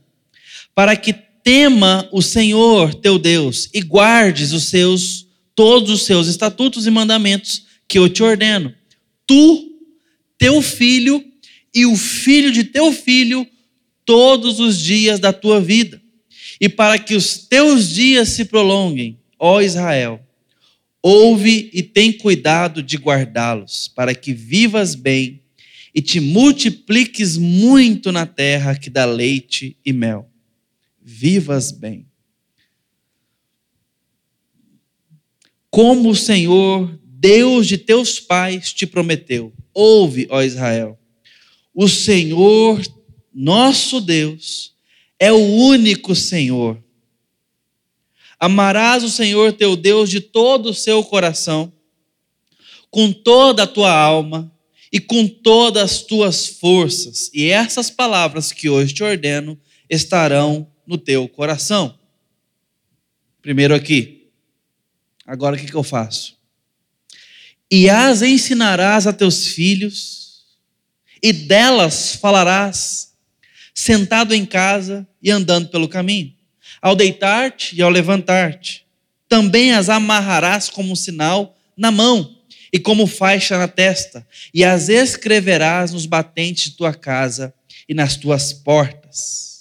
para 0.76 0.96
que 0.96 1.25
tema 1.46 2.10
o 2.12 2.24
Senhor 2.24 2.96
teu 2.96 3.20
Deus 3.20 3.70
e 3.72 3.80
guardes 3.80 4.52
os 4.52 4.64
seus 4.64 5.28
todos 5.54 5.91
os 5.91 6.02
seus 6.02 6.28
estatutos 6.28 6.88
e 6.88 6.91
mandamentos 6.91 7.68
que 7.88 8.00
eu 8.00 8.10
te 8.10 8.24
ordeno. 8.24 8.74
Tu, 9.28 9.72
teu 10.39 10.60
filho 10.60 11.24
e 11.74 11.86
o 11.86 11.96
filho 11.96 12.52
de 12.52 12.64
teu 12.64 12.91
filho 12.91 13.48
todos 14.04 14.60
os 14.60 14.80
dias 14.80 15.20
da 15.20 15.32
tua 15.32 15.62
vida, 15.62 16.02
e 16.60 16.68
para 16.68 16.98
que 16.98 17.16
os 17.16 17.38
teus 17.38 17.89
dias 17.89 18.30
se 18.30 18.46
prolonguem, 18.46 19.20
ó 19.39 19.62
Israel. 19.62 20.20
Ouve 21.02 21.70
e 21.74 21.84
tem 21.84 22.12
cuidado 22.12 22.82
de 22.82 22.98
guardá-los, 22.98 23.88
para 23.88 24.16
que 24.16 24.34
vivas 24.34 24.96
bem 24.96 25.41
e 25.93 26.02
te 26.02 26.20
multipliques 26.20 27.38
muito 27.38 28.12
na 28.12 28.26
terra 28.26 28.76
que 28.76 28.89
dá 28.89 29.06
leite 29.06 29.78
e 29.86 29.93
mel 29.93 30.30
vivas 31.08 31.72
bem. 31.72 32.08
Como 35.70 36.10
o 36.10 36.16
Senhor, 36.16 36.99
Deus 37.03 37.68
de 37.68 37.78
teus 37.78 38.20
pais, 38.20 38.74
te 38.74 38.88
prometeu. 38.88 39.53
Ouve, 39.72 40.26
ó 40.32 40.41
Israel. 40.41 40.97
O 41.76 41.88
Senhor, 41.88 42.82
nosso 43.32 44.01
Deus, 44.01 44.74
é 45.20 45.32
o 45.32 45.38
único 45.38 46.16
Senhor. 46.16 46.84
Amarás 48.39 49.03
o 49.03 49.10
Senhor 49.10 49.53
teu 49.53 49.76
Deus 49.76 50.10
de 50.10 50.20
todo 50.20 50.70
o 50.70 50.74
seu 50.74 51.03
coração, 51.03 51.72
com 52.89 53.12
toda 53.12 53.64
a 53.64 53.68
tua 53.68 53.93
alma 53.93 54.51
e 54.91 54.99
com 54.99 55.28
todas 55.28 55.84
as 55.84 56.01
tuas 56.01 56.47
forças. 56.47 57.30
E 57.34 57.49
essas 57.49 57.91
palavras 57.91 58.51
que 58.51 58.70
hoje 58.70 58.93
te 58.93 59.03
ordeno 59.03 59.60
estarão 59.89 60.68
no 60.86 60.98
teu 60.98 61.28
coração. 61.28 61.98
Primeiro 63.42 63.74
aqui. 63.76 64.30
Agora 65.26 65.56
o 65.56 65.60
que, 65.60 65.66
que 65.66 65.76
eu 65.76 65.84
faço? 65.84 66.36
E 67.70 67.90
as 67.90 68.22
ensinarás 68.22 69.08
a 69.08 69.14
teus 69.14 69.48
filhos, 69.48 70.44
e 71.22 71.34
delas 71.34 72.16
falarás, 72.16 73.14
sentado 73.74 74.34
em 74.34 74.46
casa 74.46 75.08
e 75.22 75.32
andando 75.32 75.70
pelo 75.70 75.90
caminho, 75.90 76.34
ao 76.82 76.96
deitar-te 76.96 77.76
e 77.76 77.82
ao 77.82 77.90
levantar-te. 77.90 78.86
Também 79.28 79.74
as 79.74 79.90
amarrarás 79.90 80.70
como 80.70 80.92
um 80.92 80.96
sinal 80.96 81.58
na 81.76 81.90
mão 81.90 82.36
e 82.72 82.80
como 82.80 83.08
faixa 83.08 83.58
na 83.58 83.68
testa, 83.68 84.26
e 84.54 84.64
as 84.64 84.90
escreverás 84.90 85.92
nos 85.92 86.06
batentes 86.06 86.66
de 86.66 86.78
tua 86.78 86.94
casa 86.94 87.54
e 87.88 87.94
nas 87.94 88.16
tuas 88.16 88.54
portas. 88.54 89.55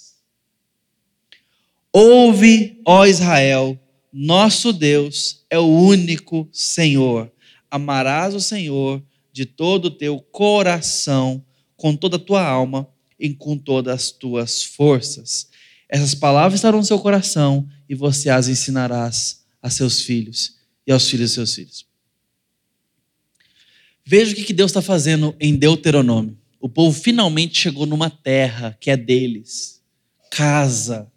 Ouve, 1.97 2.81
ó 2.83 3.05
Israel, 3.05 3.79
nosso 4.11 4.73
Deus 4.73 5.45
é 5.49 5.57
o 5.57 5.65
único 5.65 6.45
Senhor. 6.51 7.31
Amarás 7.71 8.35
o 8.35 8.41
Senhor 8.41 9.01
de 9.31 9.45
todo 9.45 9.85
o 9.85 9.89
teu 9.89 10.19
coração, 10.19 11.41
com 11.77 11.95
toda 11.95 12.17
a 12.17 12.19
tua 12.19 12.45
alma 12.45 12.85
e 13.17 13.33
com 13.33 13.57
todas 13.57 13.93
as 13.93 14.11
tuas 14.11 14.61
forças. 14.61 15.47
Essas 15.87 16.13
palavras 16.13 16.55
estarão 16.55 16.79
no 16.79 16.83
seu 16.83 16.99
coração 16.99 17.65
e 17.87 17.95
você 17.95 18.29
as 18.29 18.49
ensinarás 18.49 19.45
a 19.61 19.69
seus 19.69 20.01
filhos 20.01 20.57
e 20.85 20.91
aos 20.91 21.09
filhos 21.09 21.29
de 21.29 21.35
seus 21.35 21.55
filhos. 21.55 21.85
Veja 24.05 24.33
o 24.33 24.35
que 24.35 24.51
Deus 24.51 24.71
está 24.71 24.81
fazendo 24.81 25.33
em 25.39 25.55
Deuteronômio. 25.55 26.37
O 26.59 26.67
povo 26.67 26.99
finalmente 26.99 27.57
chegou 27.57 27.85
numa 27.85 28.09
terra 28.09 28.77
que 28.81 28.91
é 28.91 28.97
deles 28.97 29.81
casa 30.29 31.09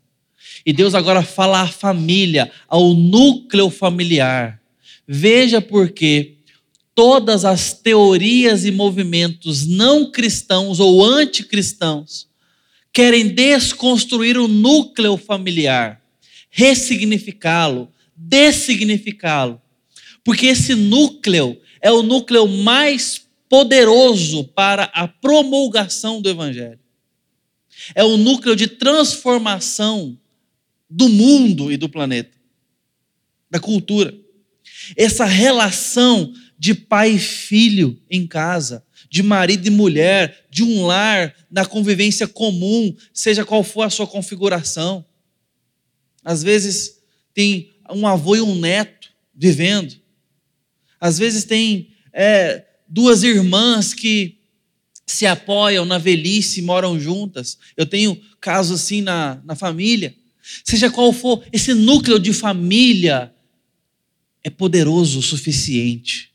e 0.69 0.73
Deus 0.75 0.95
agora 0.95 1.23
fala 1.23 1.63
à 1.63 1.67
família, 1.67 2.53
ao 2.69 2.93
núcleo 2.93 3.71
familiar. 3.71 4.61
Veja 5.07 5.63
porque 5.63 6.35
todas 6.95 7.47
as 7.47 7.73
teorias 7.73 8.67
e 8.67 8.71
movimentos 8.71 9.67
não 9.67 10.11
cristãos 10.11 10.79
ou 10.79 11.03
anticristãos 11.03 12.29
querem 12.93 13.29
desconstruir 13.29 14.37
o 14.37 14.47
núcleo 14.47 15.17
familiar, 15.17 16.03
ressignificá-lo, 16.51 17.91
dessignificá-lo. 18.15 19.59
Porque 20.23 20.49
esse 20.49 20.75
núcleo 20.75 21.59
é 21.81 21.91
o 21.91 22.03
núcleo 22.03 22.47
mais 22.47 23.23
poderoso 23.49 24.45
para 24.45 24.85
a 24.93 25.09
promulgação 25.09 26.21
do 26.21 26.29
evangelho. 26.29 26.79
É 27.95 28.05
o 28.05 28.19
núcleo 28.19 28.55
de 28.55 28.67
transformação 28.67 30.19
do 30.89 31.09
mundo 31.09 31.71
e 31.71 31.77
do 31.77 31.89
planeta, 31.89 32.37
da 33.51 33.61
cultura. 33.61 34.15
Essa 34.97 35.25
relação 35.25 36.33
de 36.59 36.75
pai 36.75 37.13
e 37.13 37.19
filho 37.19 38.01
em 38.11 38.27
casa, 38.27 38.85
de 39.11 39.23
marido 39.23 39.67
e 39.67 39.71
mulher, 39.71 40.47
de 40.51 40.63
um 40.63 40.85
lar, 40.87 41.35
na 41.51 41.65
convivência 41.65 42.27
comum, 42.27 42.95
seja 43.13 43.45
qual 43.45 43.63
for 43.63 43.83
a 43.83 43.91
sua 43.91 44.07
configuração. 44.07 45.05
Às 46.25 46.43
vezes 46.43 47.01
tem 47.33 47.71
um 47.91 48.07
avô 48.07 48.37
e 48.37 48.41
um 48.41 48.55
neto 48.55 49.11
vivendo. 49.35 49.97
Às 51.01 51.19
vezes 51.19 51.45
tem 51.45 51.91
é, 52.13 52.65
duas 52.89 53.23
irmãs 53.23 53.95
que 53.95 54.39
se 55.07 55.25
apoiam 55.25 55.87
na 55.87 55.97
velhice 55.97 56.61
e 56.61 56.63
moram 56.63 57.01
juntas. 57.01 57.57
Eu 57.77 57.87
tenho 57.87 58.21
casos 58.41 58.83
assim 58.83 59.01
na, 59.01 59.41
na 59.45 59.55
família. 59.55 60.15
Seja 60.65 60.91
qual 60.91 61.13
for, 61.13 61.45
esse 61.53 61.75
núcleo 61.75 62.19
de 62.19 62.33
família 62.33 63.33
é 64.43 64.51
poderoso 64.51 65.19
o 65.19 65.23
suficiente 65.23 66.33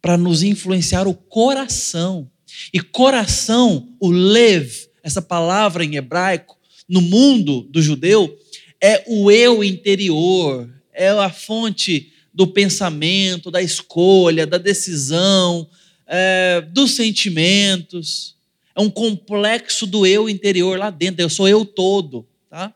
para 0.00 0.16
nos 0.16 0.42
influenciar 0.42 1.08
o 1.08 1.14
coração. 1.14 2.30
E 2.72 2.80
coração, 2.80 3.88
o 4.00 4.08
lev, 4.08 4.72
essa 5.02 5.20
palavra 5.20 5.84
em 5.84 5.96
hebraico, 5.96 6.56
no 6.88 7.00
mundo 7.00 7.62
do 7.62 7.82
judeu, 7.82 8.38
é 8.80 9.02
o 9.06 9.30
eu 9.30 9.64
interior, 9.64 10.72
é 10.92 11.08
a 11.08 11.30
fonte 11.30 12.12
do 12.32 12.46
pensamento, 12.46 13.50
da 13.50 13.62
escolha, 13.62 14.46
da 14.46 14.58
decisão, 14.58 15.68
é, 16.06 16.60
dos 16.60 16.92
sentimentos. 16.92 18.36
É 18.74 18.80
um 18.80 18.90
complexo 18.90 19.86
do 19.86 20.06
eu 20.06 20.28
interior 20.28 20.78
lá 20.78 20.90
dentro. 20.90 21.22
Eu 21.22 21.30
sou 21.30 21.48
eu 21.48 21.64
todo, 21.64 22.26
tá? 22.48 22.74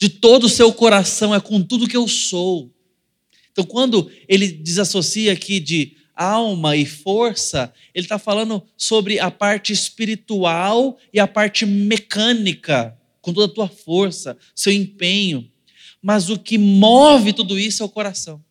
De 0.00 0.08
todo 0.08 0.44
o 0.44 0.48
seu 0.48 0.72
coração, 0.72 1.34
é 1.34 1.40
com 1.40 1.62
tudo 1.62 1.86
que 1.86 1.96
eu 1.96 2.08
sou. 2.08 2.72
Então, 3.52 3.64
quando 3.64 4.10
ele 4.26 4.50
desassocia 4.50 5.32
aqui 5.32 5.60
de 5.60 5.96
alma 6.14 6.74
e 6.74 6.86
força, 6.86 7.72
ele 7.94 8.06
está 8.06 8.18
falando 8.18 8.62
sobre 8.76 9.18
a 9.18 9.30
parte 9.30 9.72
espiritual 9.72 10.98
e 11.12 11.20
a 11.20 11.26
parte 11.26 11.66
mecânica, 11.66 12.98
com 13.20 13.32
toda 13.32 13.52
a 13.52 13.54
tua 13.54 13.68
força, 13.68 14.38
seu 14.54 14.72
empenho. 14.72 15.50
Mas 16.00 16.30
o 16.30 16.38
que 16.38 16.56
move 16.56 17.34
tudo 17.34 17.58
isso 17.58 17.82
é 17.82 17.86
o 17.86 17.90
coração. 17.90 18.42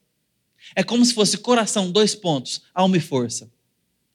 É 0.76 0.84
como 0.84 1.04
se 1.04 1.14
fosse 1.14 1.38
coração, 1.38 1.92
dois 1.92 2.14
pontos, 2.14 2.62
alma 2.74 2.98
e 2.98 3.00
força. 3.00 3.52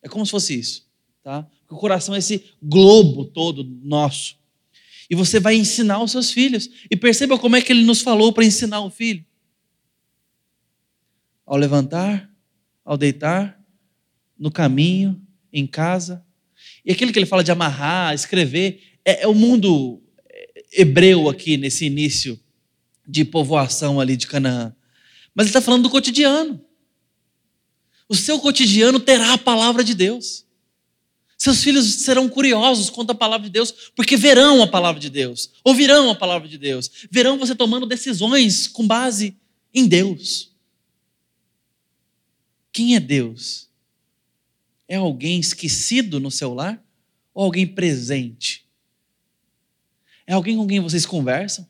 É 0.02 0.08
como 0.08 0.24
se 0.24 0.30
fosse 0.30 0.56
isso, 0.56 0.86
tá? 1.22 1.46
O 1.68 1.76
coração 1.76 2.14
é 2.14 2.18
esse 2.18 2.44
globo 2.62 3.24
todo 3.24 3.64
nosso. 3.82 4.36
E 5.08 5.14
você 5.14 5.38
vai 5.38 5.54
ensinar 5.54 6.02
os 6.02 6.10
seus 6.10 6.30
filhos. 6.30 6.68
E 6.90 6.96
perceba 6.96 7.38
como 7.38 7.56
é 7.56 7.62
que 7.62 7.72
ele 7.72 7.84
nos 7.84 8.00
falou 8.00 8.32
para 8.32 8.44
ensinar 8.44 8.80
o 8.80 8.90
filho. 8.90 9.24
Ao 11.46 11.56
levantar, 11.56 12.30
ao 12.84 12.96
deitar, 12.96 13.60
no 14.38 14.50
caminho, 14.50 15.20
em 15.52 15.66
casa. 15.66 16.24
E 16.84 16.92
aquilo 16.92 17.12
que 17.12 17.18
ele 17.18 17.26
fala 17.26 17.44
de 17.44 17.52
amarrar, 17.52 18.14
escrever, 18.14 18.80
é, 19.04 19.22
é 19.22 19.28
o 19.28 19.34
mundo 19.34 20.02
hebreu 20.72 21.28
aqui 21.28 21.56
nesse 21.56 21.84
início 21.84 22.38
de 23.06 23.24
povoação 23.24 24.00
ali 24.00 24.16
de 24.16 24.26
Canaã. 24.26 24.74
Mas 25.34 25.46
ele 25.46 25.50
está 25.50 25.60
falando 25.60 25.84
do 25.84 25.90
cotidiano. 25.90 26.60
O 28.08 28.14
seu 28.14 28.38
cotidiano 28.38 29.00
terá 29.00 29.32
a 29.32 29.38
palavra 29.38 29.82
de 29.82 29.94
Deus. 29.94 30.43
Seus 31.36 31.62
filhos 31.62 31.86
serão 31.96 32.28
curiosos 32.28 32.88
quanto 32.90 33.10
à 33.10 33.14
palavra 33.14 33.46
de 33.46 33.52
Deus, 33.52 33.72
porque 33.94 34.16
verão 34.16 34.62
a 34.62 34.66
palavra 34.66 35.00
de 35.00 35.10
Deus, 35.10 35.50
ouvirão 35.64 36.10
a 36.10 36.14
palavra 36.14 36.48
de 36.48 36.56
Deus, 36.56 36.90
verão 37.10 37.38
você 37.38 37.54
tomando 37.54 37.86
decisões 37.86 38.68
com 38.68 38.86
base 38.86 39.36
em 39.72 39.86
Deus. 39.86 40.52
Quem 42.72 42.94
é 42.94 43.00
Deus? 43.00 43.68
É 44.88 44.96
alguém 44.96 45.40
esquecido 45.40 46.20
no 46.20 46.30
seu 46.30 46.54
lar 46.54 46.82
ou 47.32 47.44
alguém 47.44 47.66
presente? 47.66 48.66
É 50.26 50.34
alguém 50.34 50.56
com 50.56 50.66
quem 50.66 50.80
vocês 50.80 51.04
conversam? 51.04 51.68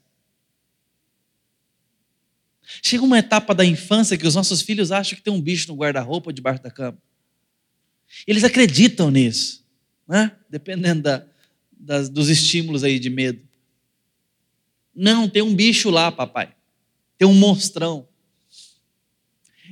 Chega 2.83 3.05
uma 3.05 3.19
etapa 3.19 3.55
da 3.55 3.65
infância 3.65 4.17
que 4.17 4.27
os 4.27 4.35
nossos 4.35 4.63
filhos 4.63 4.91
acham 4.91 5.17
que 5.17 5.23
tem 5.23 5.33
um 5.33 5.41
bicho 5.41 5.69
no 5.69 5.77
guarda-roupa 5.77 6.31
ou 6.31 6.33
debaixo 6.33 6.63
da 6.63 6.71
cama. 6.71 6.99
Eles 8.27 8.45
acreditam 8.45 9.11
nisso, 9.11 9.65
né? 10.07 10.33
dependendo 10.49 11.03
da, 11.03 11.27
das, 11.73 12.09
dos 12.09 12.29
estímulos 12.29 12.85
aí 12.85 12.99
de 12.99 13.11
medo. 13.11 13.41
Não, 14.95 15.29
tem 15.29 15.43
um 15.43 15.55
bicho 15.55 15.91
lá, 15.91 16.13
papai. 16.13 16.55
Tem 17.19 17.27
um 17.27 17.35
monstrão. 17.35 18.09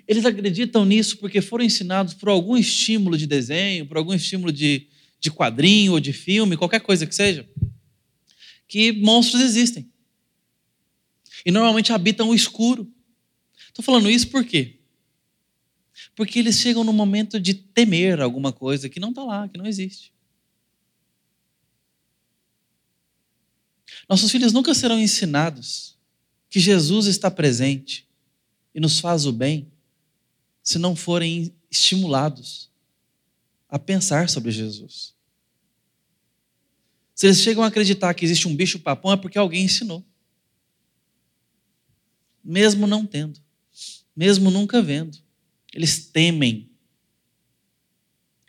Eles 0.06 0.24
acreditam 0.24 0.84
nisso 0.84 1.18
porque 1.18 1.40
foram 1.40 1.64
ensinados 1.64 2.14
por 2.14 2.28
algum 2.28 2.56
estímulo 2.56 3.16
de 3.16 3.26
desenho, 3.26 3.86
por 3.86 3.96
algum 3.96 4.12
estímulo 4.12 4.52
de, 4.52 4.88
de 5.20 5.30
quadrinho 5.30 5.92
ou 5.92 6.00
de 6.00 6.12
filme, 6.12 6.56
qualquer 6.56 6.80
coisa 6.80 7.06
que 7.06 7.14
seja, 7.14 7.48
que 8.66 8.92
monstros 8.92 9.40
existem. 9.40 9.88
E 11.46 11.50
normalmente 11.50 11.92
habitam 11.92 12.30
o 12.30 12.34
escuro. 12.34 12.90
Estou 13.68 13.84
falando 13.84 14.10
isso 14.10 14.28
por 14.28 14.44
quê? 14.44 14.80
Porque 16.14 16.38
eles 16.38 16.58
chegam 16.58 16.84
no 16.84 16.92
momento 16.92 17.40
de 17.40 17.54
temer 17.54 18.20
alguma 18.20 18.52
coisa 18.52 18.88
que 18.88 19.00
não 19.00 19.10
está 19.10 19.24
lá, 19.24 19.48
que 19.48 19.56
não 19.56 19.66
existe. 19.66 20.12
Nossos 24.08 24.30
filhos 24.30 24.52
nunca 24.52 24.74
serão 24.74 24.98
ensinados 24.98 25.96
que 26.48 26.60
Jesus 26.60 27.06
está 27.06 27.30
presente 27.30 28.08
e 28.74 28.80
nos 28.80 29.00
faz 29.00 29.26
o 29.26 29.32
bem 29.32 29.70
se 30.62 30.78
não 30.78 30.94
forem 30.94 31.54
estimulados 31.70 32.70
a 33.68 33.78
pensar 33.78 34.28
sobre 34.28 34.50
Jesus. 34.50 35.14
Se 37.14 37.26
eles 37.26 37.40
chegam 37.40 37.64
a 37.64 37.68
acreditar 37.68 38.12
que 38.14 38.24
existe 38.24 38.46
um 38.46 38.54
bicho 38.54 38.78
papão, 38.78 39.12
é 39.12 39.16
porque 39.16 39.38
alguém 39.38 39.64
ensinou. 39.64 40.04
Mesmo 42.44 42.86
não 42.86 43.06
tendo, 43.06 43.40
mesmo 44.14 44.50
nunca 44.50 44.82
vendo, 44.82 45.16
eles 45.72 46.06
temem. 46.06 46.70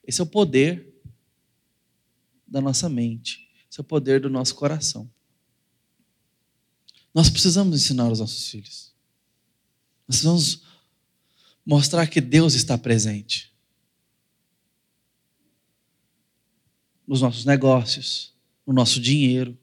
Esse 0.06 0.22
é 0.22 0.24
o 0.24 0.28
poder 0.28 0.94
da 2.48 2.62
nossa 2.62 2.90
mente, 2.90 3.50
esse 3.70 3.80
é 3.80 3.82
o 3.82 3.86
poder 3.86 4.20
do 4.20 4.30
nosso 4.30 4.54
coração. 4.56 5.10
Nós 7.14 7.30
precisamos 7.30 7.76
ensinar 7.76 8.12
os 8.12 8.20
nossos 8.20 8.48
filhos. 8.50 8.94
Nós 10.08 10.18
precisamos 10.18 10.64
mostrar 11.66 12.08
que 12.08 12.20
Deus 12.20 12.54
está 12.54 12.78
presente 12.78 13.54
nos 17.08 17.22
nossos 17.22 17.46
negócios, 17.46 18.34
no 18.66 18.74
nosso 18.74 19.00
dinheiro, 19.00 19.58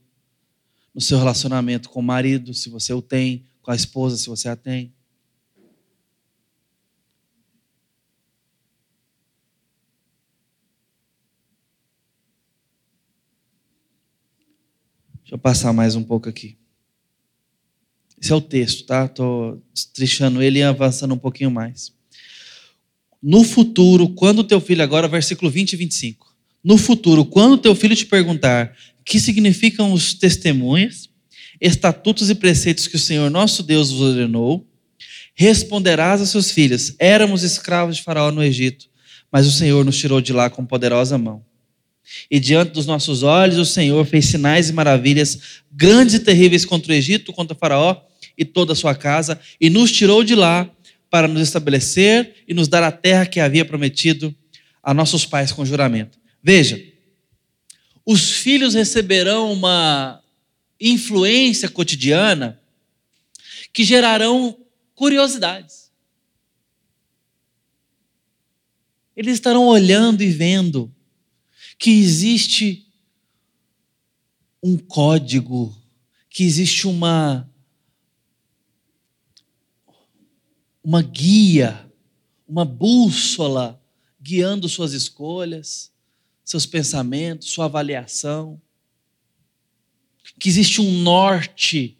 no 0.95 1.01
seu 1.01 1.19
relacionamento 1.19 1.89
com 1.89 2.01
o 2.01 2.03
marido, 2.03 2.53
se 2.55 2.69
você 2.69 2.93
o 2.93 3.03
tem, 3.03 3.47
com 3.63 3.71
a 3.71 3.77
esposa, 3.77 4.17
se 4.17 4.29
você 4.29 4.49
a 4.49 4.57
tem. 4.57 4.95
Deixa 15.31 15.37
eu 15.37 15.39
passar 15.39 15.73
mais 15.73 15.95
um 15.95 16.03
pouco 16.03 16.29
aqui. 16.29 16.57
Esse 18.21 18.33
é 18.33 18.35
o 18.35 18.41
texto, 18.41 18.85
tá? 18.85 19.05
Estou 19.05 19.63
estrichando 19.73 20.43
ele 20.43 20.59
e 20.59 20.63
avançando 20.65 21.15
um 21.15 21.19
pouquinho 21.19 21.53
mais. 21.53 21.93
No 23.23 23.45
futuro, 23.45 24.09
quando 24.09 24.43
teu 24.43 24.61
filho, 24.61 24.83
agora 24.83 25.07
versículo 25.07 25.49
20 25.49 25.75
e 25.75 25.77
25. 25.77 26.35
No 26.65 26.77
futuro, 26.77 27.25
quando 27.25 27.57
teu 27.57 27.77
filho 27.77 27.95
te 27.95 28.07
perguntar 28.07 28.75
o 28.99 29.05
que 29.05 29.21
significam 29.21 29.93
os 29.93 30.15
testemunhas, 30.15 31.09
estatutos 31.61 32.29
e 32.29 32.35
preceitos 32.35 32.89
que 32.89 32.97
o 32.97 32.99
Senhor 32.99 33.31
nosso 33.31 33.63
Deus 33.63 33.93
vos 33.93 34.01
ordenou, 34.01 34.67
responderás 35.33 36.21
a 36.21 36.27
seus 36.27 36.51
filhos: 36.51 36.97
Éramos 36.99 37.45
escravos 37.45 37.99
de 37.99 38.03
Faraó 38.03 38.33
no 38.33 38.43
Egito, 38.43 38.91
mas 39.31 39.47
o 39.47 39.53
Senhor 39.53 39.85
nos 39.85 39.97
tirou 39.97 40.21
de 40.21 40.33
lá 40.33 40.51
com 40.51 40.67
poderosa 40.67 41.17
mão. 41.17 41.49
E 42.31 42.41
diante 42.41 42.73
dos 42.73 42.87
nossos 42.87 43.23
olhos, 43.23 43.59
o 43.59 43.65
Senhor 43.65 44.05
fez 44.05 44.27
sinais 44.27 44.69
e 44.69 44.73
maravilhas 44.73 45.61
grandes 45.71 46.15
e 46.15 46.21
terríveis 46.21 46.65
contra 46.65 46.93
o 46.93 46.95
Egito, 46.95 47.33
contra 47.33 47.57
o 47.57 47.59
Faraó 47.59 47.97
e 48.37 48.45
toda 48.45 48.73
a 48.73 48.77
sua 48.77 48.95
casa, 48.95 49.41
e 49.61 49.69
nos 49.69 49.93
tirou 49.93 50.25
de 50.25 50.35
lá 50.35 50.69
para 51.11 51.29
nos 51.29 51.43
estabelecer 51.43 52.37
e 52.47 52.55
nos 52.55 52.69
dar 52.69 52.83
a 52.83 52.93
terra 52.93 53.27
que 53.27 53.41
havia 53.41 53.65
prometido 53.65 54.35
a 54.83 54.95
nossos 54.95 55.27
pais 55.27 55.53
com 55.53 55.65
juramento. 55.65 56.19
Veja, 56.43 56.83
os 58.05 58.31
filhos 58.31 58.75
receberão 58.75 59.53
uma 59.53 60.23
influência 60.81 61.69
cotidiana 61.69 62.61
que 63.73 63.85
gerarão 63.85 64.59
curiosidades. 64.95 65.91
Eles 69.15 69.35
estarão 69.35 69.67
olhando 69.67 70.23
e 70.23 70.31
vendo 70.31 70.91
que 71.81 71.91
existe 71.91 72.87
um 74.63 74.77
código, 74.77 75.75
que 76.29 76.45
existe 76.45 76.87
uma 76.87 77.51
uma 80.85 81.01
guia, 81.01 81.91
uma 82.47 82.67
bússola 82.67 83.83
guiando 84.21 84.69
suas 84.69 84.93
escolhas, 84.93 85.91
seus 86.45 86.67
pensamentos, 86.67 87.51
sua 87.51 87.65
avaliação. 87.65 88.61
Que 90.39 90.51
existe 90.51 90.83
um 90.83 91.01
norte 91.01 91.97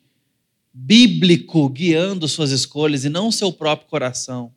bíblico 0.75 1.67
guiando 1.71 2.29
suas 2.29 2.51
escolhas 2.51 3.07
e 3.07 3.09
não 3.09 3.29
o 3.29 3.33
seu 3.33 3.51
próprio 3.51 3.89
coração. 3.89 4.55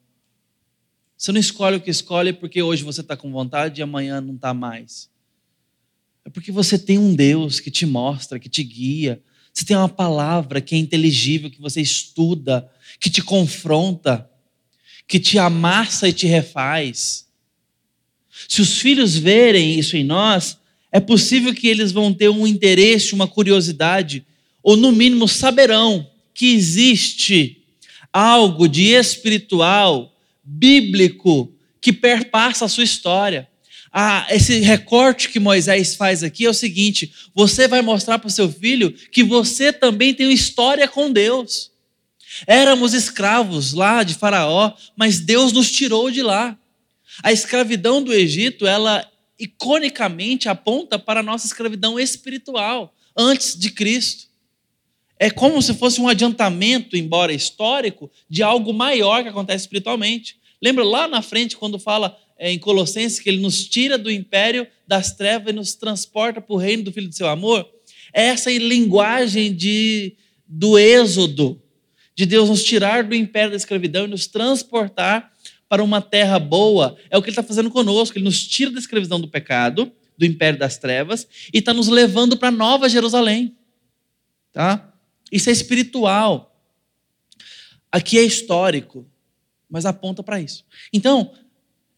Você 1.17 1.31
não 1.31 1.39
escolhe 1.39 1.77
o 1.77 1.81
que 1.81 1.89
escolhe 1.89 2.33
porque 2.33 2.61
hoje 2.61 2.83
você 2.83 2.99
está 2.99 3.15
com 3.15 3.31
vontade 3.31 3.79
e 3.79 3.83
amanhã 3.83 4.19
não 4.19 4.35
está 4.35 4.53
mais. 4.53 5.12
É 6.25 6.29
porque 6.29 6.51
você 6.51 6.77
tem 6.77 6.97
um 6.97 7.13
Deus 7.13 7.59
que 7.59 7.69
te 7.69 7.85
mostra, 7.85 8.39
que 8.39 8.49
te 8.49 8.63
guia, 8.63 9.21
você 9.53 9.65
tem 9.65 9.77
uma 9.77 9.89
palavra 9.89 10.59
que 10.61 10.73
é 10.73 10.77
inteligível, 10.77 11.51
que 11.51 11.61
você 11.61 11.79
estuda, 11.81 12.69
que 12.99 13.09
te 13.09 13.21
confronta, 13.21 14.29
que 15.07 15.19
te 15.19 15.37
amassa 15.37 16.09
e 16.09 16.13
te 16.13 16.25
refaz. 16.25 17.27
Se 18.47 18.61
os 18.61 18.79
filhos 18.79 19.15
verem 19.15 19.77
isso 19.77 19.95
em 19.95 20.03
nós, 20.03 20.57
é 20.91 20.99
possível 20.99 21.53
que 21.53 21.67
eles 21.67 21.91
vão 21.91 22.13
ter 22.13 22.29
um 22.29 22.47
interesse, 22.47 23.13
uma 23.13 23.27
curiosidade, 23.27 24.25
ou 24.61 24.75
no 24.75 24.91
mínimo 24.91 25.27
saberão 25.27 26.09
que 26.33 26.53
existe 26.53 27.63
algo 28.11 28.67
de 28.67 28.85
espiritual, 28.85 30.15
bíblico, 30.43 31.53
que 31.79 31.93
perpassa 31.93 32.65
a 32.65 32.69
sua 32.69 32.83
história. 32.83 33.47
Ah, 33.95 34.25
esse 34.31 34.59
recorte 34.61 35.29
que 35.29 35.39
Moisés 35.39 35.93
faz 35.93 36.23
aqui 36.23 36.45
é 36.45 36.49
o 36.49 36.53
seguinte: 36.53 37.13
você 37.35 37.67
vai 37.67 37.83
mostrar 37.83 38.17
para 38.17 38.27
o 38.27 38.31
seu 38.31 38.51
filho 38.51 38.91
que 38.91 39.23
você 39.23 39.71
também 39.71 40.15
tem 40.15 40.25
uma 40.25 40.33
história 40.33 40.87
com 40.87 41.11
Deus. 41.11 41.71
Éramos 42.47 42.95
escravos 42.95 43.73
lá 43.73 44.01
de 44.01 44.15
Faraó, 44.15 44.73
mas 44.95 45.19
Deus 45.19 45.53
nos 45.53 45.71
tirou 45.71 46.09
de 46.09 46.23
lá. 46.23 46.57
A 47.21 47.31
escravidão 47.31 48.01
do 48.01 48.11
Egito, 48.11 48.65
ela 48.65 49.07
iconicamente 49.37 50.49
aponta 50.49 50.97
para 50.97 51.19
a 51.19 51.23
nossa 51.23 51.45
escravidão 51.45 51.99
espiritual, 51.99 52.95
antes 53.15 53.55
de 53.55 53.69
Cristo. 53.69 54.25
É 55.19 55.29
como 55.29 55.61
se 55.61 55.75
fosse 55.75 56.01
um 56.01 56.07
adiantamento, 56.07 56.97
embora 56.97 57.31
histórico, 57.31 58.09
de 58.27 58.41
algo 58.41 58.73
maior 58.73 59.21
que 59.21 59.29
acontece 59.29 59.65
espiritualmente. 59.65 60.37
Lembra 60.59 60.83
lá 60.83 61.07
na 61.07 61.21
frente, 61.21 61.55
quando 61.55 61.77
fala 61.77 62.17
em 62.51 62.59
Colossenses 62.59 63.19
que 63.19 63.29
ele 63.29 63.39
nos 63.39 63.65
tira 63.65 63.97
do 63.97 64.11
império 64.11 64.67
das 64.87 65.15
trevas 65.15 65.53
e 65.53 65.55
nos 65.55 65.75
transporta 65.75 66.41
para 66.41 66.53
o 66.53 66.57
reino 66.57 66.83
do 66.83 66.91
Filho 66.91 67.07
do 67.07 67.15
seu 67.15 67.27
amor? 67.27 67.69
É 68.13 68.25
essa 68.25 68.51
linguagem 68.51 69.53
de, 69.53 70.15
do 70.47 70.77
êxodo, 70.77 71.61
de 72.15 72.25
Deus 72.25 72.49
nos 72.49 72.63
tirar 72.63 73.03
do 73.03 73.15
império 73.15 73.51
da 73.51 73.57
escravidão 73.57 74.05
e 74.05 74.09
nos 74.09 74.27
transportar 74.27 75.31
para 75.67 75.83
uma 75.83 76.01
terra 76.01 76.37
boa. 76.37 76.97
É 77.09 77.17
o 77.17 77.21
que 77.21 77.29
Ele 77.29 77.31
está 77.31 77.41
fazendo 77.41 77.71
conosco. 77.71 78.17
Ele 78.17 78.25
nos 78.25 78.45
tira 78.45 78.69
da 78.69 78.79
escravidão 78.79 79.19
do 79.19 79.27
pecado, 79.27 79.91
do 80.15 80.25
império 80.25 80.59
das 80.59 80.77
trevas, 80.77 81.27
e 81.51 81.57
está 81.57 81.73
nos 81.73 81.87
levando 81.87 82.37
para 82.37 82.51
Nova 82.51 82.87
Jerusalém. 82.87 83.55
Tá? 84.51 84.93
Isso 85.31 85.49
é 85.49 85.51
espiritual. 85.51 86.55
Aqui 87.91 88.19
é 88.19 88.23
histórico, 88.23 89.07
mas 89.67 89.85
aponta 89.85 90.21
para 90.21 90.39
isso. 90.39 90.63
Então, 90.93 91.33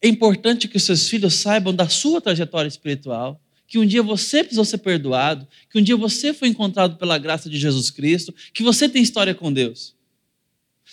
é 0.06 0.08
importante 0.08 0.68
que 0.68 0.78
os 0.78 0.84
seus 0.84 1.10
filhos 1.10 1.34
saibam 1.34 1.74
da 1.74 1.90
sua 1.90 2.22
trajetória 2.22 2.68
espiritual, 2.68 3.42
que 3.68 3.80
um 3.80 3.86
dia 3.86 4.04
você 4.04 4.44
precisou 4.44 4.64
ser 4.64 4.78
perdoado, 4.78 5.48
que 5.68 5.80
um 5.80 5.82
dia 5.82 5.98
você 5.98 6.32
foi 6.32 6.48
encontrado 6.48 6.98
pela 6.98 7.18
graça 7.18 7.50
de 7.50 7.58
Jesus 7.58 7.90
Cristo, 7.90 8.32
que 8.54 8.62
você 8.62 8.88
tem 8.88 9.02
história 9.02 9.34
com 9.34 9.52
Deus. 9.52 9.96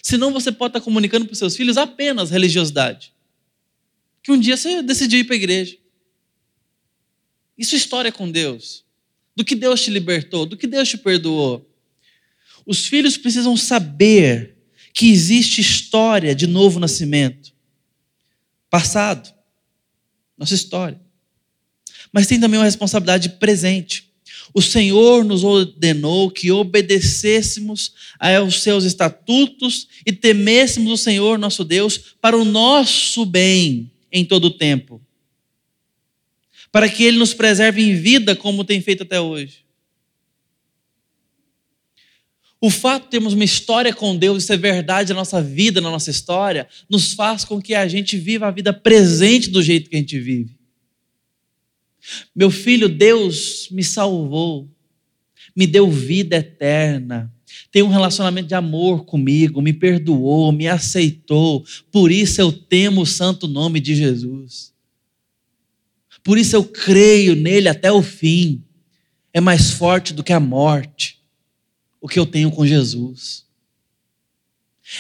Senão 0.03 0.33
você 0.33 0.51
pode 0.51 0.71
estar 0.71 0.81
comunicando 0.81 1.27
para 1.27 1.33
os 1.35 1.39
seus 1.39 1.55
filhos 1.55 1.77
apenas 1.77 2.31
religiosidade. 2.31 3.13
Que 4.23 4.33
um 4.33 4.41
dia 4.41 4.57
você 4.57 4.81
decidiu 4.81 5.21
ir 5.21 5.25
para 5.25 5.35
a 5.35 5.37
igreja. 5.37 5.77
Isso 7.59 7.75
é 7.75 7.79
história 7.79 8.11
com 8.11 8.31
Deus. 8.31 8.83
Do 9.37 9.45
que 9.45 9.55
Deus 9.55 9.83
te 9.83 9.91
libertou, 9.91 10.47
do 10.47 10.57
que 10.57 10.67
Deus 10.67 10.89
te 10.89 10.97
perdoou. 10.97 11.71
Os 12.65 12.87
filhos 12.87 13.19
precisam 13.19 13.59
saber 13.59 14.57
que 14.95 15.11
existe 15.11 15.61
história 15.61 16.35
de 16.35 16.47
novo 16.47 16.81
nascimento 16.81 17.52
passado, 18.73 19.31
nossa 20.37 20.55
história. 20.55 20.99
Mas 22.11 22.27
tem 22.27 22.41
também 22.41 22.59
uma 22.59 22.65
responsabilidade 22.65 23.29
presente. 23.29 24.11
O 24.55 24.63
Senhor 24.63 25.23
nos 25.27 25.45
ordenou 25.45 26.31
que 26.31 26.51
obedecêssemos 26.51 27.93
aos 28.19 28.63
seus 28.63 28.85
estatutos 28.85 29.89
e 30.07 30.13
temêssemos 30.13 30.91
o 30.91 30.97
Senhor 30.97 31.39
nosso 31.39 31.65
Deus 31.65 32.17
para 32.19 32.37
o 32.37 32.47
nosso 32.47 33.27
bem 33.27 33.91
em 34.11 34.25
todo 34.25 34.47
o 34.47 34.51
tempo. 34.51 35.03
Para 36.71 36.89
que 36.89 37.05
Ele 37.05 37.19
nos 37.19 37.35
preserve 37.35 37.83
em 37.83 37.95
vida, 37.95 38.35
como 38.35 38.65
tem 38.65 38.81
feito 38.81 39.03
até 39.03 39.21
hoje. 39.21 39.62
O 42.65 42.71
fato 42.71 43.07
de 43.07 43.11
termos 43.11 43.33
uma 43.33 43.43
história 43.43 43.93
com 43.93 44.17
Deus, 44.17 44.45
isso 44.45 44.53
é 44.53 44.57
verdade 44.57 45.09
na 45.09 45.17
nossa 45.17 45.43
vida, 45.43 45.81
na 45.81 45.91
nossa 45.91 46.13
história, 46.13 46.69
nos 46.89 47.13
faz 47.13 47.45
com 47.45 47.61
que 47.61 47.75
a 47.75 47.89
gente 47.89 48.17
viva 48.17 48.47
a 48.47 48.53
vida 48.53 48.73
presente 48.73 49.51
do 49.51 49.61
jeito 49.61 49.91
que 49.91 49.97
a 49.97 49.99
gente 49.99 50.17
vive. 50.21 50.57
Meu 52.33 52.53
filho, 52.53 52.89
Deus 52.89 53.67
me 53.73 53.83
salvou, 53.83 54.71
me 55.57 55.67
deu 55.67 55.91
vida 55.91 56.37
eterna, 56.37 57.35
tem 57.73 57.83
um 57.83 57.89
relacionamento 57.89 58.47
de 58.47 58.55
amor 58.55 59.05
comigo, 59.05 59.61
me 59.61 59.73
perdoou, 59.73 60.53
me 60.53 60.69
aceitou, 60.69 61.65
por 61.91 62.13
isso 62.13 62.41
eu 62.41 62.53
temo 62.53 63.01
o 63.01 63.07
santo 63.07 63.49
nome 63.49 63.81
de 63.81 63.97
Jesus. 63.97 64.73
Por 66.23 66.39
isso 66.39 66.55
eu 66.55 66.63
creio 66.63 67.35
nele 67.35 67.69
até 67.69 67.91
o 67.91 68.03
fim. 68.03 68.63
É 69.35 69.41
mais 69.41 69.73
forte 69.73 70.15
do 70.15 70.23
que 70.23 70.33
a 70.33 70.39
morte 70.39 71.22
o 72.03 72.09
que 72.09 72.19
eu 72.19 72.27
tenho 72.27 72.51
com 72.51 72.67
Jesus. 72.67 73.47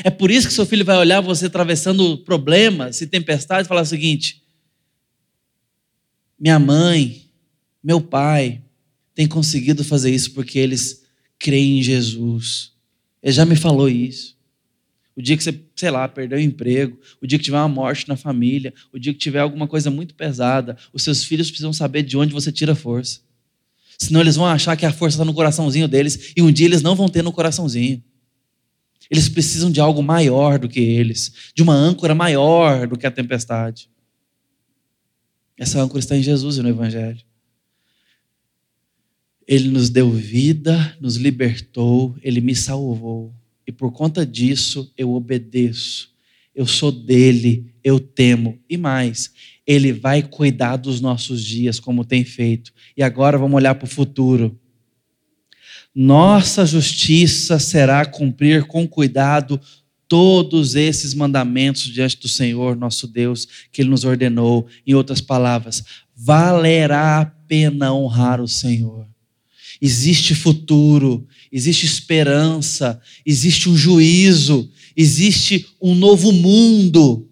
É 0.05 0.11
por 0.11 0.31
isso 0.31 0.47
que 0.47 0.55
seu 0.55 0.65
filho 0.65 0.85
vai 0.85 0.97
olhar 0.97 1.21
você 1.21 1.47
atravessando 1.47 2.17
problemas 2.19 3.01
e 3.01 3.07
tempestades 3.09 3.67
e 3.67 3.69
falar 3.69 3.83
o 3.83 3.87
seguinte: 3.87 4.41
minha 6.39 6.61
mãe, 6.61 7.29
meu 7.83 8.01
pai 8.01 8.63
tem 9.15 9.27
conseguido 9.27 9.83
fazer 9.83 10.15
isso 10.15 10.31
porque 10.31 10.59
eles 10.59 11.03
creem 11.39 11.81
em 11.81 11.83
Jesus. 11.83 12.73
Ele 13.21 13.33
já 13.33 13.45
me 13.45 13.57
falou 13.57 13.89
isso. 13.89 14.41
O 15.15 15.21
dia 15.21 15.37
que 15.37 15.43
você, 15.43 15.61
sei 15.77 15.91
lá, 15.91 16.09
perdeu 16.09 16.39
o 16.39 16.41
emprego, 16.41 16.99
o 17.21 17.27
dia 17.27 17.39
que 17.39 17.45
tiver 17.45 17.59
uma 17.59 17.69
morte 17.69 18.09
na 18.09 18.17
família, 18.17 18.73
o 18.93 18.99
dia 18.99 19.13
que 19.13 19.19
tiver 19.19 19.41
alguma 19.41 19.67
coisa 19.67 19.91
muito 19.91 20.15
pesada, 20.15 20.79
os 20.93 21.03
seus 21.03 21.23
filhos 21.25 21.51
precisam 21.51 21.73
saber 21.73 22.03
de 22.03 22.17
onde 22.17 22.33
você 22.33 22.51
tira 22.51 22.75
força. 22.75 23.21
Senão 24.03 24.21
eles 24.21 24.35
vão 24.35 24.47
achar 24.47 24.77
que 24.77 24.85
a 24.85 24.93
força 24.93 25.15
está 25.15 25.25
no 25.25 25.33
coraçãozinho 25.33 25.87
deles 25.87 26.33
e 26.37 26.43
um 26.43 26.51
dia 26.51 26.67
eles 26.67 26.83
não 26.83 26.97
vão 26.97 27.09
ter 27.09 27.23
no 27.23 27.31
coraçãozinho. 27.31 28.03
Eles 29.09 29.29
precisam 29.29 29.71
de 29.71 29.81
algo 29.81 30.03
maior 30.03 30.59
do 30.59 30.69
que 30.69 30.81
eles, 30.81 31.33
de 31.55 31.63
uma 31.63 31.73
âncora 31.73 32.13
maior 32.13 32.89
do 32.89 32.99
que 32.99 33.07
a 33.07 33.13
tempestade. 33.13 33.89
Essa 35.57 35.81
âncora 35.81 36.01
está 36.01 36.17
em 36.17 36.23
Jesus 36.23 36.57
e 36.57 36.63
no 36.63 36.69
Evangelho. 36.69 37.23
Ele 39.47 39.69
nos 39.69 39.89
deu 39.89 40.11
vida, 40.11 40.97
nos 41.01 41.15
libertou, 41.15 42.17
ele 42.23 42.41
me 42.41 42.57
salvou. 42.57 43.33
E 43.65 43.71
por 43.71 43.93
conta 43.93 44.27
disso 44.27 44.93
eu 44.97 45.13
obedeço. 45.13 46.13
Eu 46.53 46.67
sou 46.67 46.91
dele, 46.91 47.73
eu 47.85 48.01
temo. 48.01 48.59
E 48.69 48.77
mais, 48.77 49.33
ele 49.67 49.93
vai 49.93 50.23
cuidar 50.23 50.77
dos 50.77 51.01
nossos 51.01 51.45
dias, 51.45 51.79
como 51.79 52.05
tem 52.05 52.25
feito. 52.25 52.73
E 52.97 53.03
agora 53.03 53.39
vamos 53.39 53.57
olhar 53.57 53.75
para 53.75 53.87
o 53.87 53.91
futuro. 53.91 54.59
Nossa 55.95 56.65
justiça 56.65 57.59
será 57.59 58.05
cumprir 58.05 58.65
com 58.65 58.89
cuidado 58.89 59.61
todos 60.09 60.75
esses 60.75 61.15
mandamentos 61.15 61.85
diante 61.85 62.19
do 62.19 62.29
Senhor, 62.29 62.77
nosso 62.77 63.07
Deus, 63.07 63.47
que 63.71 63.83
Ele 63.83 63.91
nos 63.91 64.05
ordenou. 64.05 64.67
Em 64.87 64.95
outras 64.95 65.21
palavras, 65.21 65.85
valerá 66.15 67.21
a 67.21 67.27
pena 67.27 67.95
honrar 67.95 68.41
o 68.41 68.49
Senhor. 68.49 69.07
Existe 69.81 70.35
futuro, 70.35 71.27
existe 71.51 71.87
esperança, 71.87 73.01
existe 73.25 73.69
um 73.69 73.77
juízo, 73.77 74.71
existe 74.97 75.67
um 75.81 75.95
novo 75.95 76.31
mundo 76.31 77.29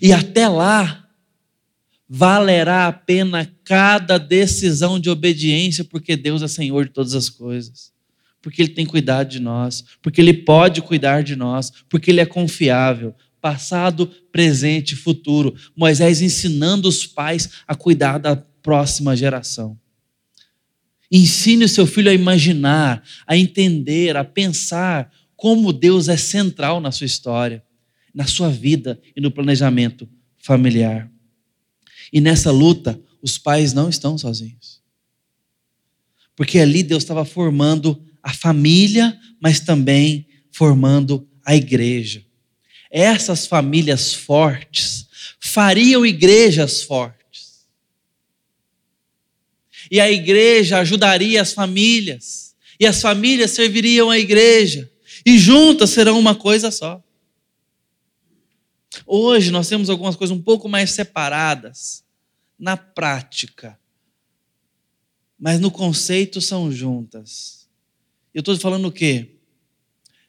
e 0.00 0.12
até 0.12 0.48
lá, 0.48 1.02
valerá 2.08 2.88
a 2.88 2.92
pena 2.92 3.50
cada 3.64 4.18
decisão 4.18 5.00
de 5.00 5.10
obediência, 5.10 5.82
porque 5.82 6.16
Deus 6.16 6.42
é 6.42 6.48
Senhor 6.48 6.84
de 6.84 6.92
todas 6.92 7.14
as 7.14 7.28
coisas. 7.28 7.90
Porque 8.40 8.60
Ele 8.60 8.72
tem 8.72 8.84
cuidado 8.84 9.28
de 9.28 9.40
nós, 9.40 9.84
porque 10.02 10.20
Ele 10.20 10.34
pode 10.34 10.82
cuidar 10.82 11.22
de 11.22 11.36
nós, 11.36 11.72
porque 11.88 12.10
Ele 12.10 12.20
é 12.20 12.26
confiável. 12.26 13.14
Passado, 13.40 14.06
presente, 14.30 14.94
futuro. 14.94 15.54
Moisés 15.76 16.20
ensinando 16.20 16.88
os 16.88 17.06
pais 17.06 17.48
a 17.66 17.74
cuidar 17.74 18.18
da 18.18 18.36
próxima 18.36 19.16
geração. 19.16 19.78
Ensine 21.10 21.64
o 21.64 21.68
seu 21.68 21.86
filho 21.86 22.10
a 22.10 22.14
imaginar, 22.14 23.02
a 23.26 23.36
entender, 23.36 24.16
a 24.16 24.24
pensar 24.24 25.10
como 25.34 25.72
Deus 25.72 26.08
é 26.08 26.16
central 26.16 26.80
na 26.80 26.90
sua 26.92 27.06
história 27.06 27.62
na 28.14 28.26
sua 28.26 28.50
vida 28.50 29.00
e 29.16 29.20
no 29.20 29.30
planejamento 29.30 30.08
familiar. 30.38 31.10
E 32.12 32.20
nessa 32.20 32.50
luta, 32.50 33.00
os 33.22 33.38
pais 33.38 33.72
não 33.72 33.88
estão 33.88 34.18
sozinhos. 34.18 34.82
Porque 36.36 36.58
ali 36.58 36.82
Deus 36.82 37.02
estava 37.02 37.24
formando 37.24 38.02
a 38.22 38.32
família, 38.32 39.18
mas 39.40 39.60
também 39.60 40.26
formando 40.50 41.28
a 41.44 41.54
igreja. 41.54 42.24
Essas 42.90 43.46
famílias 43.46 44.12
fortes 44.12 45.06
fariam 45.40 46.04
igrejas 46.04 46.82
fortes. 46.82 47.66
E 49.90 50.00
a 50.00 50.10
igreja 50.10 50.78
ajudaria 50.78 51.40
as 51.40 51.52
famílias. 51.52 52.54
E 52.78 52.86
as 52.86 53.00
famílias 53.00 53.50
serviriam 53.50 54.10
a 54.10 54.18
igreja. 54.18 54.90
E 55.24 55.38
juntas 55.38 55.90
serão 55.90 56.18
uma 56.18 56.34
coisa 56.34 56.70
só. 56.70 57.02
Hoje 59.06 59.50
nós 59.50 59.68
temos 59.68 59.90
algumas 59.90 60.16
coisas 60.16 60.36
um 60.36 60.40
pouco 60.40 60.68
mais 60.68 60.90
separadas 60.90 62.04
na 62.58 62.76
prática, 62.76 63.78
mas 65.38 65.58
no 65.60 65.70
conceito 65.70 66.40
são 66.40 66.70
juntas. 66.70 67.68
Eu 68.32 68.40
estou 68.40 68.56
falando 68.58 68.86
o 68.86 68.92
quê? 68.92 69.36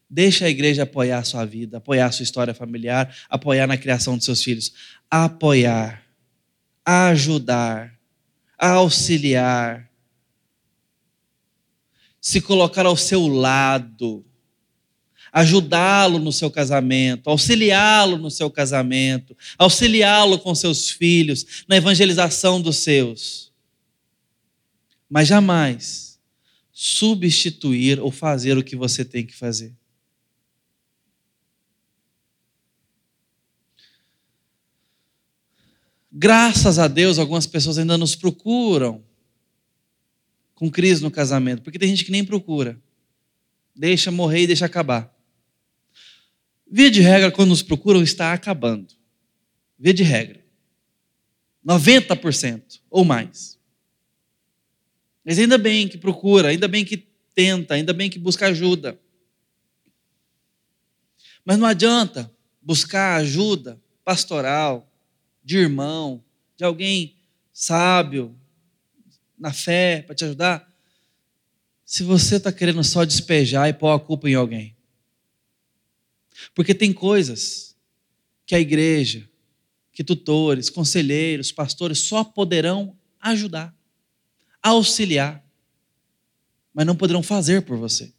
Deixa 0.10 0.46
a 0.46 0.50
igreja 0.50 0.84
apoiar 0.84 1.20
a 1.20 1.24
sua 1.24 1.46
vida, 1.46 1.78
apoiar 1.78 2.08
a 2.08 2.12
sua 2.12 2.24
história 2.24 2.54
familiar, 2.54 3.16
apoiar 3.30 3.68
na 3.68 3.78
criação 3.78 4.16
dos 4.16 4.26
seus 4.26 4.44
filhos. 4.44 4.74
Apoiar, 5.10 6.04
ajudar, 6.86 7.98
auxiliar, 8.58 9.90
se 12.22 12.40
colocar 12.40 12.86
ao 12.86 12.96
seu 12.96 13.28
lado, 13.28 14.26
ajudá-lo 15.34 16.20
no 16.20 16.32
seu 16.32 16.52
casamento, 16.52 17.28
auxiliá-lo 17.28 18.20
no 18.20 18.30
seu 18.30 18.52
casamento, 18.52 19.36
auxiliá-lo 19.58 20.38
com 20.38 20.54
seus 20.54 20.92
filhos, 20.92 21.66
na 21.68 21.76
evangelização 21.76 22.62
dos 22.62 22.78
seus. 22.78 23.52
Mas 25.10 25.28
jamais 25.28 26.20
substituir 26.72 28.00
ou 28.00 28.12
fazer 28.12 28.58
o 28.58 28.64
que 28.64 28.76
você 28.76 29.04
tem 29.04 29.26
que 29.26 29.36
fazer. 29.36 29.74
Graças 36.12 36.78
a 36.78 36.88
Deus, 36.88 37.18
algumas 37.18 37.48
pessoas 37.48 37.80
ainda 37.80 37.98
nos 37.98 38.16
procuram 38.16 39.04
com 40.54 40.70
crise 40.70 41.02
no 41.02 41.10
casamento, 41.10 41.64
porque 41.64 41.80
tem 41.80 41.90
gente 41.90 42.06
que 42.06 42.12
nem 42.12 42.24
procura. 42.24 42.80
Deixa 43.76 44.12
morrer 44.12 44.44
e 44.44 44.48
deixa 44.48 44.68
acabar. 44.68 45.12
Via 46.76 46.90
de 46.90 47.02
regra, 47.02 47.32
quando 47.32 47.50
nos 47.50 47.62
procuram, 47.62 48.02
está 48.02 48.34
acabando. 48.34 48.96
Via 49.78 49.94
de 49.94 50.02
regra. 50.02 50.44
90% 51.64 52.82
ou 52.90 53.06
mais. 53.06 53.60
Mas 55.24 55.38
ainda 55.38 55.60
bem 55.60 55.88
que 55.88 56.00
procura, 56.00 56.48
ainda 56.48 56.68
bem 56.68 56.84
que 56.84 56.98
tenta, 57.36 57.76
ainda 57.76 57.94
bem 57.94 58.10
que 58.10 58.18
busca 58.18 58.48
ajuda. 58.48 59.00
Mas 61.46 61.60
não 61.60 61.68
adianta 61.68 62.34
buscar 62.60 63.18
ajuda 63.18 63.80
pastoral, 64.04 64.92
de 65.44 65.60
irmão, 65.60 66.24
de 66.58 66.64
alguém 66.64 67.16
sábio, 67.54 68.36
na 69.38 69.54
fé, 69.54 70.02
para 70.02 70.16
te 70.16 70.26
ajudar, 70.26 70.68
se 71.86 72.02
você 72.02 72.38
está 72.38 72.52
querendo 72.52 72.84
só 72.84 73.06
despejar 73.06 73.70
e 73.70 73.74
pôr 73.74 73.92
a 73.92 74.00
culpa 74.00 74.28
em 74.28 74.34
alguém. 74.34 74.76
Porque 76.54 76.74
tem 76.74 76.94
coisas 76.94 77.76
que 78.46 78.56
a 78.56 78.60
igreja, 78.60 79.30
que 79.92 80.04
tutores, 80.04 80.70
conselheiros, 80.70 81.52
pastores 81.52 82.00
só 82.00 82.24
poderão 82.24 82.98
ajudar, 83.20 83.76
auxiliar, 84.62 85.44
mas 86.74 86.86
não 86.86 86.96
poderão 86.96 87.22
fazer 87.22 87.62
por 87.62 87.78
você. 87.78 88.12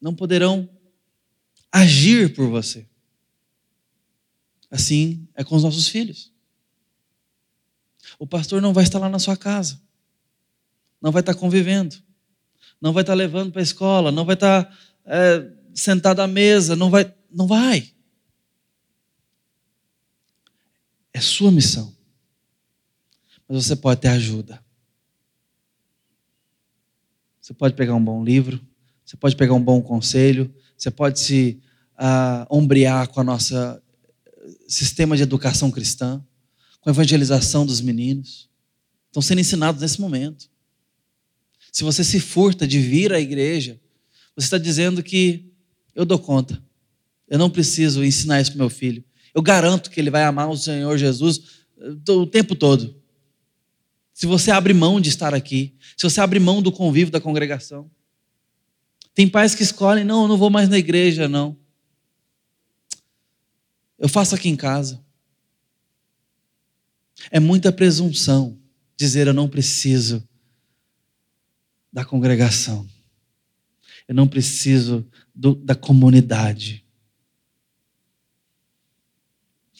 Não 0.00 0.14
poderão 0.14 0.68
agir 1.72 2.34
por 2.34 2.48
você. 2.48 2.86
Assim 4.70 5.26
é 5.34 5.44
com 5.44 5.54
os 5.54 5.62
nossos 5.62 5.88
filhos. 5.88 6.32
O 8.18 8.26
pastor 8.26 8.60
não 8.60 8.72
vai 8.72 8.84
estar 8.84 8.98
lá 8.98 9.08
na 9.08 9.18
sua 9.18 9.36
casa, 9.36 9.80
não 11.00 11.12
vai 11.12 11.20
estar 11.20 11.34
convivendo, 11.34 11.96
não 12.80 12.92
vai 12.92 13.02
estar 13.02 13.14
levando 13.14 13.52
para 13.52 13.60
a 13.60 13.62
escola, 13.62 14.10
não 14.10 14.24
vai 14.24 14.34
estar 14.34 14.76
é, 15.04 15.52
sentado 15.78 16.20
à 16.20 16.26
mesa, 16.26 16.74
não 16.74 16.90
vai, 16.90 17.14
não 17.30 17.46
vai. 17.46 17.92
É 21.12 21.20
sua 21.20 21.50
missão. 21.50 21.96
Mas 23.48 23.64
você 23.64 23.76
pode 23.76 24.00
ter 24.00 24.08
ajuda. 24.08 24.62
Você 27.40 27.54
pode 27.54 27.74
pegar 27.74 27.94
um 27.94 28.04
bom 28.04 28.22
livro, 28.22 28.60
você 29.04 29.16
pode 29.16 29.34
pegar 29.34 29.54
um 29.54 29.62
bom 29.62 29.80
conselho, 29.80 30.54
você 30.76 30.90
pode 30.90 31.18
se 31.18 31.62
uh, 31.94 32.46
ombrear 32.54 33.08
com 33.08 33.20
a 33.20 33.24
nossa 33.24 33.82
sistema 34.68 35.16
de 35.16 35.22
educação 35.22 35.70
cristã, 35.70 36.22
com 36.80 36.90
a 36.90 36.92
evangelização 36.92 37.64
dos 37.64 37.80
meninos. 37.80 38.50
Estão 39.06 39.22
sendo 39.22 39.40
ensinados 39.40 39.80
nesse 39.80 40.00
momento. 40.00 40.50
Se 41.72 41.84
você 41.84 42.04
se 42.04 42.20
furta 42.20 42.66
de 42.66 42.78
vir 42.78 43.12
à 43.12 43.20
igreja, 43.20 43.80
você 44.36 44.44
está 44.44 44.58
dizendo 44.58 45.02
que 45.02 45.47
eu 45.98 46.06
dou 46.06 46.18
conta. 46.18 46.62
Eu 47.26 47.40
não 47.40 47.50
preciso 47.50 48.04
ensinar 48.04 48.40
isso 48.40 48.52
para 48.52 48.58
meu 48.58 48.70
filho. 48.70 49.04
Eu 49.34 49.42
garanto 49.42 49.90
que 49.90 49.98
ele 49.98 50.10
vai 50.10 50.22
amar 50.22 50.48
o 50.48 50.56
Senhor 50.56 50.96
Jesus 50.96 51.64
eh, 51.76 52.12
o 52.12 52.24
tempo 52.24 52.54
todo. 52.54 52.96
Se 54.14 54.24
você 54.24 54.52
abre 54.52 54.72
mão 54.72 55.00
de 55.00 55.08
estar 55.08 55.34
aqui, 55.34 55.74
se 55.96 56.08
você 56.08 56.20
abre 56.20 56.38
mão 56.38 56.62
do 56.62 56.70
convívio 56.70 57.10
da 57.10 57.20
congregação. 57.20 57.90
Tem 59.12 59.28
pais 59.28 59.56
que 59.56 59.64
escolhem, 59.64 60.04
não, 60.04 60.22
eu 60.22 60.28
não 60.28 60.38
vou 60.38 60.50
mais 60.50 60.68
na 60.68 60.78
igreja, 60.78 61.28
não. 61.28 61.58
Eu 63.98 64.08
faço 64.08 64.36
aqui 64.36 64.48
em 64.48 64.54
casa. 64.54 65.04
É 67.28 67.40
muita 67.40 67.72
presunção 67.72 68.56
dizer 68.96 69.26
eu 69.26 69.34
não 69.34 69.48
preciso 69.48 70.22
da 71.92 72.04
congregação. 72.04 72.88
Eu 74.06 74.14
não 74.14 74.28
preciso 74.28 75.04
do, 75.38 75.54
da 75.54 75.76
comunidade. 75.76 76.84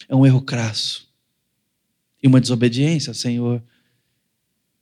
É 0.07 0.15
um 0.15 0.25
erro 0.25 0.41
crasso 0.41 1.09
e 2.23 2.27
uma 2.27 2.39
desobediência, 2.39 3.13
Senhor, 3.13 3.61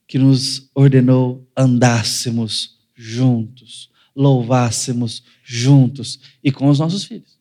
que 0.07 0.19
nos 0.19 0.69
ordenou 0.75 1.45
andássemos 1.57 2.77
juntos, 2.95 3.89
louvássemos 4.15 5.23
juntos 5.43 6.19
e 6.43 6.51
com 6.51 6.69
os 6.69 6.77
nossos 6.77 7.03
filhos. 7.03 7.37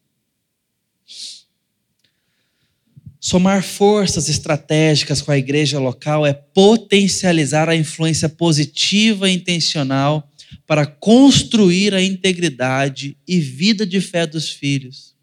Somar 3.20 3.62
forças 3.62 4.28
estratégicas 4.30 5.20
com 5.20 5.30
a 5.30 5.38
igreja 5.38 5.78
local 5.78 6.24
é 6.24 6.32
potencializar 6.32 7.68
a 7.68 7.76
influência 7.76 8.28
positiva 8.28 9.28
e 9.28 9.34
intencional 9.34 10.30
para 10.66 10.86
construir 10.86 11.94
a 11.94 12.02
integridade 12.02 13.16
e 13.26 13.38
vida 13.40 13.86
de 13.86 14.00
fé 14.00 14.26
dos 14.26 14.48
filhos. 14.50 15.14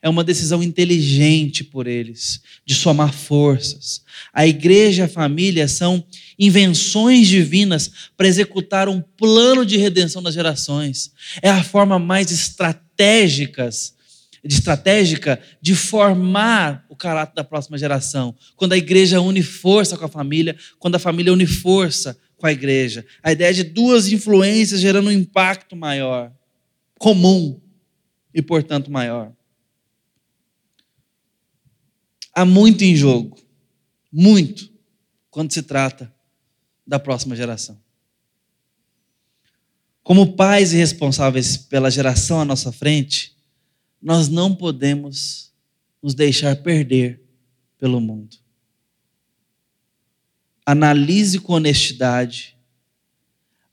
É 0.00 0.08
uma 0.08 0.24
decisão 0.24 0.62
inteligente 0.62 1.62
por 1.62 1.86
eles, 1.86 2.40
de 2.66 2.74
somar 2.74 3.12
forças. 3.12 4.02
A 4.32 4.44
igreja 4.44 5.02
e 5.02 5.04
a 5.04 5.08
família 5.08 5.68
são 5.68 6.04
invenções 6.36 7.28
divinas 7.28 7.90
para 8.16 8.26
executar 8.26 8.88
um 8.88 9.00
plano 9.00 9.64
de 9.64 9.76
redenção 9.76 10.20
das 10.20 10.34
gerações. 10.34 11.12
É 11.40 11.48
a 11.48 11.62
forma 11.62 12.00
mais 12.00 12.32
estratégica 12.32 13.70
de 14.44 14.54
estratégica 14.54 15.40
de 15.60 15.74
formar 15.74 16.84
o 16.88 16.96
caráter 16.96 17.34
da 17.36 17.44
próxima 17.44 17.78
geração. 17.78 18.34
Quando 18.56 18.72
a 18.72 18.76
igreja 18.76 19.20
une 19.20 19.42
força 19.42 19.96
com 19.96 20.04
a 20.04 20.08
família, 20.08 20.56
quando 20.80 20.96
a 20.96 20.98
família 20.98 21.32
une 21.32 21.46
força 21.46 22.18
com 22.42 22.48
a 22.48 22.52
igreja. 22.52 23.06
A 23.22 23.30
ideia 23.30 23.54
de 23.54 23.62
duas 23.62 24.10
influências 24.10 24.80
gerando 24.80 25.06
um 25.06 25.12
impacto 25.12 25.76
maior, 25.76 26.32
comum 26.98 27.60
e, 28.34 28.42
portanto, 28.42 28.90
maior. 28.90 29.32
Há 32.34 32.44
muito 32.44 32.82
em 32.82 32.96
jogo, 32.96 33.38
muito, 34.10 34.68
quando 35.30 35.52
se 35.52 35.62
trata 35.62 36.12
da 36.84 36.98
próxima 36.98 37.36
geração. 37.36 37.80
Como 40.02 40.34
pais 40.34 40.72
e 40.72 40.76
responsáveis 40.76 41.56
pela 41.56 41.92
geração 41.92 42.40
à 42.40 42.44
nossa 42.44 42.72
frente, 42.72 43.36
nós 44.02 44.28
não 44.28 44.52
podemos 44.52 45.52
nos 46.02 46.12
deixar 46.12 46.56
perder 46.56 47.22
pelo 47.78 48.00
mundo. 48.00 48.36
Analise 50.72 51.38
com 51.38 51.52
honestidade, 51.52 52.56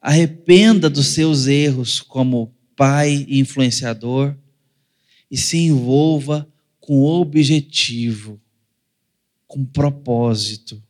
arrependa 0.01 0.89
dos 0.89 1.07
seus 1.07 1.47
erros 1.47 2.01
como 2.01 2.53
pai 2.75 3.25
e 3.25 3.39
influenciador 3.39 4.35
e 5.31 5.37
se 5.37 5.59
envolva 5.59 6.45
com 6.77 7.01
objetivo, 7.05 8.37
com 9.47 9.63
propósito. 9.63 10.83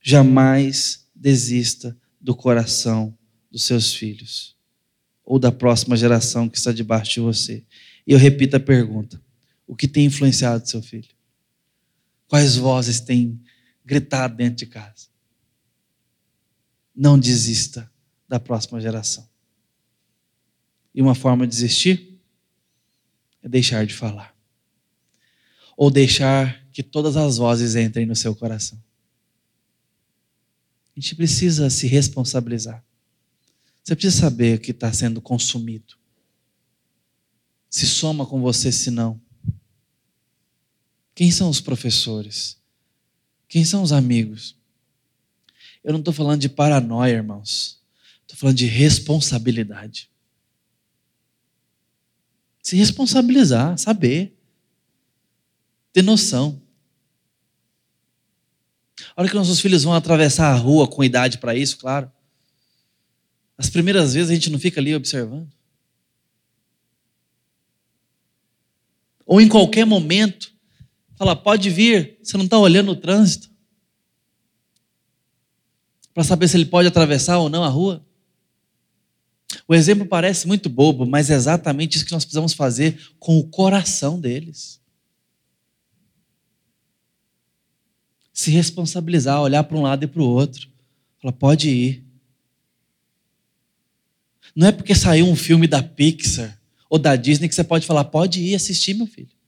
Jamais 0.00 1.04
desista 1.16 1.98
do 2.20 2.32
coração 2.36 3.12
dos 3.50 3.64
seus 3.64 3.92
filhos 3.92 4.54
ou 5.24 5.40
da 5.40 5.50
próxima 5.50 5.96
geração 5.96 6.48
que 6.48 6.58
está 6.58 6.70
debaixo 6.70 7.14
de 7.14 7.20
você. 7.20 7.64
E 8.06 8.12
eu 8.12 8.18
repito 8.18 8.56
a 8.56 8.60
pergunta: 8.60 9.20
o 9.66 9.74
que 9.74 9.88
tem 9.88 10.04
influenciado 10.04 10.68
seu 10.68 10.80
filho? 10.80 11.10
Quais 12.28 12.54
vozes 12.54 13.00
têm 13.00 13.40
gritado 13.90 14.36
dentro 14.36 14.56
de 14.56 14.66
casa? 14.66 15.08
Não 16.94 17.18
desista 17.18 17.90
da 18.28 18.38
próxima 18.38 18.80
geração. 18.80 19.28
E 20.94 21.02
uma 21.02 21.14
forma 21.14 21.46
de 21.46 21.52
desistir 21.52 22.20
é 23.42 23.48
deixar 23.48 23.84
de 23.84 23.94
falar. 23.94 24.34
Ou 25.76 25.90
deixar 25.90 26.64
que 26.72 26.82
todas 26.82 27.16
as 27.16 27.38
vozes 27.38 27.74
entrem 27.74 28.06
no 28.06 28.14
seu 28.14 28.34
coração. 28.34 28.82
A 30.96 31.00
gente 31.00 31.16
precisa 31.16 31.68
se 31.70 31.86
responsabilizar. 31.86 32.84
Você 33.82 33.96
precisa 33.96 34.20
saber 34.20 34.58
o 34.58 34.60
que 34.60 34.70
está 34.70 34.92
sendo 34.92 35.20
consumido 35.20 36.00
se 37.70 37.86
soma 37.86 38.26
com 38.26 38.40
você 38.40 38.72
se 38.72 38.90
não? 38.90 39.20
Quem 41.14 41.30
são 41.30 41.48
os 41.48 41.60
professores? 41.60 42.59
Quem 43.50 43.64
são 43.64 43.82
os 43.82 43.90
amigos? 43.90 44.56
Eu 45.82 45.92
não 45.92 45.98
estou 45.98 46.14
falando 46.14 46.40
de 46.40 46.48
paranoia, 46.48 47.14
irmãos. 47.14 47.82
Estou 48.22 48.38
falando 48.38 48.56
de 48.56 48.66
responsabilidade. 48.66 50.08
Se 52.62 52.76
responsabilizar, 52.76 53.76
saber, 53.76 54.38
ter 55.92 56.02
noção. 56.02 56.62
A 59.16 59.22
hora 59.22 59.28
que 59.28 59.34
nossos 59.34 59.58
filhos 59.58 59.82
vão 59.82 59.94
atravessar 59.94 60.52
a 60.52 60.56
rua 60.56 60.86
com 60.86 61.02
idade 61.02 61.38
para 61.38 61.56
isso, 61.56 61.76
claro. 61.76 62.10
As 63.58 63.68
primeiras 63.68 64.14
vezes 64.14 64.30
a 64.30 64.34
gente 64.34 64.48
não 64.48 64.60
fica 64.60 64.80
ali 64.80 64.94
observando. 64.94 65.50
Ou 69.26 69.40
em 69.40 69.48
qualquer 69.48 69.84
momento, 69.84 70.54
fala, 71.20 71.36
pode 71.36 71.68
vir, 71.68 72.18
você 72.22 72.38
não 72.38 72.46
está 72.46 72.56
olhando 72.56 72.92
o 72.92 72.96
trânsito. 72.96 73.50
Para 76.14 76.24
saber 76.24 76.48
se 76.48 76.56
ele 76.56 76.64
pode 76.64 76.88
atravessar 76.88 77.36
ou 77.36 77.50
não 77.50 77.62
a 77.62 77.68
rua. 77.68 78.02
O 79.68 79.74
exemplo 79.74 80.06
parece 80.06 80.48
muito 80.48 80.70
bobo, 80.70 81.04
mas 81.04 81.28
é 81.28 81.34
exatamente 81.34 81.96
isso 81.96 82.06
que 82.06 82.12
nós 82.12 82.24
precisamos 82.24 82.54
fazer 82.54 82.98
com 83.18 83.38
o 83.38 83.46
coração 83.46 84.18
deles. 84.18 84.80
Se 88.32 88.50
responsabilizar, 88.50 89.42
olhar 89.42 89.62
para 89.64 89.76
um 89.76 89.82
lado 89.82 90.04
e 90.04 90.06
para 90.06 90.22
o 90.22 90.26
outro. 90.26 90.70
Falar, 91.20 91.34
pode 91.34 91.68
ir. 91.68 92.04
Não 94.56 94.68
é 94.68 94.72
porque 94.72 94.94
saiu 94.94 95.26
um 95.26 95.36
filme 95.36 95.66
da 95.66 95.82
Pixar 95.82 96.58
ou 96.88 96.98
da 96.98 97.14
Disney 97.14 97.46
que 97.46 97.54
você 97.54 97.62
pode 97.62 97.86
falar, 97.86 98.04
pode 98.04 98.40
ir 98.40 98.54
assistir, 98.54 98.94
meu 98.94 99.06
filho. 99.06 99.38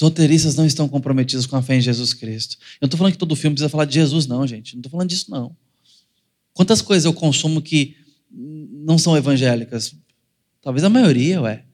Roteiristas 0.00 0.54
não 0.54 0.66
estão 0.66 0.88
comprometidos 0.88 1.46
com 1.46 1.56
a 1.56 1.62
fé 1.62 1.76
em 1.76 1.80
Jesus 1.80 2.12
Cristo. 2.12 2.56
Eu 2.80 2.82
não 2.82 2.86
estou 2.86 2.98
falando 2.98 3.12
que 3.12 3.18
todo 3.18 3.34
filme 3.34 3.54
precisa 3.54 3.70
falar 3.70 3.86
de 3.86 3.94
Jesus, 3.94 4.26
não, 4.26 4.46
gente. 4.46 4.74
Não 4.74 4.80
estou 4.80 4.90
falando 4.90 5.08
disso, 5.08 5.30
não. 5.30 5.56
Quantas 6.52 6.82
coisas 6.82 7.04
eu 7.04 7.14
consumo 7.14 7.62
que 7.62 7.96
não 8.30 8.98
são 8.98 9.16
evangélicas? 9.16 9.94
Talvez 10.60 10.84
a 10.84 10.90
maioria, 10.90 11.40
ué. 11.42 11.64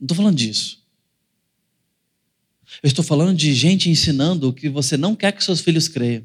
Não 0.00 0.04
estou 0.04 0.16
falando 0.16 0.36
disso. 0.36 0.82
Eu 2.82 2.88
estou 2.88 3.04
falando 3.04 3.36
de 3.36 3.54
gente 3.54 3.90
ensinando 3.90 4.48
o 4.48 4.52
que 4.52 4.68
você 4.68 4.96
não 4.96 5.14
quer 5.14 5.32
que 5.32 5.44
seus 5.44 5.60
filhos 5.60 5.88
creiam. 5.88 6.24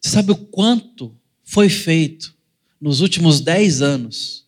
Você 0.00 0.10
sabe 0.10 0.32
o 0.32 0.36
quanto 0.36 1.16
foi 1.44 1.68
feito 1.68 2.36
nos 2.82 3.00
últimos 3.00 3.40
10 3.40 3.80
anos, 3.80 4.44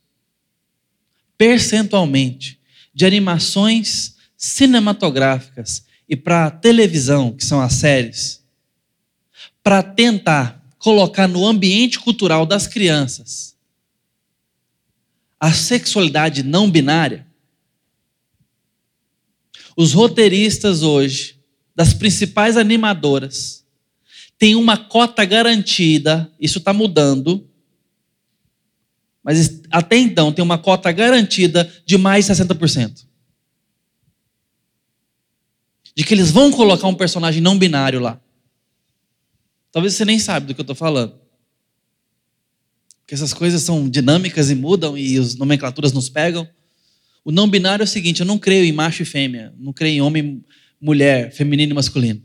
percentualmente, 1.38 2.58
de 2.92 3.06
animações 3.06 4.16
cinematográficas 4.36 5.84
e 6.08 6.16
para 6.16 6.50
televisão, 6.50 7.30
que 7.30 7.44
são 7.44 7.60
as 7.60 7.74
séries, 7.74 8.42
para 9.62 9.84
tentar 9.84 10.60
colocar 10.78 11.28
no 11.28 11.46
ambiente 11.46 12.00
cultural 12.00 12.44
das 12.44 12.66
crianças 12.66 13.54
a 15.38 15.52
sexualidade 15.52 16.42
não 16.42 16.68
binária? 16.68 17.26
Os 19.76 19.92
roteiristas 19.92 20.82
hoje, 20.82 21.38
das 21.74 21.94
principais 21.94 22.56
animadoras, 22.56 23.64
têm 24.38 24.56
uma 24.56 24.76
cota 24.76 25.24
garantida, 25.24 26.32
isso 26.40 26.58
está 26.58 26.72
mudando, 26.72 27.48
mas 29.24 29.62
até 29.70 29.96
então 29.96 30.30
tem 30.30 30.44
uma 30.44 30.58
cota 30.58 30.92
garantida 30.92 31.72
de 31.86 31.96
mais 31.96 32.26
60%. 32.26 33.06
De 35.96 36.04
que 36.04 36.12
eles 36.12 36.30
vão 36.30 36.52
colocar 36.52 36.86
um 36.86 36.94
personagem 36.94 37.40
não 37.40 37.58
binário 37.58 38.00
lá. 38.00 38.20
Talvez 39.72 39.94
você 39.94 40.04
nem 40.04 40.18
sabe 40.18 40.46
do 40.46 40.54
que 40.54 40.60
eu 40.60 40.64
estou 40.64 40.76
falando. 40.76 41.14
Porque 43.00 43.14
essas 43.14 43.32
coisas 43.32 43.62
são 43.62 43.88
dinâmicas 43.88 44.50
e 44.50 44.54
mudam 44.54 44.96
e 44.96 45.18
as 45.18 45.34
nomenclaturas 45.34 45.92
nos 45.92 46.10
pegam. 46.10 46.46
O 47.24 47.32
não 47.32 47.48
binário 47.48 47.82
é 47.82 47.84
o 47.84 47.88
seguinte: 47.88 48.20
eu 48.20 48.26
não 48.26 48.38
creio 48.38 48.64
em 48.64 48.72
macho 48.72 49.02
e 49.02 49.06
fêmea, 49.06 49.54
não 49.56 49.72
creio 49.72 49.96
em 49.96 50.00
homem, 50.02 50.44
mulher, 50.80 51.32
feminino 51.32 51.72
e 51.72 51.74
masculino. 51.74 52.22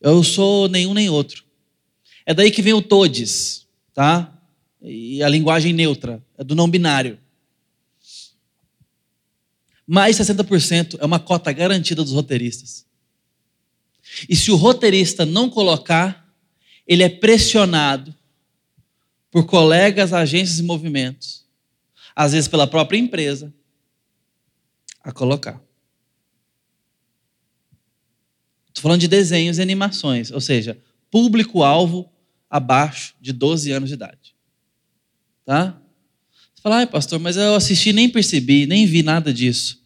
Eu 0.00 0.22
sou 0.22 0.68
nenhum 0.68 0.94
nem 0.94 1.10
outro. 1.10 1.44
É 2.24 2.32
daí 2.32 2.50
que 2.50 2.62
vem 2.62 2.72
o 2.72 2.82
todes, 2.82 3.66
tá? 3.92 4.35
E 4.86 5.20
a 5.20 5.28
linguagem 5.28 5.72
neutra, 5.72 6.24
é 6.38 6.44
do 6.44 6.54
não 6.54 6.70
binário. 6.70 7.18
Mais 9.84 10.16
60% 10.16 10.96
é 11.00 11.04
uma 11.04 11.18
cota 11.18 11.52
garantida 11.52 12.04
dos 12.04 12.12
roteiristas. 12.12 12.86
E 14.28 14.36
se 14.36 14.52
o 14.52 14.56
roteirista 14.56 15.26
não 15.26 15.50
colocar, 15.50 16.32
ele 16.86 17.02
é 17.02 17.08
pressionado 17.08 18.14
por 19.30 19.44
colegas, 19.46 20.12
agências 20.12 20.60
e 20.60 20.62
movimentos, 20.62 21.44
às 22.14 22.32
vezes 22.32 22.48
pela 22.48 22.66
própria 22.66 22.96
empresa, 22.96 23.52
a 25.02 25.12
colocar. 25.12 25.60
Estou 28.68 28.82
falando 28.82 29.00
de 29.00 29.08
desenhos 29.08 29.58
e 29.58 29.62
animações, 29.62 30.30
ou 30.30 30.40
seja, 30.40 30.80
público-alvo 31.10 32.08
abaixo 32.48 33.14
de 33.20 33.32
12 33.32 33.72
anos 33.72 33.88
de 33.88 33.94
idade. 33.94 34.35
Tá? 35.46 35.80
Você 36.52 36.60
fala, 36.60 36.78
ai 36.78 36.86
pastor, 36.86 37.20
mas 37.20 37.36
eu 37.36 37.54
assisti 37.54 37.92
nem 37.92 38.10
percebi, 38.10 38.66
nem 38.66 38.84
vi 38.84 39.02
nada 39.02 39.32
disso. 39.32 39.80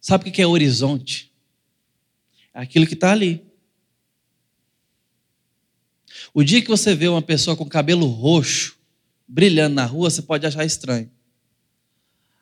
Sabe 0.00 0.28
o 0.28 0.32
que 0.32 0.42
é 0.42 0.46
horizonte? 0.46 1.32
É 2.52 2.60
aquilo 2.60 2.86
que 2.86 2.94
está 2.94 3.12
ali. 3.12 3.46
O 6.34 6.42
dia 6.42 6.60
que 6.60 6.68
você 6.68 6.94
vê 6.94 7.06
uma 7.06 7.22
pessoa 7.22 7.56
com 7.56 7.68
cabelo 7.68 8.06
roxo 8.06 8.76
brilhando 9.26 9.76
na 9.76 9.84
rua, 9.84 10.10
você 10.10 10.22
pode 10.22 10.46
achar 10.46 10.64
estranho. 10.64 11.10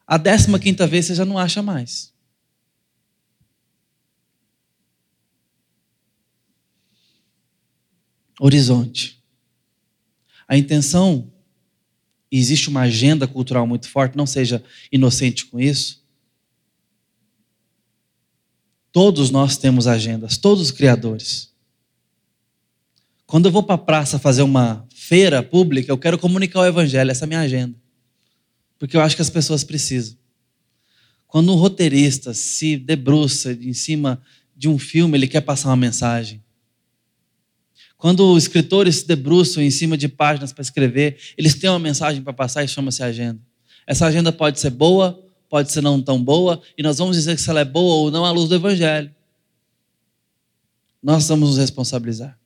A 0.07 0.17
décima 0.17 0.59
quinta 0.59 0.87
vez 0.87 1.05
você 1.05 1.15
já 1.15 1.25
não 1.25 1.39
acha 1.39 1.61
mais. 1.63 2.16
Horizonte. 8.41 9.23
A 10.49 10.57
intenção, 10.57 11.33
e 12.31 12.39
existe 12.39 12.69
uma 12.69 12.83
agenda 12.83 13.27
cultural 13.27 13.67
muito 13.67 13.89
forte, 13.89 14.17
não 14.17 14.27
seja 14.27 14.63
inocente 14.93 15.47
com 15.47 15.59
isso. 15.59 16.05
Todos 18.93 19.31
nós 19.31 19.57
temos 19.57 19.87
agendas, 19.87 20.39
todos 20.39 20.63
os 20.63 20.71
criadores. 20.71 21.53
Quando 23.27 23.47
eu 23.47 23.53
vou 23.53 23.63
para 23.63 23.75
a 23.75 23.79
praça 23.79 24.19
fazer 24.19 24.43
uma 24.43 24.87
feira 24.95 25.43
pública, 25.43 25.91
eu 25.91 25.99
quero 25.99 26.19
comunicar 26.19 26.61
o 26.61 26.67
evangelho, 26.67 27.11
essa 27.11 27.25
é 27.25 27.27
a 27.27 27.29
minha 27.29 27.41
agenda. 27.41 27.77
Porque 28.79 28.97
eu 28.97 29.01
acho 29.01 29.17
que 29.17 29.23
as 29.23 29.31
pessoas 29.31 29.65
precisam. 29.65 30.17
Quando 31.27 31.53
um 31.53 31.57
roteirista 31.57 32.33
se 32.33 32.77
debruça 32.77 33.53
em 33.53 33.73
cima 33.73 34.23
de 34.57 34.69
um 34.69 34.79
filme, 34.79 35.19
ele 35.19 35.27
quer 35.27 35.41
passar 35.41 35.69
uma 35.69 35.77
mensagem. 35.77 36.43
Quando 37.97 38.37
escritores 38.37 38.97
se 38.97 39.07
debruçam 39.07 39.63
em 39.63 39.71
cima 39.71 39.97
de 39.97 40.09
páginas 40.09 40.53
para 40.53 40.63
escrever, 40.63 41.19
eles 41.37 41.55
têm 41.55 41.71
uma 41.71 41.79
mensagem 41.79 42.23
para 42.23 42.33
passar 42.33 42.63
e 42.63 42.69
chama-se 42.69 43.03
agenda. 43.03 43.41
Essa 43.87 44.07
agenda 44.07 44.31
pode 44.31 44.61
ser 44.61 44.71
boa, 44.71 45.25
pode 45.49 45.73
ser 45.73 45.81
não 45.81 46.03
tão 46.03 46.23
boa, 46.23 46.61
e 46.77 46.83
nós 46.83 46.99
vamos 46.99 47.17
dizer 47.17 47.39
se 47.39 47.49
ela 47.49 47.61
é 47.61 47.65
boa 47.65 47.97
ou 47.97 48.11
não 48.11 48.25
à 48.25 48.31
luz 48.31 48.49
do 48.49 48.55
Evangelho. 48.55 49.15
Nós 51.03 51.27
vamos 51.29 51.51
nos 51.51 51.59
responsabilizar. 51.59 52.39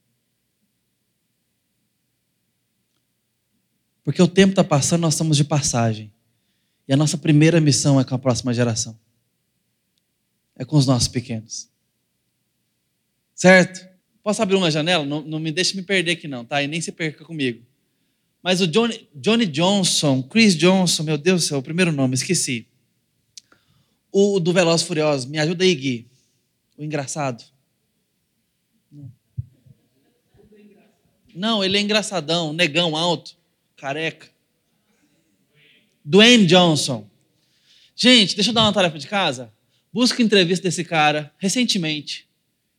Porque 4.04 4.22
o 4.22 4.28
tempo 4.28 4.52
está 4.52 4.62
passando, 4.62 5.02
nós 5.02 5.14
estamos 5.14 5.36
de 5.36 5.44
passagem. 5.44 6.12
E 6.86 6.92
a 6.92 6.96
nossa 6.96 7.16
primeira 7.16 7.60
missão 7.60 8.00
é 8.00 8.04
com 8.04 8.14
a 8.14 8.18
próxima 8.18 8.52
geração. 8.52 8.98
É 10.56 10.64
com 10.64 10.76
os 10.76 10.86
nossos 10.86 11.08
pequenos. 11.08 11.68
Certo? 13.34 13.89
Posso 14.22 14.42
abrir 14.42 14.56
uma 14.56 14.70
janela? 14.70 15.04
Não, 15.04 15.22
não 15.22 15.38
me 15.38 15.50
deixe 15.50 15.76
me 15.76 15.82
perder 15.82 16.12
aqui 16.12 16.28
não, 16.28 16.44
tá? 16.44 16.62
E 16.62 16.66
nem 16.66 16.80
se 16.80 16.92
perca 16.92 17.24
comigo. 17.24 17.64
Mas 18.42 18.60
o 18.60 18.66
Johnny, 18.66 19.08
Johnny 19.14 19.46
Johnson, 19.46 20.22
Chris 20.22 20.56
Johnson, 20.56 21.02
meu 21.02 21.18
Deus 21.18 21.42
do 21.42 21.48
céu, 21.48 21.58
o 21.58 21.62
primeiro 21.62 21.92
nome, 21.92 22.14
esqueci. 22.14 22.66
O 24.10 24.40
do 24.40 24.52
Veloz 24.52 24.82
Furioso, 24.82 25.28
me 25.28 25.38
ajuda 25.38 25.64
aí, 25.64 25.74
Gui. 25.74 26.06
O 26.76 26.82
engraçado. 26.82 27.44
Não, 31.34 31.62
ele 31.62 31.76
é 31.76 31.80
engraçadão, 31.80 32.52
negão 32.52 32.96
alto, 32.96 33.36
careca. 33.76 34.28
Dwayne 36.04 36.46
Johnson. 36.46 37.08
Gente, 37.94 38.34
deixa 38.34 38.50
eu 38.50 38.54
dar 38.54 38.62
uma 38.62 38.72
tarefa 38.72 38.98
de 38.98 39.06
casa. 39.06 39.52
Busca 39.92 40.22
entrevista 40.22 40.62
desse 40.62 40.82
cara 40.82 41.32
recentemente. 41.38 42.26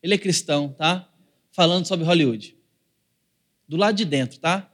Ele 0.01 0.15
é 0.15 0.17
cristão, 0.17 0.69
tá? 0.69 1.07
Falando 1.51 1.85
sobre 1.85 2.05
Hollywood. 2.05 2.55
Do 3.67 3.77
lado 3.77 3.95
de 3.95 4.05
dentro, 4.05 4.39
tá? 4.39 4.71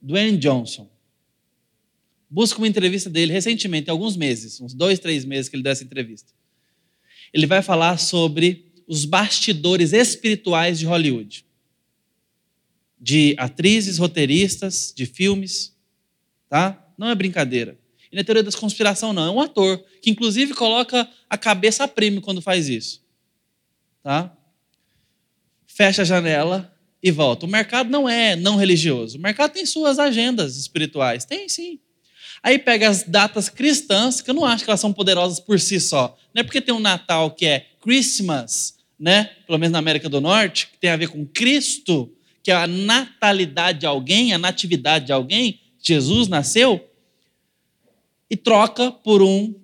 Dwayne 0.00 0.36
Johnson. 0.38 0.90
Busca 2.28 2.58
uma 2.58 2.68
entrevista 2.68 3.08
dele 3.08 3.32
recentemente, 3.32 3.90
alguns 3.90 4.16
meses, 4.16 4.60
uns 4.60 4.74
dois, 4.74 4.98
três 4.98 5.24
meses 5.24 5.48
que 5.48 5.56
ele 5.56 5.62
deu 5.62 5.72
essa 5.72 5.84
entrevista. 5.84 6.32
Ele 7.32 7.46
vai 7.46 7.62
falar 7.62 7.98
sobre 7.98 8.72
os 8.86 9.04
bastidores 9.04 9.92
espirituais 9.92 10.78
de 10.78 10.86
Hollywood. 10.86 11.44
De 13.00 13.34
atrizes, 13.38 13.98
roteiristas, 13.98 14.92
de 14.94 15.06
filmes, 15.06 15.76
tá? 16.48 16.92
Não 16.96 17.08
é 17.08 17.14
brincadeira. 17.14 17.78
E 18.10 18.18
é 18.18 18.22
teoria 18.22 18.42
da 18.42 18.52
conspiração, 18.52 19.12
não. 19.12 19.26
É 19.26 19.30
um 19.30 19.40
ator 19.40 19.84
que, 20.00 20.10
inclusive, 20.10 20.54
coloca 20.54 21.10
a 21.28 21.36
cabeça 21.36 21.84
a 21.84 21.88
prêmio 21.88 22.20
quando 22.20 22.40
faz 22.40 22.68
isso. 22.68 23.02
Tá? 24.02 24.36
Fecha 25.74 26.02
a 26.02 26.04
janela 26.04 26.72
e 27.02 27.10
volta. 27.10 27.46
O 27.46 27.48
mercado 27.48 27.90
não 27.90 28.08
é 28.08 28.36
não 28.36 28.56
religioso. 28.56 29.18
O 29.18 29.20
mercado 29.20 29.52
tem 29.52 29.66
suas 29.66 29.98
agendas 29.98 30.56
espirituais. 30.56 31.24
Tem 31.24 31.48
sim. 31.48 31.80
Aí 32.42 32.58
pega 32.58 32.88
as 32.88 33.02
datas 33.02 33.48
cristãs, 33.48 34.20
que 34.20 34.30
eu 34.30 34.34
não 34.34 34.44
acho 34.44 34.62
que 34.62 34.70
elas 34.70 34.80
são 34.80 34.92
poderosas 34.92 35.40
por 35.40 35.58
si 35.58 35.80
só. 35.80 36.16
Não 36.32 36.40
é 36.40 36.42
porque 36.44 36.60
tem 36.60 36.72
um 36.72 36.78
Natal 36.78 37.30
que 37.30 37.44
é 37.44 37.66
Christmas, 37.80 38.76
né? 38.98 39.30
Pelo 39.46 39.58
menos 39.58 39.72
na 39.72 39.78
América 39.78 40.08
do 40.08 40.20
Norte, 40.20 40.68
que 40.68 40.78
tem 40.78 40.90
a 40.90 40.96
ver 40.96 41.08
com 41.08 41.26
Cristo, 41.26 42.12
que 42.42 42.52
é 42.52 42.54
a 42.54 42.66
natalidade 42.66 43.80
de 43.80 43.86
alguém, 43.86 44.32
a 44.32 44.38
natividade 44.38 45.06
de 45.06 45.12
alguém. 45.12 45.60
Jesus 45.82 46.28
nasceu 46.28 46.88
e 48.30 48.36
troca 48.36 48.92
por 48.92 49.22
um 49.22 49.54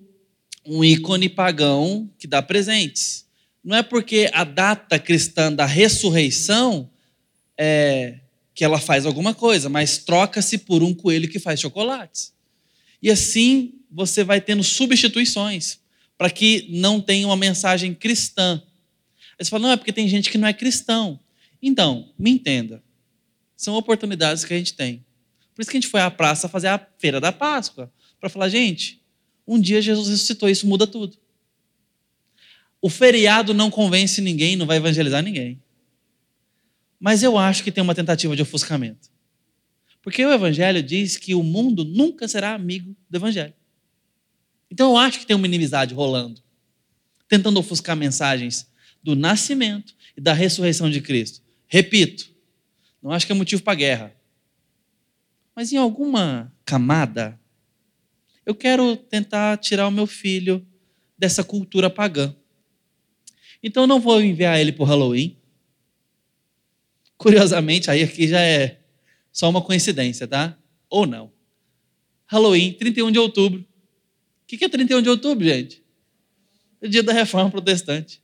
um 0.65 0.83
ícone 0.83 1.27
pagão 1.27 2.09
que 2.19 2.27
dá 2.27 2.41
presentes. 2.41 3.25
Não 3.63 3.77
é 3.77 3.83
porque 3.83 4.29
a 4.33 4.43
data 4.43 4.97
cristã 4.97 5.53
da 5.53 5.65
ressurreição 5.65 6.89
é, 7.57 8.19
que 8.53 8.63
ela 8.63 8.79
faz 8.79 9.05
alguma 9.05 9.33
coisa, 9.33 9.69
mas 9.69 9.99
troca-se 9.99 10.57
por 10.57 10.81
um 10.81 10.93
coelho 10.93 11.29
que 11.29 11.39
faz 11.39 11.59
chocolates. 11.59 12.33
E 13.01 13.09
assim 13.09 13.73
você 13.89 14.23
vai 14.23 14.39
tendo 14.39 14.63
substituições 14.63 15.79
para 16.17 16.29
que 16.29 16.67
não 16.69 17.01
tenha 17.01 17.27
uma 17.27 17.35
mensagem 17.35 17.93
cristã. 17.93 18.61
Aí 19.37 19.45
você 19.45 19.49
fala, 19.49 19.63
não, 19.63 19.71
é 19.71 19.77
porque 19.77 19.91
tem 19.91 20.07
gente 20.07 20.29
que 20.29 20.37
não 20.37 20.47
é 20.47 20.53
cristão. 20.53 21.19
Então, 21.61 22.09
me 22.17 22.31
entenda. 22.31 22.83
São 23.55 23.75
oportunidades 23.75 24.45
que 24.45 24.53
a 24.53 24.57
gente 24.57 24.73
tem. 24.73 25.05
Por 25.53 25.61
isso 25.61 25.71
que 25.71 25.77
a 25.77 25.81
gente 25.81 25.89
foi 25.89 26.01
à 26.01 26.09
praça 26.09 26.47
fazer 26.47 26.67
a 26.67 26.87
feira 26.97 27.19
da 27.19 27.31
Páscoa. 27.31 27.91
Para 28.19 28.29
falar, 28.29 28.49
gente, 28.49 29.01
um 29.47 29.59
dia 29.59 29.81
Jesus 29.81 30.07
ressuscitou, 30.09 30.49
isso 30.49 30.67
muda 30.67 30.87
tudo. 30.87 31.17
O 32.81 32.89
feriado 32.89 33.53
não 33.53 33.69
convence 33.69 34.19
ninguém, 34.21 34.55
não 34.55 34.65
vai 34.65 34.77
evangelizar 34.77 35.21
ninguém. 35.21 35.61
Mas 36.99 37.21
eu 37.23 37.37
acho 37.37 37.63
que 37.63 37.71
tem 37.71 37.83
uma 37.83 37.95
tentativa 37.95 38.35
de 38.35 38.41
ofuscamento. 38.41 39.09
Porque 40.01 40.25
o 40.25 40.33
Evangelho 40.33 40.81
diz 40.81 41.15
que 41.15 41.35
o 41.35 41.43
mundo 41.43 41.85
nunca 41.85 42.27
será 42.27 42.53
amigo 42.55 42.95
do 43.09 43.17
Evangelho. 43.17 43.53
Então 44.69 44.91
eu 44.91 44.97
acho 44.97 45.19
que 45.19 45.25
tem 45.25 45.35
uma 45.35 45.45
inimizade 45.45 45.93
rolando, 45.93 46.41
tentando 47.27 47.59
ofuscar 47.59 47.95
mensagens 47.95 48.67
do 49.03 49.15
nascimento 49.15 49.93
e 50.17 50.21
da 50.21 50.33
ressurreição 50.33 50.89
de 50.89 51.01
Cristo. 51.01 51.41
Repito, 51.67 52.29
não 53.01 53.11
acho 53.11 53.25
que 53.25 53.31
é 53.31 53.35
motivo 53.35 53.61
para 53.61 53.75
guerra. 53.75 54.15
Mas 55.55 55.71
em 55.71 55.77
alguma 55.77 56.51
camada, 56.65 57.39
eu 58.45 58.55
quero 58.55 58.95
tentar 58.95 59.57
tirar 59.57 59.87
o 59.87 59.91
meu 59.91 60.07
filho 60.07 60.65
dessa 61.17 61.43
cultura 61.43 61.89
pagã. 61.89 62.35
Então 63.63 63.85
não 63.85 63.99
vou 63.99 64.21
enviar 64.21 64.59
ele 64.59 64.71
para 64.71 64.83
o 64.83 64.85
Halloween. 64.85 65.37
Curiosamente, 67.17 67.91
aí 67.91 68.03
aqui 68.03 68.27
já 68.27 68.41
é 68.41 68.79
só 69.31 69.49
uma 69.49 69.61
coincidência, 69.61 70.27
tá? 70.27 70.57
Ou 70.89 71.05
não. 71.05 71.31
Halloween, 72.25 72.73
31 72.73 73.11
de 73.11 73.19
outubro. 73.19 73.59
O 73.59 73.65
que 74.45 74.65
é 74.65 74.69
31 74.69 75.01
de 75.01 75.09
outubro, 75.09 75.45
gente? 75.45 75.81
É 76.81 76.87
o 76.87 76.89
dia 76.89 77.03
da 77.03 77.13
reforma 77.13 77.51
protestante. 77.51 78.21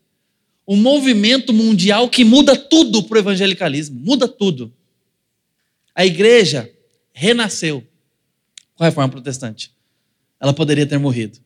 Um 0.68 0.76
movimento 0.76 1.54
mundial 1.54 2.10
que 2.10 2.26
muda 2.26 2.56
tudo 2.56 3.04
para 3.04 3.18
o 3.18 3.20
evangelicalismo. 3.20 4.00
Muda 4.00 4.28
tudo. 4.28 4.74
A 5.94 6.06
igreja 6.06 6.72
renasceu 7.14 7.86
com 8.76 8.84
a 8.84 8.88
reforma 8.88 9.10
protestante. 9.10 9.72
Ela 10.40 10.54
poderia 10.54 10.86
ter 10.86 10.98
morrido. 10.98 11.40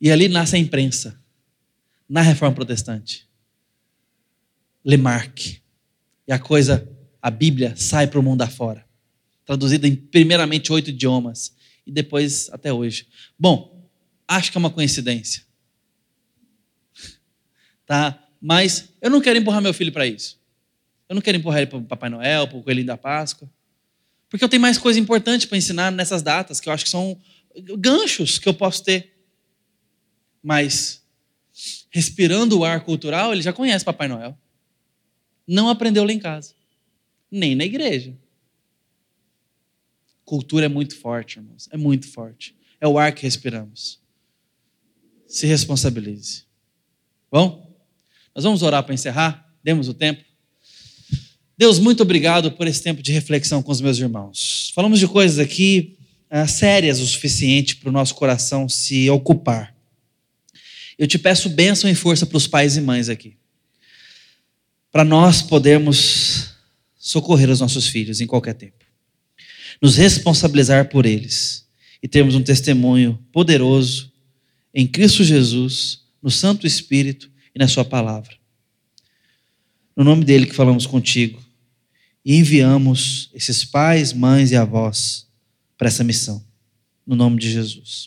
E 0.00 0.10
ali 0.10 0.28
nasce 0.28 0.56
a 0.56 0.58
imprensa, 0.58 1.17
na 2.08 2.22
reforma 2.22 2.54
protestante. 2.54 3.28
Lemarque. 4.84 5.60
E 6.26 6.32
a 6.32 6.38
coisa 6.38 6.88
a 7.20 7.30
Bíblia 7.30 7.74
sai 7.76 8.06
para 8.06 8.18
o 8.18 8.22
mundo 8.22 8.42
afora. 8.42 8.86
Traduzida 9.44 9.86
em 9.86 9.94
primeiramente 9.94 10.72
oito 10.72 10.90
idiomas 10.90 11.54
e 11.86 11.92
depois 11.92 12.48
até 12.50 12.72
hoje. 12.72 13.08
Bom, 13.38 13.88
acho 14.26 14.50
que 14.50 14.58
é 14.58 14.60
uma 14.60 14.70
coincidência. 14.70 15.42
Tá? 17.86 18.22
Mas 18.38 18.90
eu 19.00 19.08
não 19.08 19.18
quero 19.18 19.38
empurrar 19.38 19.62
meu 19.62 19.72
filho 19.72 19.90
para 19.90 20.06
isso. 20.06 20.38
Eu 21.08 21.14
não 21.14 21.22
quero 21.22 21.38
empurrar 21.38 21.60
ele 21.60 21.70
para 21.70 21.78
o 21.78 21.84
Papai 21.84 22.10
Noel, 22.10 22.46
para 22.46 22.58
o 22.58 22.62
Coelhinho 22.62 22.86
da 22.86 22.98
Páscoa. 22.98 23.50
Porque 24.28 24.44
eu 24.44 24.48
tenho 24.48 24.60
mais 24.60 24.76
coisa 24.76 25.00
importante 25.00 25.46
para 25.48 25.56
ensinar 25.56 25.90
nessas 25.90 26.20
datas, 26.20 26.60
que 26.60 26.68
eu 26.68 26.72
acho 26.72 26.84
que 26.84 26.90
são 26.90 27.18
ganchos 27.78 28.38
que 28.38 28.46
eu 28.46 28.52
posso 28.52 28.84
ter. 28.84 29.16
Mas, 30.42 31.02
respirando 31.90 32.58
o 32.58 32.64
ar 32.64 32.84
cultural, 32.84 33.32
ele 33.32 33.42
já 33.42 33.52
conhece 33.52 33.84
Papai 33.84 34.08
Noel. 34.08 34.36
Não 35.46 35.68
aprendeu 35.68 36.04
lá 36.04 36.12
em 36.12 36.18
casa 36.18 36.58
nem 37.30 37.54
na 37.54 37.64
igreja. 37.64 38.16
Cultura 40.24 40.66
é 40.66 40.68
muito 40.68 40.96
forte, 40.98 41.38
irmãos. 41.38 41.68
É 41.70 41.76
muito 41.76 42.06
forte. 42.08 42.54
É 42.80 42.86
o 42.86 42.98
ar 42.98 43.12
que 43.12 43.22
respiramos. 43.22 44.00
Se 45.26 45.46
responsabilize. 45.46 46.44
Bom, 47.30 47.74
nós 48.34 48.44
vamos 48.44 48.62
orar 48.62 48.82
para 48.82 48.94
encerrar. 48.94 49.52
Demos 49.62 49.88
o 49.88 49.94
tempo. 49.94 50.24
Deus, 51.56 51.78
muito 51.78 52.02
obrigado 52.02 52.52
por 52.52 52.66
esse 52.66 52.82
tempo 52.82 53.02
de 53.02 53.12
reflexão 53.12 53.62
com 53.62 53.72
os 53.72 53.80
meus 53.80 53.98
irmãos. 53.98 54.70
Falamos 54.74 54.98
de 54.98 55.08
coisas 55.08 55.38
aqui 55.38 55.98
uh, 56.30 56.46
sérias 56.46 57.00
o 57.00 57.06
suficiente 57.06 57.76
para 57.76 57.88
o 57.88 57.92
nosso 57.92 58.14
coração 58.14 58.68
se 58.68 59.10
ocupar. 59.10 59.74
Eu 60.98 61.06
te 61.06 61.18
peço 61.18 61.48
bênção 61.48 61.88
e 61.88 61.94
força 61.94 62.26
para 62.26 62.36
os 62.36 62.46
pais 62.46 62.76
e 62.76 62.80
mães 62.80 63.08
aqui. 63.08 63.36
Para 64.90 65.04
nós 65.04 65.40
podermos 65.40 66.50
socorrer 66.98 67.48
os 67.48 67.60
nossos 67.60 67.86
filhos 67.86 68.20
em 68.20 68.26
qualquer 68.26 68.54
tempo. 68.54 68.84
Nos 69.80 69.96
responsabilizar 69.96 70.88
por 70.88 71.06
eles 71.06 71.66
e 72.02 72.08
termos 72.08 72.34
um 72.34 72.42
testemunho 72.42 73.18
poderoso 73.32 74.12
em 74.74 74.86
Cristo 74.86 75.22
Jesus, 75.22 76.02
no 76.22 76.30
Santo 76.30 76.66
Espírito 76.66 77.30
e 77.54 77.58
na 77.58 77.68
Sua 77.68 77.84
palavra. 77.84 78.36
No 79.96 80.04
nome 80.04 80.24
dele 80.24 80.46
que 80.46 80.54
falamos 80.54 80.86
contigo 80.86 81.42
e 82.24 82.36
enviamos 82.36 83.30
esses 83.32 83.64
pais, 83.64 84.12
mães 84.12 84.50
e 84.50 84.56
avós 84.56 85.26
para 85.76 85.88
essa 85.88 86.04
missão. 86.04 86.44
No 87.06 87.16
nome 87.16 87.40
de 87.40 87.50
Jesus. 87.50 88.06